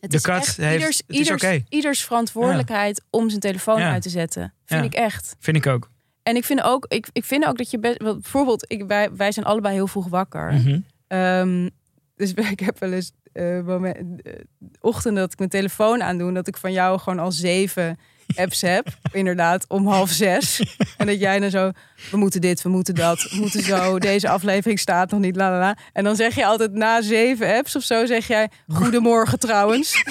het 0.01 0.11
de 0.11 0.17
is 0.17 0.23
kat 0.23 0.47
heeft- 0.57 0.73
ieders, 0.73 0.97
het 0.97 1.05
is 1.09 1.17
ieders, 1.19 1.43
oké. 1.43 1.65
ieders 1.69 2.05
verantwoordelijkheid 2.05 3.05
om 3.11 3.29
zijn 3.29 3.41
telefoon 3.41 3.81
Ja. 3.81 3.93
uit 3.93 4.03
te 4.03 4.09
zetten. 4.09 4.55
Vind 4.65 4.85
ik 4.85 4.95
echt. 4.95 5.37
Vind 5.39 5.57
ik 5.57 5.67
ook. 5.67 5.91
En 6.23 6.37
ik 6.37 6.45
vind 6.45 6.63
ook, 6.63 6.85
ik, 6.89 7.07
ik 7.13 7.25
vind 7.25 7.47
ook 7.47 7.59
dat 7.59 7.71
je 7.71 7.79
best, 7.79 7.99
bijvoorbeeld, 7.99 8.65
ik, 8.73 8.85
wij, 8.87 9.09
wij 9.13 9.33
zijn 9.33 9.47
allebei 9.47 9.75
heel 9.75 9.87
vroeg 9.87 10.09
wakker. 10.09 10.53
Mhm. 10.53 10.81
Ehm, 11.07 11.69
dus 12.17 12.33
ik 12.55 12.61
heb 12.61 12.79
wel 12.79 12.93
eens 12.93 13.13
eh, 13.33 13.61
moment, 13.61 14.23
eh, 14.23 14.33
ochtenden 14.81 15.23
dat 15.23 15.33
ik 15.33 15.39
mijn 15.39 15.51
telefoon 15.51 16.03
aandoe, 16.03 16.33
dat 16.33 16.49
ik 16.49 16.57
van 16.57 16.73
jou 16.73 16.99
gewoon 16.99 17.19
al 17.19 17.33
zeven 17.33 17.99
apps 18.37 18.61
heb, 18.61 18.89
inderdaad, 19.13 19.65
om 19.69 19.87
half 19.87 20.11
zes. 20.11 20.63
En 20.97 21.07
dat 21.07 21.21
jij 21.21 21.39
dan 21.39 21.51
zo, 21.51 21.71
we 22.11 22.17
moeten 22.17 22.41
dit, 22.41 22.63
we 22.63 22.69
moeten 22.69 22.95
dat, 22.95 23.23
we 23.31 23.37
moeten 23.37 23.63
zo, 23.63 23.99
deze 23.99 24.29
aflevering 24.29 24.79
staat 24.79 25.11
nog 25.11 25.21
niet, 25.21 25.37
la 25.37 25.51
la 25.51 25.59
la. 25.59 25.77
En 25.93 26.05
dan 26.05 26.17
zeg 26.17 26.35
je 26.35 26.47
altijd 26.47 26.73
na 26.73 27.03
zeven 27.03 27.55
apps 27.57 27.77
of 27.77 27.83
zo, 27.83 28.07
zeg 28.07 28.27
jij, 28.27 28.49
goedemorgen 28.69 29.39
trouwens. 29.39 30.03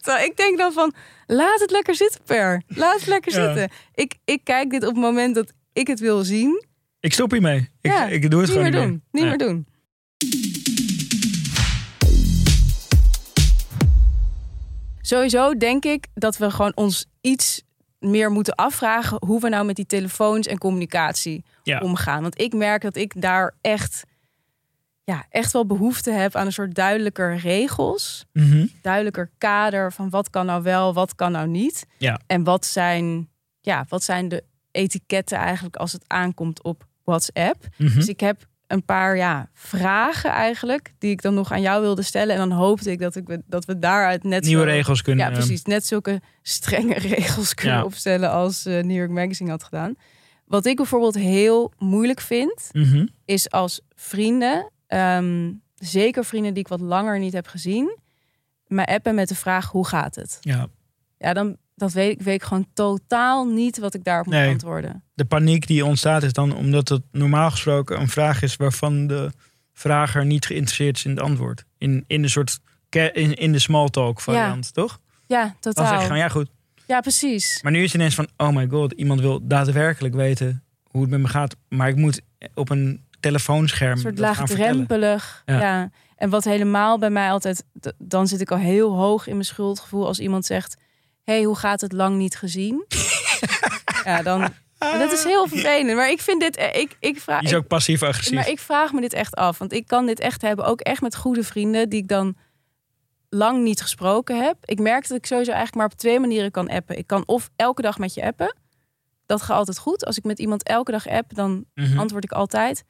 Terwijl 0.00 0.24
ik 0.26 0.36
denk 0.36 0.58
dan 0.58 0.72
van, 0.72 0.94
laat 1.26 1.60
het 1.60 1.70
lekker 1.70 1.94
zitten, 1.94 2.20
Per. 2.24 2.62
Laat 2.66 2.98
het 2.98 3.06
lekker 3.06 3.32
Ja. 3.32 3.44
zitten. 3.46 3.76
Ik, 3.94 4.14
ik 4.24 4.40
kijk 4.44 4.70
dit 4.70 4.82
op 4.82 4.88
het 4.94 5.02
moment 5.02 5.34
dat 5.34 5.52
ik 5.72 5.86
het 5.86 6.00
wil 6.00 6.24
zien. 6.24 6.64
Ik 7.00 7.12
stop 7.12 7.30
hiermee. 7.30 7.58
Ik, 7.80 7.90
Ja, 7.90 8.06
ik 8.06 8.30
doe 8.30 8.40
het 8.40 8.48
niet 8.50 8.58
gewoon 8.58 8.72
meer 8.72 8.80
niet 8.80 8.88
doen. 8.90 9.02
Niet 9.10 9.22
Ja. 9.22 9.28
meer 9.28 9.38
doen. 9.38 9.66
Sowieso 15.06 15.56
denk 15.56 15.84
ik 15.84 16.06
dat 16.14 16.36
we 16.36 16.50
gewoon 16.50 16.72
ons 16.74 17.06
iets 17.20 17.62
meer 17.98 18.30
moeten 18.30 18.54
afvragen 18.54 19.16
hoe 19.26 19.40
we 19.40 19.48
nou 19.48 19.64
met 19.66 19.76
die 19.76 19.86
telefoons 19.86 20.46
en 20.46 20.58
communicatie 20.58 21.44
Ja. 21.62 21.80
omgaan. 21.80 22.22
Want 22.22 22.40
ik 22.40 22.54
merk 22.54 22.82
dat 22.82 22.96
ik 22.96 23.20
daar 23.20 23.54
echt, 23.60 24.02
ja, 25.04 25.26
echt 25.30 25.52
wel 25.52 25.66
behoefte 25.66 26.10
heb 26.10 26.36
aan 26.36 26.46
een 26.46 26.52
soort 26.52 26.74
duidelijker 26.74 27.36
regels. 27.36 28.24
Mhm. 28.32 28.66
Duidelijker 28.82 29.30
kader 29.38 29.92
van 29.92 30.10
wat 30.10 30.30
kan 30.30 30.46
nou 30.46 30.62
wel, 30.62 30.94
wat 30.94 31.14
kan 31.14 31.32
nou 31.32 31.48
niet. 31.48 31.86
Ja. 31.98 32.20
En 32.26 32.44
wat 32.44 32.66
zijn, 32.66 33.28
ja, 33.60 33.84
wat 33.88 34.02
zijn 34.02 34.28
de 34.28 34.44
etiketten 34.70 35.38
eigenlijk 35.38 35.76
als 35.76 35.92
het 35.92 36.04
aankomt 36.06 36.62
op 36.62 36.86
WhatsApp. 37.04 37.66
Mhm. 37.76 37.94
Dus 37.94 38.08
ik 38.08 38.20
heb 38.20 38.46
een 38.66 38.84
paar 38.84 39.16
ja, 39.16 39.48
vragen 39.52 40.30
eigenlijk 40.30 40.92
die 40.98 41.10
ik 41.10 41.22
dan 41.22 41.34
nog 41.34 41.52
aan 41.52 41.60
jou 41.60 41.82
wilde 41.82 42.02
stellen. 42.02 42.34
En 42.36 42.48
dan 42.48 42.58
hoopte 42.58 42.90
ik 42.90 42.98
dat, 42.98 43.16
ik, 43.16 43.38
dat 43.46 43.64
we 43.64 43.78
daaruit 43.78 44.24
net 44.24 44.44
Nieuwe 44.44 44.64
regels 44.64 45.02
kunnen. 45.02 45.26
Ja, 45.26 45.32
precies. 45.32 45.62
Net 45.62 45.86
zulke 45.86 46.20
strenge 46.42 46.98
regels 47.18 47.54
kunnen 47.54 47.78
Ja. 47.78 47.84
opstellen 47.84 48.30
als 48.30 48.66
eh, 48.66 48.82
New 48.82 48.96
York 48.96 49.10
Magazine 49.10 49.50
had 49.50 49.64
gedaan. 49.64 49.94
Wat 50.44 50.66
ik 50.66 50.76
bijvoorbeeld 50.76 51.14
heel 51.14 51.72
moeilijk 51.78 52.20
vind, 52.20 52.68
mhm. 52.72 53.06
is 53.24 53.50
als 53.50 53.80
vrienden, 53.94 54.70
ehm, 54.86 55.52
zeker 55.74 56.24
vrienden 56.24 56.54
die 56.54 56.62
ik 56.62 56.68
wat 56.68 56.80
langer 56.80 57.18
niet 57.18 57.32
heb 57.32 57.46
gezien, 57.46 57.98
mij 58.66 58.86
appen 58.86 59.14
met 59.14 59.28
de 59.28 59.34
vraag 59.34 59.70
hoe 59.70 59.86
gaat 59.86 60.14
het? 60.14 60.38
Ja. 60.40 60.66
Ja, 61.18 61.32
dan 61.32 61.56
dat 61.76 61.92
weet 61.92 62.12
ik, 62.12 62.22
weet 62.22 62.34
ik 62.34 62.42
gewoon 62.42 62.66
totaal 62.74 63.44
niet 63.44 63.78
wat 63.78 63.94
ik 63.94 64.04
daarop 64.04 64.26
moet 64.26 64.34
antwoorden. 64.34 65.02
De 65.14 65.24
paniek 65.24 65.66
die 65.66 65.84
ontstaat 65.84 66.22
is 66.22 66.32
dan 66.32 66.56
omdat 66.56 66.88
het 66.88 67.02
normaal 67.12 67.50
gesproken 67.50 68.00
een 68.00 68.08
vraag 68.08 68.42
is 68.42 68.56
waarvan 68.56 69.06
de 69.06 69.30
vrager 69.72 70.26
niet 70.26 70.46
geïnteresseerd 70.46 70.96
is 70.96 71.04
in 71.04 71.10
het 71.10 71.20
antwoord. 71.20 71.64
In, 71.78 72.04
in 72.06 72.22
de 72.22 72.28
soort 72.28 72.58
in, 72.90 73.34
in 73.34 73.52
de 73.52 73.58
small 73.58 73.88
talk 73.88 74.20
variant, 74.20 74.74
toch? 74.74 74.98
Ja, 75.26 75.42
Dan 75.42 75.52
zeg 75.60 75.72
totaal. 75.74 75.94
je 75.94 76.00
gewoon 76.00 76.18
ja 76.18 76.28
goed. 76.28 76.50
Ja, 76.86 77.00
precies. 77.00 77.62
Maar 77.62 77.72
nu 77.72 77.78
is 77.78 77.84
het 77.84 77.94
ineens 77.94 78.14
van 78.14 78.28
oh 78.36 78.54
my 78.54 78.66
god, 78.68 78.92
iemand 78.92 79.20
wil 79.20 79.46
daadwerkelijk 79.46 80.14
weten 80.14 80.62
hoe 80.90 81.00
het 81.00 81.10
met 81.10 81.20
me 81.20 81.28
gaat, 81.28 81.56
maar 81.68 81.88
ik 81.88 81.96
moet 81.96 82.20
op 82.54 82.70
een 82.70 83.04
telefoonscherm 83.20 83.92
Een 83.92 83.98
soort 83.98 84.18
laagdrempelig. 84.18 85.42
Ja. 85.46 85.60
Ja. 85.60 85.90
En 86.16 86.30
wat 86.30 86.44
helemaal 86.44 86.98
bij 86.98 87.10
mij 87.10 87.30
altijd... 87.30 87.64
Dan 87.98 88.26
zit 88.28 88.40
ik 88.40 88.50
al 88.50 88.58
heel 88.58 88.94
hoog 88.94 89.26
in 89.26 89.32
mijn 89.32 89.44
schuldgevoel 89.44 90.06
als 90.06 90.20
iemand 90.20 90.44
zegt... 90.44 90.76
hey, 91.26 91.42
hoe 91.42 91.56
gaat 91.56 91.80
het 91.80 91.92
lang 91.92 92.16
niet 92.16 92.36
gezien? 92.36 92.84
ja, 94.04 94.22
dan... 94.22 94.38
maar 94.78 94.98
dat 94.98 95.12
is 95.12 95.24
heel 95.24 95.48
vervelend. 95.48 95.96
Maar 95.96 96.10
ik 96.10 96.20
vind 96.20 96.40
dit... 96.40 96.56
eh, 96.56 96.80
Ik, 96.80 96.96
ik 97.00 97.20
vraag, 97.20 97.40
Die 97.40 97.48
is 97.48 97.54
ook 97.54 97.66
passief 97.66 98.02
agressief. 98.02 98.34
maar 98.34 98.48
ik 98.48 98.58
vraag 98.58 98.92
me 98.92 99.00
dit 99.00 99.12
echt 99.12 99.34
af. 99.34 99.58
Want 99.58 99.72
ik 99.72 99.86
kan 99.86 100.06
dit 100.06 100.20
echt 100.20 100.42
hebben. 100.42 100.64
Ook 100.64 100.80
echt 100.80 101.00
met 101.00 101.16
goede 101.16 101.42
vrienden 101.44 101.88
die 101.88 102.02
ik 102.02 102.08
dan 102.08 102.36
lang 103.28 103.62
niet 103.62 103.80
gesproken 103.82 104.42
heb. 104.44 104.56
Ik 104.64 104.78
merk 104.80 105.08
dat 105.08 105.16
ik 105.18 105.26
sowieso 105.26 105.50
eigenlijk 105.52 105.80
maar 105.82 105.92
op 105.92 105.98
twee 105.98 106.20
manieren 106.20 106.50
kan 106.50 106.68
appen. 106.70 106.98
Ik 106.98 107.06
kan 107.06 107.22
of 107.26 107.50
elke 107.56 107.82
dag 107.82 107.98
met 107.98 108.14
je 108.14 108.24
appen. 108.24 108.56
Dat 109.26 109.42
gaat 109.42 109.56
altijd 109.56 109.78
goed. 109.78 110.04
Als 110.04 110.16
ik 110.18 110.24
met 110.24 110.38
iemand 110.38 110.62
elke 110.62 110.90
dag 110.90 111.06
app, 111.08 111.34
dan 111.34 111.64
Mhm. 111.74 111.98
antwoord 111.98 112.24
ik 112.24 112.32
altijd. 112.32 112.84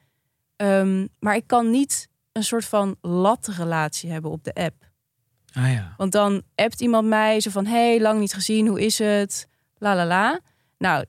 Ehm, 0.55 1.07
maar 1.19 1.35
ik 1.35 1.47
kan 1.47 1.69
niet 1.71 2.07
een 2.31 2.43
soort 2.43 2.65
van 2.65 2.95
latrelatie 3.01 4.11
hebben 4.11 4.31
op 4.31 4.43
de 4.43 4.53
app. 4.53 4.75
Ah 5.53 5.71
ja. 5.71 5.93
Want 5.97 6.11
dan 6.11 6.41
appt 6.55 6.81
iemand 6.81 7.07
mij 7.07 7.39
zo 7.39 7.49
van... 7.49 7.65
hey, 7.65 8.01
lang 8.01 8.19
niet 8.19 8.33
gezien, 8.33 8.67
hoe 8.67 8.81
is 8.85 8.99
het? 8.99 9.47
La 9.77 9.95
la 9.95 10.05
la. 10.05 10.39
Nou, 10.77 11.05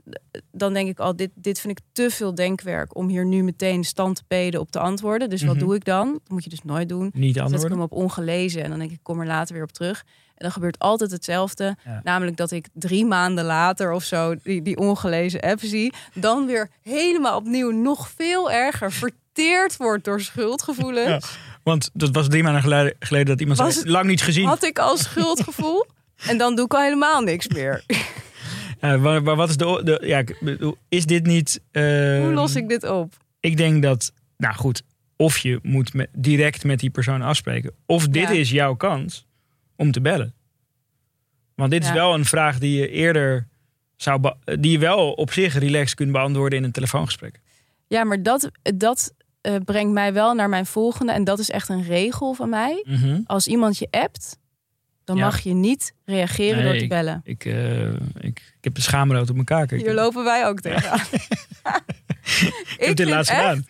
dan 0.53 0.73
denk 0.73 0.89
ik 0.89 0.99
al, 0.99 1.17
dit, 1.17 1.31
dit 1.35 1.61
vind 1.61 1.79
ik 1.79 1.85
te 1.93 2.11
veel 2.11 2.35
denkwerk... 2.35 2.97
om 2.97 3.09
hier 3.09 3.25
nu 3.27 3.43
meteen 3.43 3.85
stand 3.85 4.17
te 4.17 4.23
peden 4.29 4.61
op 4.61 4.71
te 4.71 4.79
antwoorden. 4.79 5.31
Dus 5.31 5.41
Mhm. 5.43 5.51
wat 5.51 5.59
doe 5.59 5.75
ik 5.75 5.85
dan? 5.85 6.13
Dat 6.13 6.29
moet 6.29 6.45
je 6.45 6.51
dus 6.51 6.63
nooit 6.63 6.89
doen. 6.89 7.11
Niet 7.15 7.15
Dan 7.15 7.23
zet 7.33 7.35
ik 7.35 7.43
antwoorden. 7.43 7.71
hem 7.71 7.81
op 7.81 7.93
ongelezen 7.93 8.63
en 8.63 8.71
dan 8.71 8.79
denk 8.79 8.91
ik, 8.91 8.99
kom 9.03 9.21
er 9.21 9.27
later 9.27 9.55
weer 9.55 9.63
op 9.65 9.73
terug. 9.73 9.99
En 10.29 10.45
dan 10.45 10.51
gebeurt 10.53 10.79
altijd 10.79 11.11
hetzelfde. 11.11 11.77
Ja. 11.85 12.01
Namelijk 12.05 12.37
dat 12.37 12.51
ik 12.51 12.69
drie 12.73 13.05
maanden 13.07 13.45
later 13.45 13.93
of 13.93 14.03
zo 14.05 14.35
die, 14.43 14.63
die 14.63 14.77
ongelezen 14.79 15.41
app 15.41 15.61
zie. 15.61 15.93
Dan 16.15 16.47
weer 16.47 16.71
helemaal 16.83 17.37
opnieuw 17.37 17.71
nog 17.71 18.09
veel 18.17 18.51
erger 18.51 18.93
verteerd 18.93 19.77
wordt 19.77 20.05
door 20.05 20.21
schuldgevoelens. 20.21 21.39
Want 21.69 21.91
dat 21.93 22.11
was 22.15 22.29
drie 22.29 22.43
maanden 22.43 22.63
geleden, 22.63 22.95
geleden 22.99 23.27
dat 23.27 23.41
iemand 23.41 23.59
Was 23.59 23.75
zei, 23.75 23.91
lang 23.91 24.07
niet 24.07 24.23
gezien. 24.23 24.47
Had 24.47 24.65
ik 24.65 24.79
al 24.79 24.97
schuldgevoel. 25.07 25.87
En 26.27 26.39
dan 26.39 26.57
doe 26.57 26.65
ik 26.65 26.75
al 26.75 26.83
helemaal 26.83 27.21
niks 27.23 27.49
meer. 27.49 27.83
Ja, 28.81 28.97
maar, 28.97 29.23
maar 29.23 29.37
wat 29.37 29.49
is 29.49 29.57
de, 29.57 30.01
ja, 30.05 30.19
ik 30.19 30.37
bedoel, 30.41 30.77
is 30.89 31.07
dit 31.07 31.27
niet? 31.27 31.61
eh, 31.71 31.83
Hoe 32.21 32.33
los 32.33 32.55
ik 32.57 32.69
dit 32.69 32.89
op? 32.89 33.15
Ik 33.41 33.57
denk 33.57 33.83
dat, 33.83 34.13
nou 34.37 34.55
goed, 34.55 34.83
of 35.17 35.39
je 35.39 35.59
moet 35.63 35.93
direct 36.13 36.65
met 36.65 36.79
die 36.79 36.91
persoon 36.91 37.23
afspreken, 37.23 37.73
of 37.87 38.07
dit 38.09 38.23
Ja. 38.23 38.31
is 38.31 38.51
jouw 38.51 38.75
kans 38.75 39.27
om 39.77 39.91
te 39.93 40.01
bellen. 40.01 40.35
Want 41.55 41.71
dit 41.71 41.85
is 41.85 41.91
wel 41.93 42.15
een 42.15 42.25
vraag 42.25 42.59
die 42.59 42.79
je 42.81 42.89
eerder 42.91 43.49
zou, 43.97 44.33
die 44.45 44.71
je 44.71 44.79
wel 44.79 45.13
op 45.13 45.33
zich 45.33 45.55
relaxed 45.59 45.95
kunt 45.97 46.13
beantwoorden 46.13 46.59
in 46.59 46.65
een 46.65 46.73
telefoongesprek. 46.73 47.41
Ja, 47.87 48.05
maar 48.05 48.23
dat, 48.23 48.51
dat 48.63 49.13
eh, 49.49 49.55
brengt 49.65 49.93
mij 49.93 50.13
wel 50.13 50.35
naar 50.35 50.49
mijn 50.49 50.67
volgende. 50.67 51.13
En 51.13 51.25
dat 51.25 51.39
is 51.39 51.51
echt 51.51 51.69
een 51.69 51.83
regel 51.83 52.33
van 52.35 52.49
mij. 52.49 52.85
Mhm. 52.89 53.21
Als 53.25 53.47
iemand 53.47 53.79
je 53.79 53.89
appt, 53.91 54.39
dan 55.05 55.17
Ja. 55.17 55.25
mag 55.25 55.41
je 55.41 55.55
niet 55.55 55.93
reageren 56.05 56.57
Nee, 56.57 56.65
door 56.65 56.73
te 56.77 56.83
ik- 56.83 56.89
bellen. 56.89 57.21
Ik, 57.25 57.45
eh, 57.45 57.87
ik, 57.93 57.99
ik 58.21 58.59
heb 58.61 58.75
de 58.75 58.81
schaamrood 58.81 59.29
op 59.29 59.35
mijn 59.35 59.47
kaak. 59.47 59.71
Hier 59.71 59.95
lopen 59.95 60.25
wij 60.25 60.47
ook 60.47 60.61
tegenaan. 60.61 61.01
ik 62.79 62.85
heb 62.87 62.97
dit 62.97 63.09
laatst 63.09 63.31
echt, 63.31 63.41
gedaan. 63.41 63.65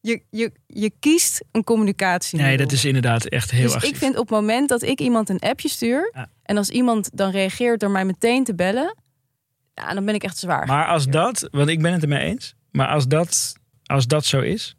Je, 0.00 0.22
je, 0.30 0.52
je 0.66 0.92
kiest 0.98 1.44
een 1.52 1.64
communicatie. 1.64 2.38
Nee, 2.38 2.56
dat 2.56 2.72
is 2.72 2.84
inderdaad 2.84 3.24
echt 3.24 3.50
heel 3.50 3.62
Dus 3.62 3.74
actief. 3.74 3.90
ik 3.90 3.96
vind 3.96 4.16
op 4.16 4.28
het 4.28 4.30
moment 4.40 4.68
dat 4.68 4.82
ik 4.82 5.00
iemand 5.00 5.28
een 5.28 5.38
appje 5.38 5.68
stuur... 5.68 6.10
Ja. 6.14 6.28
en 6.42 6.56
als 6.56 6.68
iemand 6.68 7.10
dan 7.14 7.30
reageert 7.30 7.80
door 7.80 7.90
mij 7.90 8.04
meteen 8.04 8.44
te 8.44 8.54
bellen... 8.54 8.96
Ja, 9.74 9.94
dan 9.94 10.04
ben 10.04 10.14
ik 10.14 10.22
echt 10.22 10.38
zwaar. 10.38 10.66
Maar 10.66 10.86
als 10.86 11.06
dat, 11.06 11.48
want 11.50 11.68
ik 11.68 11.82
ben 11.82 11.92
het 11.92 12.02
ermee 12.02 12.20
eens, 12.24 12.54
maar 12.70 12.88
als 12.88 13.06
dat, 13.08 13.52
als 13.84 14.06
dat 14.06 14.24
zo 14.24 14.40
is, 14.40 14.76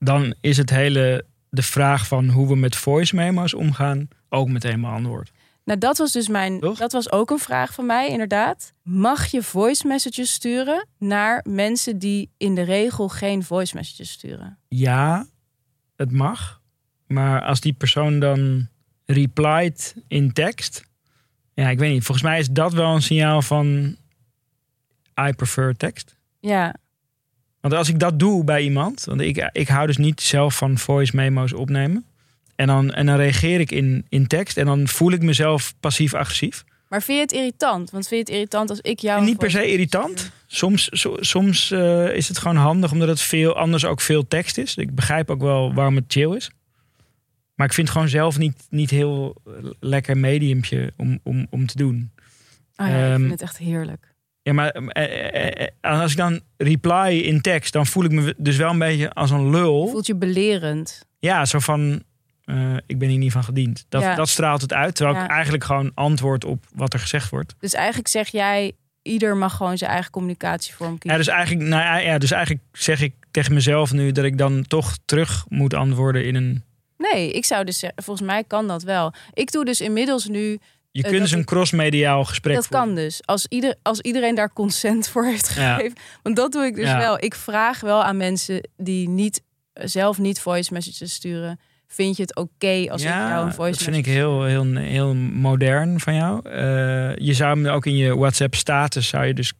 dan 0.00 0.34
is 0.40 0.56
het 0.56 0.70
hele 0.70 1.24
de 1.50 1.62
vraag 1.62 2.06
van 2.06 2.28
hoe 2.28 2.48
we 2.48 2.56
met 2.56 2.76
voice 2.76 3.14
memo's 3.14 3.54
omgaan 3.54 4.08
ook 4.28 4.48
meteen 4.48 4.80
beantwoord. 4.80 5.30
Nou, 5.64 5.78
dat 5.78 5.98
was 5.98 6.12
dus 6.12 6.28
mijn. 6.28 6.60
Toch? 6.60 6.78
Dat 6.78 6.92
was 6.92 7.12
ook 7.12 7.30
een 7.30 7.38
vraag 7.38 7.74
van 7.74 7.86
mij, 7.86 8.08
inderdaad. 8.08 8.72
Mag 8.82 9.26
je 9.26 9.42
voice 9.42 9.86
messages 9.86 10.32
sturen 10.32 10.86
naar 10.98 11.44
mensen 11.48 11.98
die 11.98 12.30
in 12.36 12.54
de 12.54 12.62
regel 12.62 13.08
geen 13.08 13.42
voice 13.42 13.76
messages 13.76 14.10
sturen? 14.10 14.58
Ja, 14.68 15.26
het 15.96 16.12
mag, 16.12 16.60
maar 17.06 17.42
als 17.42 17.60
die 17.60 17.72
persoon 17.72 18.20
dan 18.20 18.68
replied 19.04 19.94
in 20.08 20.32
tekst, 20.32 20.84
ja, 21.54 21.68
ik 21.68 21.78
weet 21.78 21.92
niet. 21.92 22.04
Volgens 22.04 22.26
mij 22.26 22.38
is 22.38 22.48
dat 22.48 22.72
wel 22.72 22.94
een 22.94 23.02
signaal 23.02 23.42
van 23.42 23.96
I 25.28 25.32
prefer 25.36 25.76
tekst. 25.76 26.16
Ja. 26.40 26.74
Want 27.60 27.74
als 27.74 27.88
ik 27.88 27.98
dat 27.98 28.18
doe 28.18 28.44
bij 28.44 28.62
iemand, 28.62 29.04
want 29.04 29.20
ik, 29.20 29.48
ik 29.52 29.68
hou 29.68 29.86
dus 29.86 29.96
niet 29.96 30.20
zelf 30.20 30.56
van 30.56 30.78
voice 30.78 31.16
memo's 31.16 31.52
opnemen. 31.52 32.04
En 32.56 32.66
dan, 32.66 32.92
en 32.92 33.06
dan 33.06 33.16
reageer 33.16 33.60
ik 33.60 33.70
in, 33.70 34.06
in 34.08 34.26
tekst 34.26 34.56
en 34.56 34.66
dan 34.66 34.88
voel 34.88 35.12
ik 35.12 35.22
mezelf 35.22 35.74
passief-agressief. 35.80 36.64
Maar 36.88 37.02
vind 37.02 37.16
je 37.18 37.22
het 37.24 37.32
irritant? 37.32 37.90
Want 37.90 38.08
vind 38.08 38.20
je 38.20 38.32
het 38.32 38.34
irritant 38.42 38.70
als 38.70 38.80
ik 38.80 38.98
jou... 38.98 39.24
Niet 39.24 39.38
per 39.38 39.50
se 39.50 39.66
irritant. 39.70 40.30
Soms, 40.46 40.88
so- 40.92 41.16
soms 41.20 41.70
eh, 41.70 42.14
is 42.16 42.28
het 42.28 42.38
gewoon 42.38 42.56
handig 42.56 42.92
omdat 42.92 43.08
het 43.08 43.20
veel, 43.20 43.56
anders 43.56 43.84
ook 43.84 44.00
veel 44.00 44.28
tekst 44.28 44.58
is. 44.58 44.76
Ik 44.76 44.94
begrijp 44.94 45.30
ook 45.30 45.40
wel 45.40 45.74
waarom 45.74 45.96
het 45.96 46.04
chill 46.08 46.34
is. 46.36 46.50
Maar 47.54 47.66
ik 47.66 47.72
vind 47.74 47.86
het 47.88 47.96
gewoon 47.96 48.12
zelf 48.12 48.38
niet, 48.38 48.66
niet 48.70 48.90
heel 48.90 49.42
lekker 49.80 50.16
mediumpje 50.18 50.92
om, 50.96 51.20
om, 51.22 51.46
om 51.50 51.66
te 51.66 51.76
doen. 51.76 52.10
Oh 52.76 52.86
ja, 52.86 52.92
ik 53.06 53.10
Ehm, 53.12 53.18
vind 53.18 53.30
het 53.30 53.42
echt 53.42 53.58
heerlijk. 53.58 54.09
Ja, 54.42 54.52
maar 54.52 54.68
eh, 54.70 55.28
eh, 55.44 55.68
eh, 55.80 56.00
als 56.00 56.10
ik 56.10 56.16
dan 56.16 56.40
reply 56.56 57.18
in 57.24 57.40
tekst, 57.40 57.72
dan 57.72 57.86
voel 57.86 58.04
ik 58.04 58.10
me 58.10 58.34
dus 58.36 58.56
wel 58.56 58.70
een 58.70 58.78
beetje 58.78 59.12
als 59.12 59.30
een 59.30 59.50
lul. 59.50 59.88
Voelt 59.88 60.06
je 60.06 60.14
belerend. 60.16 61.04
Ja, 61.18 61.44
zo 61.44 61.58
van, 61.58 62.02
ik 62.86 62.98
ben 62.98 63.08
hier 63.08 63.18
niet 63.18 63.32
van 63.32 63.44
gediend. 63.44 63.84
Dat, 63.88 64.02
Ja. 64.02 64.14
dat 64.14 64.28
straalt 64.28 64.60
het 64.60 64.72
uit. 64.72 64.94
Terwijl 64.94 65.16
Ja. 65.18 65.24
ik 65.24 65.30
eigenlijk 65.30 65.64
gewoon 65.64 65.90
antwoord 65.94 66.44
op 66.44 66.64
wat 66.74 66.92
er 66.92 66.98
gezegd 67.00 67.30
wordt. 67.30 67.54
Dus 67.58 67.74
eigenlijk 67.74 68.08
zeg 68.08 68.28
jij, 68.28 68.72
ieder 69.02 69.36
mag 69.36 69.56
gewoon 69.56 69.78
zijn 69.78 69.90
eigen 69.90 70.10
communicatievorm 70.10 70.92
Ja, 70.92 70.98
kiezen. 70.98 71.18
dus, 71.18 71.28
eigenlijk, 71.28 71.68
nou, 71.68 71.82
ja, 71.82 71.96
ja, 71.98 72.18
dus 72.18 72.30
eigenlijk 72.30 72.64
zeg 72.72 73.00
ik 73.00 73.14
tegen 73.30 73.54
mezelf 73.54 73.92
nu 73.92 74.12
dat 74.12 74.24
ik 74.24 74.38
dan 74.38 74.64
toch 74.66 74.96
terug 75.04 75.44
moet 75.48 75.74
antwoorden 75.74 76.24
in 76.24 76.34
een... 76.34 76.64
Nee, 76.96 77.32
ik 77.32 77.44
zou 77.44 77.64
dus 77.64 77.78
zeggen, 77.78 78.02
volgens 78.02 78.26
mij 78.26 78.44
kan 78.44 78.66
dat 78.66 78.82
wel. 78.82 79.12
Ik 79.32 79.52
doe 79.52 79.64
dus 79.64 79.80
inmiddels 79.80 80.26
nu, 80.26 80.58
Je 80.92 81.02
Eh, 81.02 81.08
kunt 81.08 81.22
dus 81.22 81.32
een 81.32 81.44
crossmediaal 81.44 82.24
gesprek 82.24 82.54
dat 82.54 82.66
voeren. 82.66 82.86
kan 82.86 82.94
dus. 82.94 83.20
Als, 83.24 83.46
ieder, 83.48 83.74
als 83.82 84.00
iedereen 84.00 84.34
daar 84.34 84.52
consent 84.52 85.08
voor 85.08 85.24
heeft 85.26 85.52
Ja. 85.54 85.74
gegeven. 85.74 85.96
Want 86.22 86.36
dat 86.36 86.52
doe 86.52 86.64
ik 86.64 86.74
dus 86.74 86.88
Ja. 86.88 86.98
wel. 86.98 87.22
Ik 87.24 87.34
vraag 87.34 87.80
wel 87.80 88.04
aan 88.04 88.16
mensen 88.16 88.68
die 88.76 89.08
niet, 89.08 89.42
zelf 89.74 90.18
niet 90.18 90.40
voice 90.40 90.72
messages 90.72 91.12
sturen. 91.12 91.60
Vind 91.86 92.16
je 92.16 92.22
het 92.22 92.36
oké 92.36 92.86
als 92.90 93.02
ik 93.02 93.08
jou 93.08 93.46
een 93.46 93.52
voice 93.52 93.72
dat 93.72 93.82
vind 93.82 93.96
ik 93.96 94.06
message 94.06 94.26
heel, 94.26 94.44
heel, 94.44 94.76
heel 94.76 95.14
modern 95.14 96.00
van 96.00 96.14
jou. 96.14 96.48
Eh, 96.48 97.16
je 97.16 97.34
zou 97.34 97.56
hem 97.62 97.66
ook 97.74 97.86
in 97.86 97.96
je 97.96 98.16
WhatsApp 98.16 98.54
status 98.54 99.08
zou 99.08 99.26
je 99.26 99.34
dus 99.34 99.52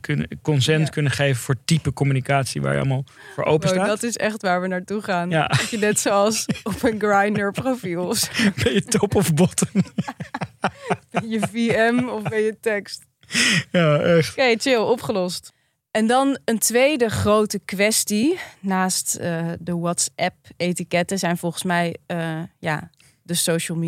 kunnen, 0.00 0.28
consent 0.42 0.86
Ja. 0.86 0.92
kunnen 0.92 1.12
geven 1.12 1.36
voor 1.42 1.56
type 1.64 1.92
communicatie 1.92 2.60
waar 2.60 2.72
je 2.72 2.78
allemaal 2.78 3.04
voor 3.34 3.44
open 3.44 3.68
staat. 3.68 3.86
dat 3.86 4.02
is 4.02 4.16
echt 4.16 4.42
waar 4.42 4.60
we 4.60 4.66
naartoe 4.68 5.02
gaan. 5.02 5.30
Ja. 5.30 5.46
Dat 5.46 5.68
je 5.70 5.78
net 5.78 6.00
zoals 6.00 6.46
op 6.62 6.82
een 6.82 7.00
grinder 7.00 7.52
profiel. 7.52 8.14
Ben 8.62 8.72
je 8.74 8.82
top 8.84 9.14
of 9.14 9.34
bottom? 9.34 9.82
Ben 11.10 11.28
je 11.28 11.40
VM 11.40 12.08
of 12.08 12.22
ben 12.22 12.40
je 12.40 12.56
tekst? 12.60 13.06
ja, 13.70 13.98
echt. 13.98 14.30
Oké, 14.30 14.54
chill, 14.58 14.76
opgelost. 14.76 15.52
En 15.90 16.06
dan 16.06 16.38
een 16.44 16.58
tweede 16.58 17.08
grote 17.08 17.58
kwestie. 17.64 18.38
Naast 18.60 19.14
eh, 19.14 19.48
de 19.60 19.76
WhatsApp-etiketten 19.76 21.18
zijn 21.18 21.36
volgens 21.36 21.62
mij 21.62 21.96
eh, 22.06 22.42
ja, 22.58 22.90
de 23.22 23.34
social 23.34 23.78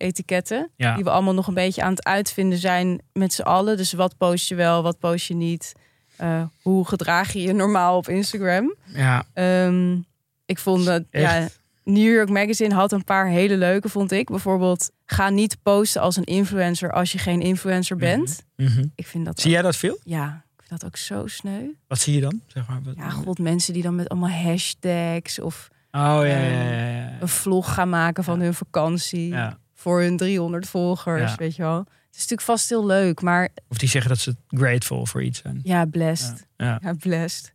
media-etiketten. 0.00 0.70
Ja. 0.76 0.94
Die 0.94 1.04
we 1.04 1.10
allemaal 1.10 1.34
nog 1.34 1.46
een 1.46 1.54
beetje 1.54 1.82
aan 1.82 1.90
het 1.90 2.04
uitvinden 2.04 2.58
zijn 2.58 3.00
met 3.12 3.32
z'n 3.32 3.42
allen. 3.42 3.76
Dus 3.76 3.92
wat 3.92 4.16
post 4.16 4.48
je 4.48 4.54
wel, 4.54 4.82
wat 4.82 4.98
post 4.98 5.26
je 5.26 5.34
niet? 5.34 5.72
Eh, 6.16 6.42
hoe 6.62 6.86
gedraag 6.88 7.32
je 7.32 7.42
je 7.42 7.52
normaal 7.52 7.96
op 7.96 8.08
Instagram? 8.08 8.74
Ja, 8.94 9.24
Ehm, 9.32 9.98
ik 10.46 10.58
vond 10.58 10.84
dat 10.84 11.02
ja? 11.10 11.48
New 11.84 12.14
York 12.14 12.28
Magazine 12.28 12.74
had 12.74 12.92
een 12.92 13.04
paar 13.04 13.26
hele 13.28 13.56
leuke, 13.56 13.88
vond 13.88 14.12
ik. 14.12 14.28
Bijvoorbeeld, 14.28 14.90
ga 15.06 15.28
niet 15.28 15.56
posten 15.62 16.00
als 16.02 16.16
een 16.16 16.24
influencer 16.24 16.92
als 16.92 17.12
je 17.12 17.18
geen 17.18 17.40
influencer 17.40 17.96
bent. 17.96 18.44
Mhm. 18.56 18.84
Ik 18.94 19.06
vind 19.06 19.24
dat 19.24 19.40
Zie 19.40 19.50
jij 19.50 19.62
dat 19.62 19.76
veel? 19.76 19.98
ja, 20.04 20.44
ik 20.58 20.62
vind 20.66 20.80
dat 20.80 20.84
ook 20.90 20.96
zo 20.96 21.26
sneu. 21.26 21.62
Wat 21.88 21.98
zie 21.98 22.14
je 22.14 22.20
dan? 22.20 22.40
Zeg 22.46 22.68
maar, 22.68 22.80
wat- 22.84 22.94
Ja, 22.96 23.08
god, 23.10 23.38
mensen 23.38 23.72
die 23.72 23.82
dan 23.82 23.94
met 23.94 24.08
allemaal 24.08 24.30
hashtags 24.30 25.38
of 25.38 25.68
Oh 25.92 26.00
ja, 26.00 26.22
ja, 26.24 26.38
ja. 26.38 26.62
ja, 26.70 26.86
ja. 26.96 27.16
een 27.20 27.28
vlog 27.28 27.74
gaan 27.74 27.88
maken 27.88 28.24
van 28.24 28.40
hun 28.40 28.54
vakantie 28.54 29.28
Ja. 29.28 29.58
Voor 29.80 30.00
hun 30.00 30.16
300 30.16 30.68
volgers, 30.68 31.30
Ja. 31.30 31.36
weet 31.36 31.56
je 31.56 31.62
wel. 31.62 31.78
Het 31.78 32.18
is 32.18 32.28
natuurlijk 32.28 32.40
vast 32.58 32.68
heel 32.68 32.86
leuk, 32.86 33.20
maar 33.22 33.48
Of 33.68 33.78
die 33.78 33.88
zeggen 33.88 34.10
dat 34.10 34.18
ze 34.18 34.36
grateful 34.48 35.06
voor 35.06 35.22
iets 35.22 35.40
zijn. 35.40 35.60
ja, 35.62 35.84
blessed. 35.84 36.46
Ja. 36.56 36.78
Ja, 36.82 36.92
blessed. 36.98 37.52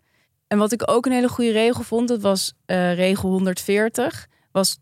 En 0.48 0.58
wat 0.58 0.72
ik 0.72 0.92
ook 0.92 1.06
een 1.06 1.12
hele 1.12 1.28
goede 1.30 1.52
regel 1.52 1.84
vond, 1.84 2.08
dat 2.08 2.22
was 2.22 2.54
eh, 2.66 2.94
regel 2.96 3.30
140, 3.30 4.28
was 4.52 4.78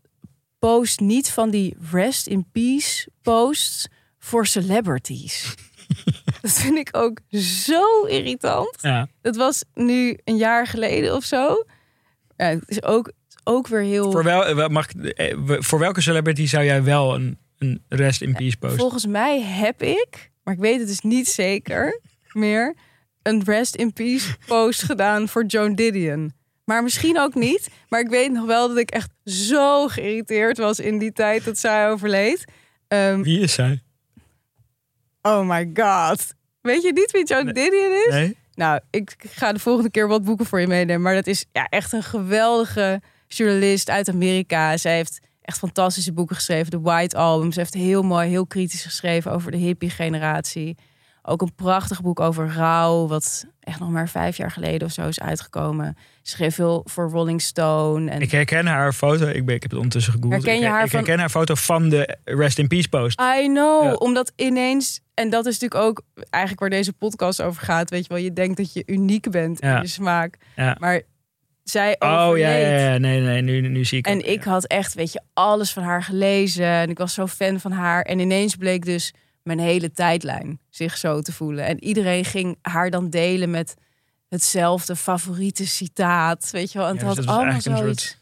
post 0.58 1.00
niet 1.00 1.30
van 1.30 1.50
die 1.50 1.76
rest 1.90 2.26
in 2.26 2.46
peace 2.52 3.08
posts 3.22 3.86
voor 4.18 4.46
celebrities. 4.46 5.54
dat 6.42 6.52
vind 6.52 6.78
ik 6.78 6.88
ook 6.96 7.18
zo 7.40 8.04
irritant. 8.04 8.78
Ja. 8.80 9.08
Dat 9.22 9.36
was 9.36 9.64
nu 9.74 10.18
een 10.24 10.36
jaar 10.36 10.66
geleden 10.66 11.14
of 11.14 11.24
zo. 11.24 11.64
Ja, 12.36 12.46
het 12.46 12.62
is 12.68 12.82
ook, 12.82 13.12
ook 13.44 13.66
weer 13.66 13.80
heel. 13.80 14.10
Voor, 14.10 14.24
wel, 14.24 14.68
mag, 14.68 14.86
eh, 14.92 15.36
voor 15.58 15.78
welke 15.78 16.00
celebrity 16.00 16.46
zou 16.46 16.64
jij 16.64 16.82
wel 16.82 17.14
een, 17.14 17.38
een 17.58 17.82
rest 17.88 18.22
in 18.22 18.32
peace 18.32 18.56
posten? 18.56 18.78
Volgens 18.78 19.06
mij 19.06 19.42
heb 19.42 19.82
ik, 19.82 20.30
maar 20.42 20.54
ik 20.54 20.60
weet 20.60 20.78
het 20.78 20.88
dus 20.88 21.00
niet 21.00 21.28
zeker 21.28 22.00
meer, 22.32 22.74
een 23.22 23.42
rest 23.44 23.74
in 23.74 23.92
peace 23.92 24.34
post 24.46 24.82
gedaan 24.90 25.28
voor 25.28 25.44
Joan 25.44 25.74
Didion. 25.74 26.32
Maar 26.64 26.82
misschien 26.82 27.18
ook 27.18 27.34
niet. 27.34 27.68
Maar 27.88 28.00
ik 28.00 28.08
weet 28.08 28.32
nog 28.32 28.46
wel 28.46 28.68
dat 28.68 28.76
ik 28.76 28.90
echt 28.90 29.10
zo 29.24 29.88
geïrriteerd 29.88 30.58
was 30.58 30.78
in 30.80 30.98
die 30.98 31.12
tijd 31.12 31.44
dat 31.44 31.58
zij 31.58 31.90
overleed. 31.90 32.44
Ehm, 32.88 33.22
Wie 33.22 33.40
is 33.40 33.52
zij? 33.52 33.82
oh 35.22 35.48
my 35.48 35.70
god. 35.74 36.34
Weet 36.60 36.82
je 36.82 36.92
niet 36.92 37.10
wie 37.10 37.26
Joan 37.26 37.46
Didion 37.46 37.92
is? 38.06 38.12
Nee? 38.14 38.36
Nou, 38.54 38.80
ik 38.90 39.14
ga 39.18 39.52
de 39.52 39.58
volgende 39.58 39.90
keer 39.90 40.08
wat 40.08 40.24
boeken 40.24 40.46
voor 40.46 40.60
je 40.60 40.66
meenemen. 40.66 41.02
Maar 41.02 41.14
dat 41.14 41.26
is 41.26 41.44
ja, 41.52 41.66
echt 41.68 41.92
een 41.92 42.02
geweldige 42.02 43.00
journalist 43.36 43.90
uit 43.90 44.08
Amerika. 44.08 44.76
Zij 44.76 44.94
heeft 44.94 45.20
echt 45.42 45.58
fantastische 45.58 46.12
boeken 46.12 46.36
geschreven. 46.36 46.70
De 46.70 46.80
White 46.80 47.16
Album. 47.16 47.52
Ze 47.52 47.58
heeft 47.60 47.74
heel 47.74 48.02
mooi, 48.02 48.28
heel 48.28 48.46
kritisch 48.46 48.82
geschreven 48.84 49.32
over 49.32 49.50
de 49.50 49.56
hippie-generatie. 49.56 50.76
Ook 51.26 51.42
een 51.42 51.54
prachtig 51.54 52.02
boek 52.02 52.20
over 52.20 52.52
rouw. 52.54 53.06
Wat 53.06 53.46
echt 53.60 53.78
nog 53.80 53.90
maar 53.90 54.08
vijf 54.08 54.36
jaar 54.36 54.50
geleden 54.50 54.86
of 54.86 54.92
zo 54.94 55.08
is 55.08 55.20
uitgekomen. 55.20 55.96
Ze 56.22 56.30
schreef 56.30 56.54
veel 56.54 56.82
voor 56.84 57.10
Rolling 57.10 57.42
Stone. 57.42 58.10
En 58.10 58.20
Ik 58.20 58.30
herken 58.30 58.66
haar 58.66 58.92
foto. 58.92 59.26
Ik, 59.26 59.44
ben, 59.46 59.54
ik 59.54 59.62
heb 59.62 59.70
het 59.70 59.78
ondertussen 59.80 60.12
gegoogeld. 60.12 60.42
Herken 60.42 60.60
je 60.60 60.66
ik, 60.66 60.72
haar 60.72 60.84
ik 60.84 60.90
van- 60.90 60.98
herken 60.98 61.18
haar 61.18 61.28
foto 61.30 61.54
van 61.54 61.88
de 61.88 62.16
rest 62.24 62.58
in 62.58 62.68
peace 62.68 62.88
post. 62.88 63.20
I 63.20 63.46
know, 63.46 63.84
Ja. 63.84 63.92
omdat 63.94 64.32
ineens, 64.36 65.00
en 65.14 65.30
dat 65.30 65.46
is 65.46 65.58
natuurlijk 65.58 65.80
ook 65.90 66.02
eigenlijk 66.30 66.60
waar 66.60 66.70
deze 66.70 66.92
podcast 66.92 67.42
over 67.42 67.62
gaat, 67.62 67.90
weet 67.90 68.02
je 68.02 68.08
wel, 68.08 68.22
je 68.22 68.32
denkt 68.32 68.56
dat 68.56 68.72
je 68.72 68.82
uniek 68.86 69.30
bent 69.30 69.60
in 69.60 69.80
je 69.80 69.86
smaak, 69.86 70.36
Ja. 70.56 70.76
maar 70.80 71.02
zij 71.64 71.96
Oh 71.98 72.08
ja, 72.08 72.16
overleed. 72.16 72.62
ja, 72.62 72.92
ja. 72.92 72.98
Nee, 72.98 73.20
nee, 73.20 73.42
nu, 73.42 73.60
nu 73.60 73.84
zie 73.84 73.98
ik 73.98 74.06
En 74.06 74.30
ik 74.30 74.44
had 74.44 74.66
echt, 74.66 74.94
weet 74.94 75.12
je, 75.12 75.20
alles 75.32 75.72
van 75.72 75.82
haar 75.82 76.02
gelezen 76.02 76.66
en 76.66 76.90
ik 76.90 76.98
was 76.98 77.14
zo 77.14 77.26
fan 77.26 77.60
van 77.60 77.72
haar 77.72 78.02
en 78.02 78.18
ineens 78.18 78.56
bleek 78.56 78.84
dus 78.84 79.12
mijn 79.42 79.58
hele 79.58 79.92
tijdlijn 79.92 80.60
zich 80.70 80.96
zo 80.96 81.20
te 81.20 81.32
voelen 81.32 81.64
en 81.64 81.84
iedereen 81.84 82.24
ging 82.24 82.58
haar 82.62 82.90
dan 82.90 83.10
delen 83.10 83.50
met 83.50 83.74
hetzelfde 84.28 84.96
favoriete 84.96 85.66
citaat, 85.66 86.50
weet 86.50 86.72
je 86.72 86.78
wel, 86.78 86.88
en 86.88 86.96
het 86.96 87.16
dus 87.16 87.24
had 87.24 87.36
allemaal 87.36 87.60
zoiets 87.60 88.16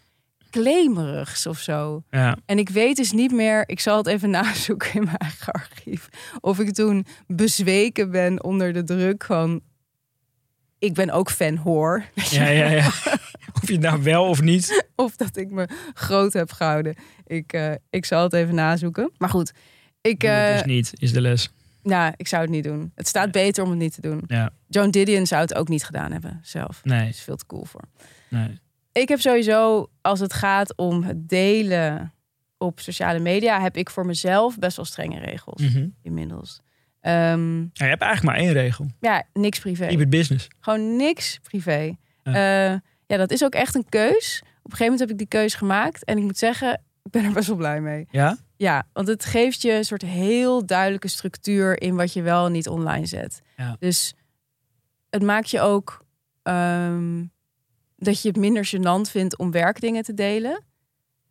claimerigs 0.51 1.47
of 1.47 1.59
zo. 1.59 2.03
Ja. 2.11 2.37
En 2.47 2.59
ik 2.59 2.69
weet 2.69 2.97
dus 2.97 3.13
niet 3.13 3.33
meer, 3.33 3.69
ik 3.69 3.81
zal 3.81 3.97
het 3.97 4.07
even 4.07 4.31
nazoeken 4.41 4.95
in 4.95 5.05
mijn 5.05 5.17
eigen 5.17 5.53
archief, 5.53 6.09
of 6.41 6.59
ik 6.59 6.73
toen 6.73 7.07
bezweken 7.27 8.11
ben 8.11 8.45
onder 8.45 8.73
de 8.73 8.85
druk 8.85 9.25
van, 9.25 9.61
ik 10.79 10.95
ben 10.95 11.11
ook 11.11 11.31
fan 11.31 11.57
hoor. 11.57 12.05
Ja, 12.31 12.49
ja, 12.49 12.69
ja. 12.69 12.91
Of 13.63 13.69
je 13.69 13.73
het 13.75 13.83
nou 13.83 14.03
wel 14.03 14.25
of 14.29 14.41
niet. 14.43 14.85
Of 14.97 15.17
dat 15.17 15.37
ik 15.37 15.51
me 15.51 15.69
groot 15.95 16.33
heb 16.33 16.53
gehouden. 16.53 16.95
Ik, 17.27 17.53
eh, 17.53 17.73
ik 17.91 18.05
zal 18.05 18.23
het 18.23 18.33
even 18.33 18.55
nazoeken. 18.55 19.11
Maar 19.19 19.29
goed, 19.29 19.53
ik, 20.01 20.23
het 20.23 20.31
eh, 20.49 20.53
dus 20.53 20.65
niet, 20.65 20.93
is 20.95 21.13
de 21.13 21.21
les. 21.21 21.51
nou, 21.83 22.13
ik 22.17 22.29
zou 22.29 22.43
het 22.43 22.51
niet 22.51 22.65
doen. 22.65 22.93
Het 22.95 23.09
staat 23.09 23.31
beter 23.33 23.65
om 23.65 23.71
het 23.71 23.79
niet 23.79 23.95
te 23.95 24.01
doen. 24.01 24.23
Ja, 24.27 24.51
Joan 24.69 24.91
Didion 24.91 25.27
zou 25.27 25.41
het 25.43 25.55
ook 25.55 25.69
niet 25.69 25.85
gedaan 25.85 26.13
hebben 26.13 26.41
zelf. 26.43 26.81
Nee, 26.85 27.09
is 27.09 27.21
veel 27.21 27.37
te 27.37 27.47
cool 27.47 27.65
voor. 27.65 27.85
nee. 28.29 28.61
Ik 28.93 29.09
heb 29.09 29.21
sowieso, 29.21 29.91
als 30.01 30.21
het 30.21 30.33
gaat 30.33 30.77
om 30.77 31.03
het 31.03 31.29
delen 31.29 32.13
op 32.59 32.81
sociale 32.81 33.19
media, 33.19 33.61
heb 33.61 33.77
ik 33.77 33.91
voor 33.91 34.07
mezelf 34.07 34.59
best 34.59 34.77
wel 34.77 34.85
strenge 34.85 35.19
regels 35.19 35.63
Mhm. 35.63 35.87
inmiddels. 36.03 36.61
Ehm, 37.01 37.61
Ja, 37.61 37.69
je 37.73 37.85
hebt 37.85 38.03
eigenlijk 38.03 38.23
maar 38.23 38.35
één 38.45 38.53
regel. 38.53 38.87
ja, 39.01 39.23
niks 39.33 39.59
privé. 39.59 39.87
Keep 39.87 40.01
it 40.01 40.11
business. 40.11 40.49
Gewoon 40.61 40.97
niks 40.97 41.39
privé. 41.43 41.97
Ja. 42.23 42.33
Ja. 42.65 42.83
Ja, 43.13 43.19
dat 43.19 43.31
is 43.31 43.45
ook 43.45 43.55
echt 43.55 43.75
een 43.75 43.89
keus. 43.89 44.41
Op 44.43 44.49
een 44.49 44.77
gegeven 44.77 44.85
moment 44.85 45.01
heb 45.01 45.11
ik 45.11 45.19
die 45.19 45.27
keus 45.27 45.55
gemaakt. 45.55 46.05
En 46.05 46.19
ik 46.19 46.23
moet 46.23 46.39
zeggen, 46.39 46.73
ik 47.03 47.11
ben 47.11 47.25
er 47.25 47.33
best 47.33 47.47
wel 47.47 47.57
blij 47.57 47.81
mee. 47.81 48.07
Ja? 48.11 48.39
Ja, 48.57 48.87
want 48.93 49.09
het 49.09 49.25
geeft 49.25 49.63
je 49.63 49.73
een 49.73 49.85
soort 49.85 50.03
heel 50.03 50.67
duidelijke 50.67 51.09
structuur 51.09 51.81
in 51.81 51.95
wat 51.95 52.13
je 52.13 52.23
wel 52.23 52.47
en 52.47 52.53
niet 52.53 52.69
online 52.69 53.07
zet. 53.07 53.43
Ja. 53.57 53.77
Dus 53.79 54.15
het 55.11 55.23
maakt 55.23 55.51
je 55.51 55.61
ook 55.61 56.05
ehm, 56.43 57.25
dat 57.97 58.23
je 58.23 58.29
het 58.29 58.37
minder 58.37 58.67
gênant 58.67 59.11
vindt 59.11 59.39
om 59.39 59.51
werkdingen 59.51 60.03
te 60.03 60.15
delen. 60.15 60.63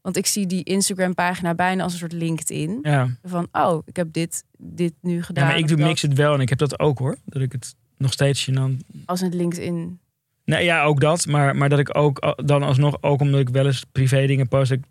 Want 0.01 0.17
ik 0.17 0.25
zie 0.25 0.45
die 0.45 0.63
Instagram-pagina 0.63 1.55
bijna 1.55 1.83
als 1.83 1.93
een 1.93 1.99
soort 1.99 2.13
LinkedIn. 2.13 2.79
Ja. 2.81 3.09
Van, 3.23 3.47
oh, 3.51 3.81
ik 3.85 3.95
heb 3.95 4.13
dit, 4.13 4.43
dit 4.57 4.93
nu 5.01 5.15
ja, 5.15 5.21
gedaan. 5.21 5.47
maar 5.47 5.57
ik 5.57 5.67
doe 5.67 5.77
mix 5.77 6.01
het 6.01 6.13
wel 6.13 6.33
en 6.33 6.39
ik 6.39 6.49
heb 6.49 6.57
dat 6.57 6.79
ook 6.79 6.99
hoor. 6.99 7.17
Dat 7.25 7.41
ik 7.41 7.51
het 7.51 7.75
nog 7.97 8.11
steeds 8.11 8.49
gênant... 8.49 8.77
Als 9.05 9.21
een 9.21 9.35
LinkedIn 9.35 9.99
Nee, 10.45 10.63
ja, 10.65 10.83
ook 10.83 10.99
dat. 10.99 11.25
Maar, 11.27 11.55
maar 11.55 11.69
dat 11.69 11.79
ik 11.79 11.97
ook 11.97 12.35
dan 12.45 12.63
alsnog, 12.63 12.97
ook 13.01 13.21
omdat 13.21 13.39
ik 13.39 13.49
wel 13.49 13.65
eens 13.65 13.83
privé 13.91 14.25
dingen 14.27 14.47
post. 14.47 14.71
Ik, 14.71 14.83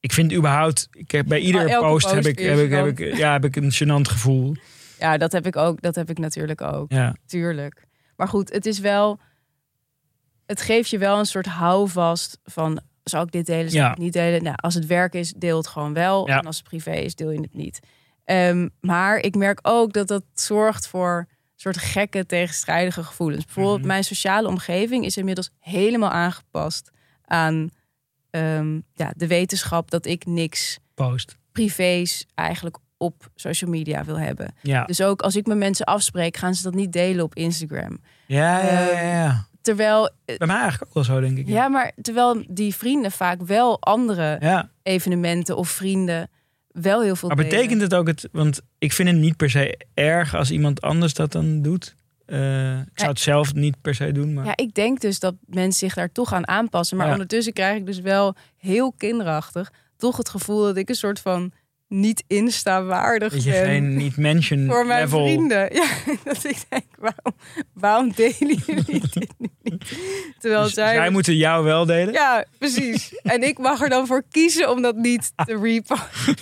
ik 0.00 0.12
vind 0.12 0.32
überhaupt, 0.32 0.88
ik 0.92 1.10
heb, 1.10 1.26
bij 1.26 1.38
iedere 1.40 1.78
post, 1.78 1.82
post 2.06 2.10
heb, 2.14 2.24
ik, 2.26 2.38
heb, 2.38 2.58
ik, 2.58 2.70
heb, 2.70 2.86
ik, 2.86 3.16
ja, 3.16 3.32
heb 3.32 3.44
ik 3.44 3.56
een 3.56 3.72
gênant 3.72 4.10
gevoel. 4.10 4.54
Ja, 4.98 5.16
dat 5.18 5.32
heb 5.32 5.46
ik 5.46 5.56
ook. 5.56 5.82
Dat 5.82 5.94
heb 5.94 6.10
ik 6.10 6.18
natuurlijk 6.18 6.60
ook. 6.60 6.92
Ja, 6.92 7.14
Tuurlijk. 7.26 7.84
Maar 8.16 8.28
goed, 8.28 8.52
het 8.52 8.66
is 8.66 8.78
wel. 8.78 9.20
Het 10.46 10.60
geeft 10.60 10.90
je 10.90 10.98
wel 10.98 11.18
een 11.18 11.26
soort 11.26 11.46
houvast 11.46 12.38
van. 12.44 12.80
Zal 13.02 13.22
ik 13.22 13.30
dit 13.32 13.46
delen? 13.46 13.70
Zal 13.70 13.80
Ja. 13.80 13.86
ik 13.86 13.94
het 13.94 14.02
niet 14.02 14.12
delen? 14.12 14.42
Nou, 14.42 14.56
als 14.56 14.74
het 14.74 14.86
werk 14.86 15.14
is, 15.14 15.32
deel 15.32 15.56
het 15.56 15.66
gewoon 15.66 15.92
wel. 15.92 16.26
Ja. 16.28 16.38
En 16.38 16.46
als 16.46 16.56
het 16.56 16.68
privé 16.68 16.92
is, 16.92 17.14
deel 17.14 17.30
je 17.30 17.40
het 17.40 17.54
niet. 17.54 17.80
Ehm, 18.24 18.68
maar 18.80 19.18
ik 19.18 19.34
merk 19.34 19.58
ook 19.62 19.92
dat 19.92 20.08
dat 20.08 20.22
zorgt 20.34 20.88
voor 20.88 21.26
soort 21.56 21.76
gekke 21.78 22.26
tegenstrijdige 22.26 23.02
gevoelens. 23.04 23.44
Bijvoorbeeld, 23.44 23.78
Mhm. 23.78 23.86
mijn 23.86 24.04
sociale 24.04 24.48
omgeving 24.48 25.04
is 25.04 25.16
inmiddels 25.16 25.50
helemaal 25.60 26.10
aangepast 26.10 26.90
aan 27.24 27.70
ehm, 28.30 28.80
ja, 28.94 29.12
de 29.16 29.26
wetenschap 29.26 29.90
dat 29.90 30.06
ik 30.06 30.26
niks 30.26 30.78
post. 30.94 31.36
privés 31.52 32.26
eigenlijk 32.34 32.76
op 32.96 33.28
social 33.34 33.70
media 33.70 34.04
wil 34.04 34.18
hebben. 34.18 34.54
Ja, 34.62 34.84
Dus 34.84 35.00
ook 35.02 35.22
als 35.22 35.36
ik 35.36 35.46
met 35.46 35.56
mensen 35.56 35.86
afspreek, 35.86 36.36
gaan 36.36 36.54
ze 36.54 36.62
dat 36.62 36.74
niet 36.74 36.92
delen 36.92 37.24
op 37.24 37.34
Instagram. 37.34 37.98
ja, 38.26 38.58
ja, 38.64 38.80
ja, 38.80 39.00
ja. 39.00 39.46
Terwijl, 39.60 40.06
eh, 40.24 40.36
Bij 40.36 40.46
mij 40.46 40.56
eigenlijk 40.56 40.84
ook 40.88 40.94
wel 40.94 41.04
zo, 41.04 41.20
denk 41.20 41.38
ik. 41.38 41.48
ja, 41.48 41.68
maar 41.68 41.92
terwijl 42.02 42.44
die 42.48 42.74
vrienden 42.74 43.10
vaak 43.12 43.42
wel 43.42 43.80
andere 43.82 44.36
ja. 44.40 44.70
evenementen 44.82 45.56
of 45.56 45.68
vrienden 45.68 46.30
wel 46.80 47.02
heel 47.02 47.16
veel 47.16 47.28
Maar 47.28 47.36
delen. 47.36 47.50
betekent 47.52 47.80
het 47.80 47.94
ook 47.94 48.06
het, 48.06 48.28
want 48.32 48.60
ik 48.78 48.92
vind 48.92 49.08
het 49.08 49.18
niet 49.18 49.36
per 49.36 49.50
se 49.50 49.78
erg 49.94 50.34
als 50.34 50.50
iemand 50.50 50.80
anders 50.80 51.14
dat 51.14 51.32
dan 51.32 51.62
doet. 51.62 51.94
Eh, 52.26 52.78
ik 52.80 52.86
zou 52.94 53.10
het 53.10 53.20
zelf 53.20 53.54
niet 53.54 53.80
per 53.80 53.94
se 53.94 54.12
doen, 54.12 54.34
maar 54.34 54.44
Ja, 54.44 54.52
ik 54.56 54.74
denk 54.74 55.00
dus 55.00 55.18
dat 55.18 55.34
mensen 55.46 55.78
zich 55.86 55.94
daar 55.94 56.12
toch 56.12 56.32
aan 56.32 56.48
aanpassen. 56.48 56.96
Maar 56.96 57.06
Ja. 57.06 57.12
ondertussen 57.12 57.52
krijg 57.52 57.76
ik 57.76 57.86
dus 57.86 58.00
wel 58.00 58.34
heel 58.56 58.92
kinderachtig 58.96 59.72
toch 59.96 60.16
het 60.16 60.28
gevoel 60.28 60.62
dat 60.62 60.76
ik 60.76 60.88
een 60.88 60.94
soort 60.94 61.20
van 61.20 61.52
niet 61.88 62.24
Insta-waardig 62.26 63.32
dat 63.32 63.42
je 63.44 63.50
ben. 63.50 63.64
geen 63.64 63.96
niet 63.96 64.16
mention 64.16 64.66
voor 64.70 64.86
mijn 64.86 65.00
level. 65.02 65.24
vrienden. 65.26 65.72
Ja, 65.74 65.86
dat 66.24 66.44
ik 66.44 66.56
denk, 66.68 66.84
waarom, 66.98 67.32
waarom 67.72 68.12
delen 68.12 68.56
jullie 68.66 69.00
dit 69.10 69.34
nu 69.38 69.48
niet? 69.62 69.98
Terwijl 70.40 70.62
Dus 70.62 70.72
zij... 70.74 70.94
zij 70.94 71.10
moeten 71.10 71.36
jou 71.36 71.64
wel 71.64 71.86
delen. 71.86 72.12
Ja, 72.12 72.44
precies. 72.58 73.14
En 73.22 73.42
ik 73.42 73.58
mag 73.58 73.80
er 73.82 73.88
dan 73.88 74.06
voor 74.06 74.22
kiezen 74.30 74.70
om 74.70 74.82
dat 74.82 74.96
niet 74.96 75.32
te 75.36 75.58
reposten. 75.62 76.34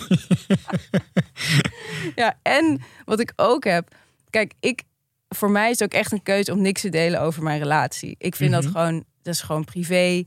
ja, 2.15 2.39
en 2.41 2.81
wat 3.05 3.19
ik 3.19 3.33
ook 3.35 3.63
heb... 3.63 3.95
Kijk, 4.29 4.53
ik, 4.59 4.83
voor 5.29 5.51
mij 5.51 5.69
is 5.69 5.79
het 5.79 5.93
ook 5.93 5.99
echt 5.99 6.11
een 6.11 6.23
keuze 6.23 6.51
om 6.51 6.61
niks 6.61 6.81
te 6.81 6.89
delen 6.89 7.21
over 7.21 7.43
mijn 7.43 7.59
relatie. 7.59 8.15
Ik 8.17 8.35
vind 8.35 8.51
Mhm. 8.51 8.61
dat 8.61 8.71
gewoon... 8.71 9.03
Dat 9.21 9.33
is 9.33 9.41
gewoon 9.41 9.63
privé. 9.65 10.23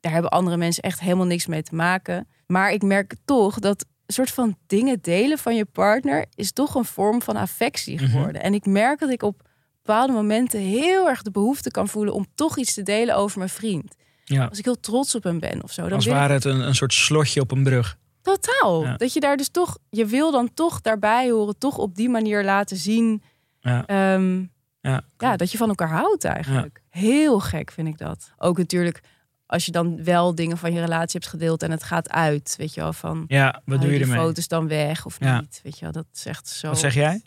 Daar 0.00 0.12
hebben 0.12 0.30
andere 0.30 0.56
mensen 0.56 0.82
echt 0.82 1.00
helemaal 1.00 1.26
niks 1.26 1.46
mee 1.46 1.62
te 1.62 1.74
maken. 1.74 2.28
Maar 2.46 2.72
ik 2.72 2.82
merk 2.82 3.14
toch 3.24 3.58
dat 3.58 3.84
een 4.08 4.14
soort 4.14 4.30
van 4.30 4.56
dingen 4.66 4.98
delen 5.02 5.38
van 5.38 5.54
je 5.56 5.64
partner... 5.64 6.26
is 6.34 6.52
toch 6.52 6.74
een 6.74 6.84
vorm 6.84 7.22
van 7.22 7.36
affectie 7.36 7.94
Mhm. 8.02 8.10
geworden. 8.10 8.42
En 8.42 8.54
ik 8.54 8.66
merk 8.66 8.98
dat 8.98 9.10
ik 9.10 9.22
op 9.22 9.42
bepaalde 9.82 10.12
momenten 10.12 10.60
heel 10.60 11.08
erg 11.08 11.22
de 11.22 11.30
behoefte 11.30 11.70
kan 11.70 11.88
voelen... 11.88 12.14
om 12.14 12.26
toch 12.34 12.58
iets 12.58 12.74
te 12.74 12.82
delen 12.82 13.16
over 13.16 13.38
mijn 13.38 13.50
vriend 13.50 13.94
Ja. 14.24 14.44
als 14.46 14.58
ik 14.58 14.64
heel 14.64 14.80
trots 14.80 15.14
op 15.14 15.22
hem 15.22 15.38
ben 15.38 15.62
of 15.62 15.72
zo. 15.72 15.82
Dan 15.82 15.92
Als 15.92 16.06
ik 16.06 16.12
ware 16.12 16.32
het 16.32 16.44
een, 16.44 16.60
een 16.66 16.74
soort 16.74 16.92
slotje 16.92 17.40
op 17.40 17.50
een 17.50 17.62
brug. 17.62 17.96
totaal. 18.22 18.82
Ja. 18.84 18.96
Dat 18.96 19.12
je 19.12 19.20
daar 19.20 19.36
dus 19.36 19.48
toch, 19.48 19.78
je 19.90 20.06
wil 20.06 20.30
dan 20.30 20.54
toch 20.54 20.80
daarbij 20.80 21.30
horen, 21.30 21.58
toch 21.58 21.78
op 21.78 21.94
die 21.96 22.08
manier 22.08 22.44
laten 22.44 22.76
zien. 22.76 23.22
Ja. 23.60 23.86
ehm, 23.86 24.44
Ja, 24.80 25.02
ja, 25.18 25.36
dat 25.36 25.52
je 25.52 25.58
van 25.58 25.68
elkaar 25.68 25.88
houdt 25.90 26.24
eigenlijk. 26.24 26.82
Heel 26.90 27.40
gek 27.40 27.70
vind 27.70 27.88
ik 27.88 27.98
dat. 27.98 28.32
Ook 28.38 28.58
natuurlijk 28.58 29.00
als 29.48 29.66
je 29.66 29.72
dan 29.72 30.04
wel 30.04 30.34
dingen 30.34 30.58
van 30.58 30.72
je 30.72 30.80
relatie 30.80 31.18
hebt 31.20 31.30
gedeeld 31.32 31.62
en 31.62 31.70
het 31.70 31.82
gaat 31.82 32.10
uit, 32.10 32.54
weet 32.58 32.74
je 32.74 32.80
wel, 32.80 32.92
van 32.92 33.24
ja 33.28 33.62
wat 33.64 33.80
doe 33.80 33.92
je 33.92 34.00
ermee? 34.00 34.18
foto's 34.18 34.48
dan 34.48 34.68
weg 34.68 35.06
of 35.06 35.16
Ja. 35.20 35.40
niet, 35.40 35.60
weet 35.62 35.74
je 35.78 35.82
wel, 35.84 35.92
dat 35.92 36.06
is 36.14 36.26
echt 36.26 36.48
zo. 36.48 36.68
Wat 36.68 36.78
zeg 36.78 36.94
jij? 36.94 37.22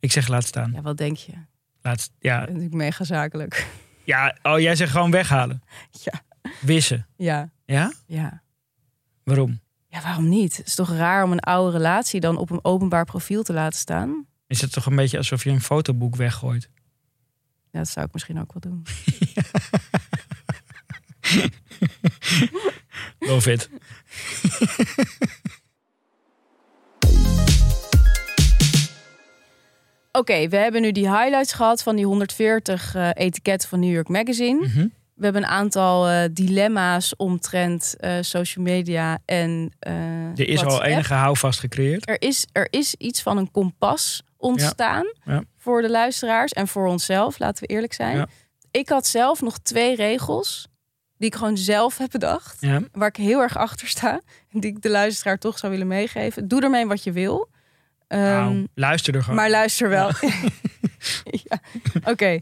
Ik 0.00 0.12
zeg 0.12 0.28
laat 0.28 0.44
staan. 0.44 0.72
Ja, 0.72 0.80
wat 0.82 0.96
denk 0.96 1.16
je? 1.16 1.32
Laat, 1.82 2.10
ja. 2.18 2.40
Dat 2.40 2.48
vind 2.48 2.62
ik 2.62 2.72
mega 2.72 3.04
zakelijk. 3.04 3.66
ja, 4.04 4.36
oh, 4.42 4.60
jij 4.60 4.76
zegt 4.76 4.90
gewoon 4.92 5.10
weghalen. 5.10 5.62
Ja. 6.04 6.12
Wissen. 6.60 7.06
Ja, 7.16 7.50
Ja? 7.64 7.92
ja. 8.06 8.42
Waarom? 9.22 9.60
Ja, 9.88 10.02
waarom 10.02 10.28
niet? 10.28 10.56
Het 10.56 10.66
is 10.66 10.74
toch 10.74 10.90
raar 10.90 11.24
om 11.24 11.32
een 11.32 11.40
oude 11.40 11.76
relatie 11.76 12.20
dan 12.20 12.36
op 12.36 12.50
een 12.50 12.64
openbaar 12.64 13.04
profiel 13.04 13.42
te 13.42 13.52
laten 13.52 13.78
staan? 13.78 14.26
Is 14.46 14.60
het 14.60 14.72
toch 14.72 14.86
een 14.86 14.96
beetje 14.96 15.16
alsof 15.16 15.44
je 15.44 15.50
een 15.50 15.60
fotoboek 15.60 16.16
weggooit? 16.16 16.70
Ja, 17.70 17.78
dat 17.78 17.88
zou 17.88 18.06
ik 18.06 18.12
misschien 18.12 18.40
ook 18.40 18.52
wel 18.52 18.72
doen. 18.72 18.82
Love 23.18 23.52
it. 23.52 23.68
Oké, 30.12 30.48
we 30.48 30.56
hebben 30.56 30.80
nu 30.80 30.92
die 30.92 31.10
highlights 31.10 31.52
gehad 31.52 31.82
van 31.82 31.96
die 31.96 32.04
140 32.04 32.94
eh, 32.94 33.08
etiketten 33.14 33.68
van 33.68 33.80
New 33.80 33.92
York 33.92 34.08
Magazine. 34.08 34.66
Mhm. 34.66 34.86
We 35.14 35.24
hebben 35.24 35.42
een 35.42 35.48
aantal 35.48 36.08
eh, 36.08 36.24
dilemma's 36.32 37.16
omtrent 37.16 37.94
eh, 37.98 38.16
social 38.20 38.64
media 38.64 39.18
en 39.24 39.72
Er 39.78 40.48
is 40.48 40.64
al 40.64 40.84
enige 40.84 41.14
houvast 41.14 41.60
gecreëerd. 41.60 42.08
Er 42.08 42.22
is, 42.22 42.46
er 42.52 42.66
is 42.70 42.94
iets 42.94 43.22
van 43.22 43.36
een 43.36 43.50
kompas 43.50 44.22
ontstaan 44.36 45.12
Ja. 45.24 45.42
voor 45.56 45.82
de 45.82 45.90
luisteraars 45.90 46.52
en 46.52 46.68
voor 46.68 46.86
onszelf, 46.86 47.38
laten 47.38 47.66
we 47.66 47.74
eerlijk 47.74 47.92
zijn. 47.92 48.16
Ja. 48.16 48.28
Ik 48.70 48.88
had 48.88 49.06
zelf 49.06 49.40
nog 49.40 49.58
twee 49.58 49.96
regels 49.96 50.68
die 51.24 51.32
ik 51.32 51.38
gewoon 51.38 51.56
zelf 51.56 51.98
heb 51.98 52.10
bedacht. 52.10 52.56
Ja. 52.60 52.80
waar 52.92 53.08
ik 53.08 53.16
heel 53.16 53.40
erg 53.40 53.56
achter 53.56 53.88
sta. 53.88 54.20
En 54.52 54.60
die 54.60 54.70
ik 54.70 54.82
de 54.82 54.90
luisteraar 54.90 55.38
toch 55.38 55.58
zou 55.58 55.72
willen 55.72 55.86
meegeven. 55.86 56.48
Doe 56.48 56.60
ermee 56.62 56.86
wat 56.86 57.04
je 57.04 57.12
wil. 57.12 57.48
Ehm, 58.08 58.20
Nou, 58.22 58.66
luister 58.74 59.14
er 59.14 59.20
gewoon. 59.22 59.36
maar 59.36 59.50
luister 59.50 59.88
wel. 59.88 60.10
Ja. 61.24 61.60
Oké. 62.04 62.38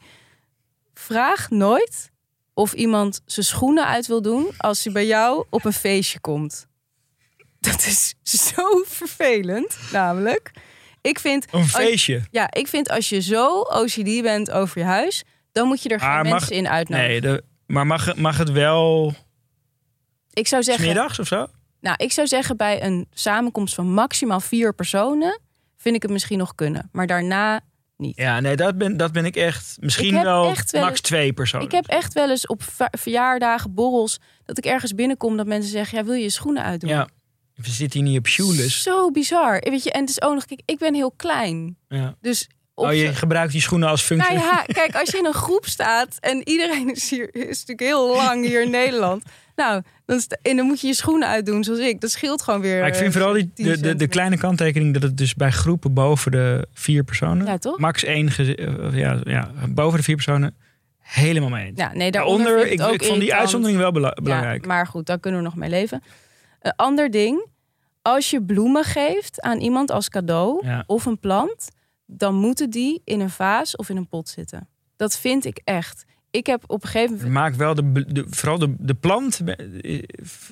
Vraag 0.94 1.50
nooit 1.50 2.10
of 2.54 2.72
iemand 2.72 3.20
zijn 3.26 3.46
schoenen 3.46 3.86
uit 3.86 4.06
wil 4.06 4.22
doen 4.22 4.48
als 4.56 4.84
hij 4.84 4.92
bij 4.92 5.06
jou 5.06 5.44
op 5.50 5.64
een 5.64 5.72
feestje 5.72 6.20
komt. 6.20 6.66
Dat 7.60 7.86
is 7.86 8.14
zo 8.22 8.82
vervelend, 8.86 9.76
namelijk. 9.92 10.50
Ik 11.00 11.18
vind, 11.18 11.46
een 11.50 11.68
feestje. 11.68 12.22
ja, 12.30 12.50
ik 12.52 12.68
vind 12.68 12.88
als 12.90 13.08
je 13.08 13.20
zo 13.20 13.60
OCD 13.60 14.22
bent 14.22 14.50
over 14.50 14.78
je 14.78 14.84
huis, 14.84 15.24
dan 15.52 15.66
moet 15.68 15.82
je 15.82 15.88
er 15.88 15.98
geen 16.00 16.08
Maar 16.08 16.22
mag- 16.22 16.32
mensen 16.32 16.56
in 16.56 16.68
uitnodigen. 16.68 17.10
Nee, 17.10 17.20
de, 17.20 17.44
maar 17.66 17.86
mag, 17.86 18.04
het- 18.04 18.16
mag 18.16 18.38
het 18.38 18.50
wel 18.50 19.14
ik 20.32 20.46
zou 20.46 20.62
zeggen, 20.62 20.84
smiddags 20.84 21.18
of 21.18 21.26
zo? 21.26 21.46
Nou, 21.80 21.96
ik 21.98 22.12
zou 22.12 22.26
zeggen 22.26 22.56
bij 22.56 22.82
een 22.82 23.06
samenkomst 23.10 23.74
van 23.74 23.92
maximaal 23.92 24.40
vier 24.40 24.74
personen 24.74 25.40
vind 25.76 25.94
ik 25.96 26.02
het 26.02 26.10
misschien 26.10 26.38
nog 26.38 26.54
kunnen. 26.54 26.88
Maar 26.92 27.06
daarna 27.06 27.60
niet. 27.96 28.16
Ja, 28.16 28.40
nee, 28.40 28.56
dat 28.56 28.78
ben, 28.78 28.96
dat 28.96 29.12
ben 29.12 29.24
ik 29.24 29.36
echt. 29.36 29.76
Misschien 29.80 30.16
Ik 30.16 30.22
wel, 30.22 30.48
echt 30.48 30.70
wel 30.70 30.80
max 30.80 30.92
eens- 30.92 31.00
twee 31.00 31.32
personen. 31.32 31.66
Ik 31.66 31.72
heb 31.72 31.86
echt 31.86 32.12
wel 32.12 32.30
eens 32.30 32.46
op 32.46 32.62
ver- 32.62 32.92
verjaardagen, 32.98 33.74
borrels, 33.74 34.18
dat 34.44 34.58
ik 34.58 34.64
ergens 34.64 34.94
binnenkom 34.94 35.36
dat 35.36 35.46
mensen 35.46 35.70
zeggen: 35.70 35.98
ja, 35.98 36.04
wil 36.04 36.14
je 36.14 36.22
je 36.22 36.30
schoenen 36.30 36.62
uitdoen? 36.62 36.90
Ja, 36.90 37.08
we 37.54 37.70
zitten 37.70 38.00
hier 38.00 38.08
niet 38.08 38.18
op 38.18 38.26
shoeless. 38.26 38.82
Zo 38.82 39.10
bizar. 39.10 39.58
Weet 39.70 39.82
je, 39.82 39.90
en 39.92 40.00
het 40.00 40.10
is 40.10 40.22
ook 40.22 40.34
nog, 40.34 40.44
kijk, 40.44 40.62
ik 40.64 40.78
ben 40.78 40.94
heel 40.94 41.12
klein. 41.12 41.76
Ja. 41.88 42.16
Dus 42.20 42.48
Oh, 42.74 42.92
je 42.94 43.14
gebruikt 43.14 43.52
die 43.52 43.60
schoenen 43.60 43.88
als 43.88 44.02
functie. 44.02 44.34
Nou 44.34 44.46
ja, 44.46 44.64
kijk, 44.66 44.94
als 44.94 45.10
je 45.10 45.18
in 45.18 45.24
een 45.26 45.32
groep 45.34 45.66
staat 45.66 46.16
en 46.20 46.48
iedereen 46.48 46.90
is 46.94 47.10
hier 47.10 47.34
is 47.34 47.46
natuurlijk 47.66 47.80
heel 47.80 48.16
lang 48.16 48.44
hier 48.46 48.62
in 48.62 48.70
Nederland. 48.80 49.24
Nou, 49.56 49.82
dan, 50.06 50.20
en 50.42 50.56
dan 50.56 50.66
moet 50.66 50.80
je 50.80 50.86
je 50.86 50.94
schoenen 50.94 51.28
uitdoen 51.28 51.64
zoals 51.64 51.80
ik. 51.80 52.00
Dat 52.00 52.10
scheelt 52.10 52.42
gewoon 52.42 52.60
weer. 52.60 52.78
Maar 52.78 52.88
ik 52.88 52.94
vind 52.94 53.06
eh, 53.06 53.12
vooral 53.20 53.32
die, 53.34 53.52
10 53.54 53.76
de, 53.82 53.94
de, 53.94 54.08
kleine 54.08 54.38
kanttekening 54.38 54.92
dat 54.94 55.02
het 55.02 55.16
dus 55.16 55.34
bij 55.34 55.50
groepen 55.50 55.94
boven 55.94 56.30
de 56.30 56.66
vier 56.72 57.04
personen, 57.04 57.46
Ja, 57.46 57.58
toch? 57.58 57.78
max 57.78 58.04
één, 58.04 58.28
eh, 58.28 58.96
ja, 58.98 59.20
ja, 59.24 59.50
boven 59.68 59.98
de 59.98 60.04
vier 60.04 60.14
personen, 60.14 60.54
helemaal 60.98 61.48
mee 61.50 61.66
eens. 61.66 61.78
Ja, 61.78 61.92
nee, 61.94 62.10
daaronder 62.10 62.66
ik, 62.66 62.80
ik 62.80 63.04
vond 63.04 63.20
die 63.20 63.34
uitzondering 63.34 63.78
wel 63.78 63.92
bela- 63.92 64.12
Ja, 64.14 64.22
belangrijk. 64.22 64.66
maar 64.66 64.86
goed, 64.86 65.06
daar 65.06 65.18
kunnen 65.20 65.40
we 65.40 65.46
nog 65.46 65.56
mee 65.56 65.70
leven. 65.70 66.02
Een 66.60 66.72
ander 66.76 67.10
ding. 67.10 67.46
Als 68.02 68.30
je 68.30 68.42
bloemen 68.42 68.84
geeft 68.84 69.40
aan 69.40 69.58
iemand 69.58 69.90
als 69.90 70.08
cadeau 70.08 70.66
Ja. 70.66 70.84
of 70.86 71.04
een 71.06 71.18
plant, 71.18 71.68
dan 72.06 72.34
moeten 72.34 72.70
die 72.70 73.00
in 73.04 73.20
een 73.20 73.30
vaas 73.30 73.76
of 73.76 73.88
in 73.88 73.96
een 73.96 74.08
pot 74.08 74.28
zitten. 74.28 74.68
Dat 74.96 75.18
vind 75.18 75.44
ik 75.44 75.60
echt. 75.64 76.04
Ik 76.30 76.46
heb 76.46 76.64
op 76.66 76.82
een 76.82 76.88
gegeven 76.88 77.14
moment. 77.16 77.32
Maak 77.32 77.54
wel 77.54 77.74
de, 77.74 78.26
vooral 78.30 78.58
de, 78.58 78.74
de 78.78 78.94
plant 78.94 79.40
eh, 79.44 80.02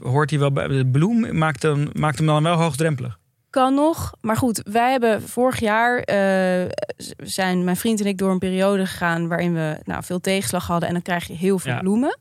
hoort 0.03 0.31
hier 0.31 0.39
wel 0.39 0.53
bij. 0.53 0.67
De 0.69 0.87
bloem 0.87 1.39
maakt, 1.39 1.61
dan, 1.61 1.91
maakt 1.93 2.19
hem 2.19 2.27
dan 2.27 2.43
wel 2.43 2.57
hoogdrempelig. 2.57 3.19
Kan 3.51 3.75
nog. 3.75 4.13
Maar 4.21 4.37
goed, 4.37 4.63
wij 4.71 4.91
hebben 4.91 5.23
vorig 5.23 5.61
jaar 5.61 5.99
eh, 5.99 6.71
zijn 7.17 7.65
mijn 7.65 7.77
vriend 7.77 8.01
en 8.01 8.07
ik 8.07 8.19
door 8.19 8.31
een 8.31 8.39
periode 8.39 8.87
gegaan 8.87 9.29
waarin 9.29 9.55
we 9.55 9.81
nou, 9.85 10.03
veel 10.05 10.21
tegenslag 10.21 10.67
hadden. 10.67 10.89
En 10.89 10.95
dan 10.95 11.03
krijg 11.03 11.27
je 11.27 11.33
heel 11.33 11.59
veel 11.59 11.73
Ja. 11.73 11.79
bloemen. 11.79 12.19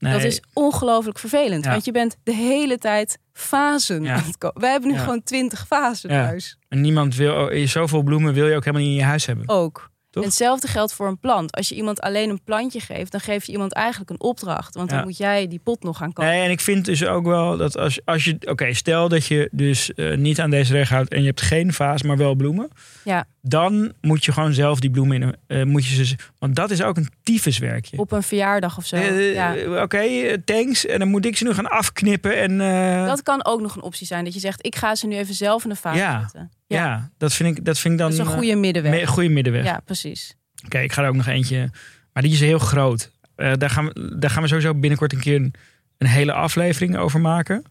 Nee, 0.00 0.12
Dat 0.12 0.22
is 0.24 0.42
ongelooflijk 0.52 1.18
vervelend. 1.18 1.64
Ja. 1.64 1.70
Want 1.70 1.84
je 1.84 1.92
bent 1.92 2.16
de 2.22 2.34
hele 2.34 2.78
tijd 2.78 3.18
fasen 3.32 4.02
Ja. 4.02 4.14
aan 4.14 4.22
het 4.24 4.38
kopen. 4.38 4.60
Wij 4.60 4.70
hebben 4.70 4.90
nu 4.90 4.94
Ja. 4.96 5.02
gewoon 5.02 5.22
twintig 5.22 5.66
fasen 5.66 6.08
thuis. 6.08 6.58
En 6.68 6.80
niemand 6.80 7.14
wil, 7.14 7.34
oh, 7.34 7.66
zoveel 7.66 8.02
bloemen 8.02 8.32
wil 8.34 8.46
je 8.46 8.56
ook 8.56 8.64
helemaal 8.64 8.86
niet 8.86 8.92
in 8.96 8.98
je 8.98 9.04
huis 9.08 9.26
hebben. 9.26 9.48
Ook. 9.48 9.89
Toch? 10.10 10.24
Hetzelfde 10.24 10.68
geldt 10.68 10.92
voor 10.92 11.06
een 11.08 11.18
plant. 11.18 11.52
Als 11.56 11.68
je 11.68 11.74
iemand 11.74 12.00
alleen 12.00 12.30
een 12.30 12.42
plantje 12.44 12.80
geeft, 12.80 13.12
dan 13.12 13.20
geef 13.20 13.44
je 13.44 13.52
iemand 13.52 13.72
eigenlijk 13.72 14.10
een 14.10 14.20
opdracht. 14.20 14.74
Want 14.74 14.90
dan 14.90 15.02
moet 15.04 15.16
jij 15.16 15.48
die 15.48 15.58
pot 15.58 15.82
nog 15.82 15.96
gaan 15.96 16.12
kopen. 16.12 16.30
Nee, 16.32 16.42
en 16.44 16.50
ik 16.50 16.60
vind 16.60 16.84
dus 16.84 17.04
ook 17.04 17.24
wel 17.26 17.56
dat 17.56 17.76
als, 17.76 18.00
als 18.04 18.24
je... 18.24 18.36
Oké, 18.48 18.72
stel 18.74 19.08
dat 19.08 19.26
je 19.26 19.48
dus 19.52 19.94
eh, 19.94 20.16
niet 20.16 20.40
aan 20.40 20.50
deze 20.50 20.72
regel 20.72 20.94
houdt... 20.96 21.12
en 21.12 21.20
je 21.20 21.26
hebt 21.26 21.40
geen 21.40 21.72
vaas, 21.72 22.02
maar 22.02 22.16
wel 22.16 22.34
bloemen. 22.34 22.68
Ja. 23.04 23.24
Dan 23.42 23.92
moet 24.00 24.24
je 24.24 24.32
gewoon 24.32 24.52
zelf 24.52 24.80
die 24.80 24.90
bloemen 24.90 25.22
in... 25.22 25.36
eh, 25.46 25.62
moet 25.64 25.86
je 25.86 26.04
ze, 26.04 26.16
want 26.38 26.56
dat 26.56 26.70
is 26.70 26.82
ook 26.82 26.96
een 26.96 27.08
tyfuswerkje. 27.22 27.98
Op 27.98 28.12
een 28.12 28.22
verjaardag 28.22 28.76
of 28.76 28.86
zo. 28.86 28.96
Eh, 28.96 29.34
ja. 29.34 29.82
Oké, 29.82 30.36
thanks. 30.44 30.86
En 30.86 30.98
dan 30.98 31.08
moet 31.08 31.24
ik 31.26 31.36
ze 31.36 31.44
nu 31.44 31.52
gaan 31.54 31.68
afknippen. 31.70 32.36
En, 32.36 32.58
Dat 33.06 33.22
kan 33.22 33.44
ook 33.44 33.60
nog 33.60 33.76
een 33.76 33.82
optie 33.82 34.06
zijn. 34.06 34.24
Dat 34.24 34.34
je 34.34 34.40
zegt, 34.40 34.66
ik 34.66 34.76
ga 34.76 34.94
ze 34.94 35.06
nu 35.06 35.16
even 35.16 35.34
zelf 35.34 35.62
in 35.64 35.70
de 35.70 35.76
vaas 35.76 35.96
Ja. 35.96 36.20
zetten. 36.20 36.50
Ja. 36.74 37.10
dat, 37.18 37.34
vind 37.34 37.58
ik, 37.58 37.64
dat 37.64 37.78
vind 37.78 37.94
ik 37.94 38.00
dan... 38.00 38.10
Dat 38.10 38.18
is 38.18 38.24
een 38.24 38.32
eh, 38.32 38.38
goede 38.38 38.56
middenweg. 38.56 38.92
me- 38.92 39.06
goede 39.06 39.28
middenweg. 39.28 39.64
ja, 39.64 39.80
precies. 39.84 40.36
Oké, 40.64 40.78
ik 40.78 40.92
ga 40.92 41.02
er 41.02 41.08
ook 41.08 41.14
nog 41.14 41.26
eentje... 41.26 41.70
Maar 42.12 42.22
die 42.22 42.32
is 42.32 42.40
heel 42.40 42.58
groot. 42.58 43.10
Eh, 43.34 43.52
daar, 43.58 43.70
gaan 43.70 43.86
we, 43.86 44.18
daar 44.18 44.30
gaan 44.30 44.42
we 44.42 44.48
sowieso 44.48 44.74
binnenkort 44.74 45.12
een 45.12 45.20
keer 45.20 45.36
een, 45.36 45.54
een 45.98 46.06
hele 46.06 46.32
aflevering 46.32 46.96
over 46.96 47.20
maken. 47.20 47.62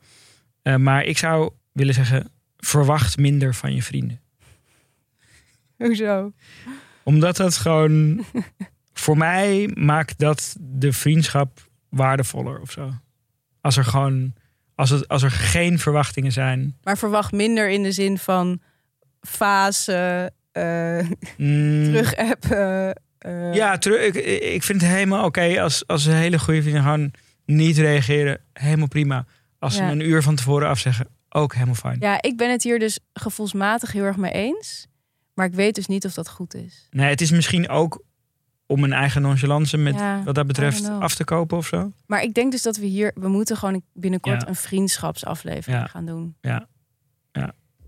Eh, 0.61 0.75
maar 0.75 1.03
ik 1.03 1.17
zou 1.17 1.51
willen 1.71 1.93
zeggen... 1.93 2.31
Verwacht 2.57 3.17
minder 3.17 3.55
van 3.55 3.75
je 3.75 3.83
vrienden. 3.83 4.19
Hoezo? 5.77 6.33
Omdat 7.03 7.37
dat 7.37 7.57
gewoon... 7.57 8.25
voor 8.93 9.17
mij 9.17 9.71
maakt 9.73 10.19
dat 10.19 10.55
de 10.59 10.93
vriendschap 10.93 11.69
waardevoller 11.89 12.59
of 12.59 12.71
zo. 12.71 12.93
Als 13.61 13.77
er 13.77 13.85
gewoon... 13.85 14.33
Als, 14.75 14.89
het, 14.89 15.07
als 15.07 15.23
er 15.23 15.31
geen 15.31 15.79
verwachtingen 15.79 16.31
zijn. 16.31 16.77
Maar 16.83 16.97
verwacht 16.97 17.31
minder 17.31 17.69
in 17.69 17.83
de 17.83 17.91
zin 17.91 18.17
van 18.17 18.61
fase, 19.21 20.31
eh 20.51 20.99
Mm, 21.37 21.83
terug 21.83 22.15
appen. 22.15 23.01
eh, 23.17 23.53
Ja, 23.53 23.77
terug, 23.77 24.01
ik, 24.01 24.15
ik 24.43 24.63
vind 24.63 24.81
het 24.81 24.89
helemaal 24.91 25.25
oké 25.25 25.61
als, 25.61 25.87
als 25.87 26.05
een 26.05 26.13
hele 26.13 26.39
goede 26.39 26.61
vrienden 26.61 26.83
gewoon 26.83 27.11
niet 27.45 27.77
reageren. 27.77 28.41
Helemaal 28.53 28.87
prima. 28.87 29.25
Als 29.59 29.75
ze 29.75 29.83
Ja. 29.83 29.91
een 29.91 29.99
uur 29.99 30.23
van 30.23 30.35
tevoren 30.35 30.67
afzeggen, 30.67 31.07
ook 31.29 31.53
helemaal 31.53 31.75
fijn. 31.75 31.97
Ja, 31.99 32.21
ik 32.21 32.37
ben 32.37 32.51
het 32.51 32.63
hier 32.63 32.79
dus 32.79 32.99
gevoelsmatig 33.13 33.91
heel 33.91 34.03
erg 34.03 34.17
mee 34.17 34.31
eens. 34.31 34.87
Maar 35.33 35.45
ik 35.45 35.53
weet 35.53 35.75
dus 35.75 35.87
niet 35.87 36.05
of 36.05 36.13
dat 36.13 36.29
goed 36.29 36.53
is. 36.53 36.87
Nee, 36.89 37.09
het 37.09 37.21
is 37.21 37.31
misschien 37.31 37.69
ook 37.69 38.03
om 38.65 38.83
een 38.83 38.93
eigen 38.93 39.21
nonchalance 39.21 39.77
met 39.77 39.95
Ja, 39.95 40.23
wat 40.23 40.35
dat 40.35 40.47
betreft 40.47 40.89
af 40.89 41.15
te 41.15 41.23
kopen 41.23 41.57
of 41.57 41.67
zo. 41.67 41.91
Maar 42.05 42.21
ik 42.23 42.33
denk 42.33 42.51
dus 42.51 42.61
dat 42.61 42.77
we 42.77 42.85
hier, 42.85 43.11
we 43.15 43.27
moeten 43.27 43.57
gewoon 43.57 43.81
binnenkort 43.93 44.41
Ja. 44.41 44.47
een 44.47 44.55
vriendschapsaflevering 44.55 45.81
Ja. 45.81 45.87
gaan 45.87 46.05
doen. 46.05 46.35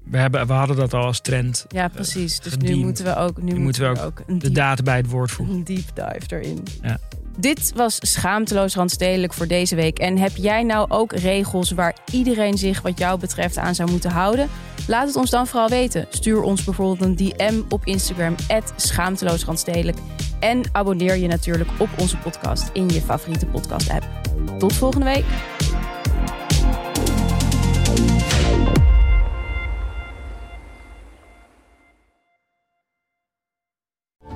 We, 0.04 0.18
hebben, 0.18 0.48
we 0.48 0.54
hadden 0.54 0.76
dat 0.76 0.94
al 0.94 1.06
als 1.06 1.20
trend. 1.22 1.66
Ja, 1.68 1.88
precies. 1.88 2.40
Dus 2.40 2.58
nu 2.58 2.76
moeten 2.76 3.06
we 3.06 3.16
ook, 3.16 3.42
nu 3.42 3.60
moeten 3.60 3.94
we 3.94 4.02
ook 4.02 4.24
De 4.42 4.52
daad 4.52 4.84
bij 4.84 4.98
het 4.98 5.10
woord 5.10 5.32
voegen. 5.32 5.56
een 5.56 5.64
deep 5.64 5.86
dive 5.94 6.26
erin. 6.42 6.64
Ja. 6.82 6.98
Dit 7.38 7.72
was 7.76 7.98
schaamteloos 8.02 8.76
randstedelijk 8.76 9.34
voor 9.34 9.48
deze 9.48 9.76
week. 9.76 10.00
En 10.00 10.18
heb 10.18 10.36
jij 10.36 10.64
nou 10.64 10.90
ook 10.90 11.14
regels 11.14 11.72
waar 11.72 11.96
iedereen 12.12 12.58
zich 12.58 12.82
wat 12.82 12.98
jou 12.98 13.20
betreft 13.20 13.58
aan 13.58 13.76
zou 13.76 13.92
moeten 13.92 14.12
houden? 14.12 14.50
Laat 14.88 15.08
het 15.08 15.16
ons 15.16 15.30
dan 15.30 15.48
vooral 15.48 15.70
weten. 15.70 16.06
Stuur 16.10 16.42
ons 16.42 16.64
bijvoorbeeld 16.64 17.02
een 17.02 17.16
DM 17.16 17.62
op 17.70 17.86
Instagram, 17.86 18.36
schaamteloosrandstedelijk. 18.76 19.98
En 20.40 20.62
abonneer 20.72 21.16
je 21.16 21.28
natuurlijk 21.28 21.70
op 21.78 21.90
onze 21.98 22.18
podcast 22.18 22.70
in 22.74 22.90
je 22.90 23.02
favoriete 23.02 23.46
podcast-app. 23.46 24.08
Tot 24.60 24.74
volgende 24.74 25.06
week. 25.06 25.26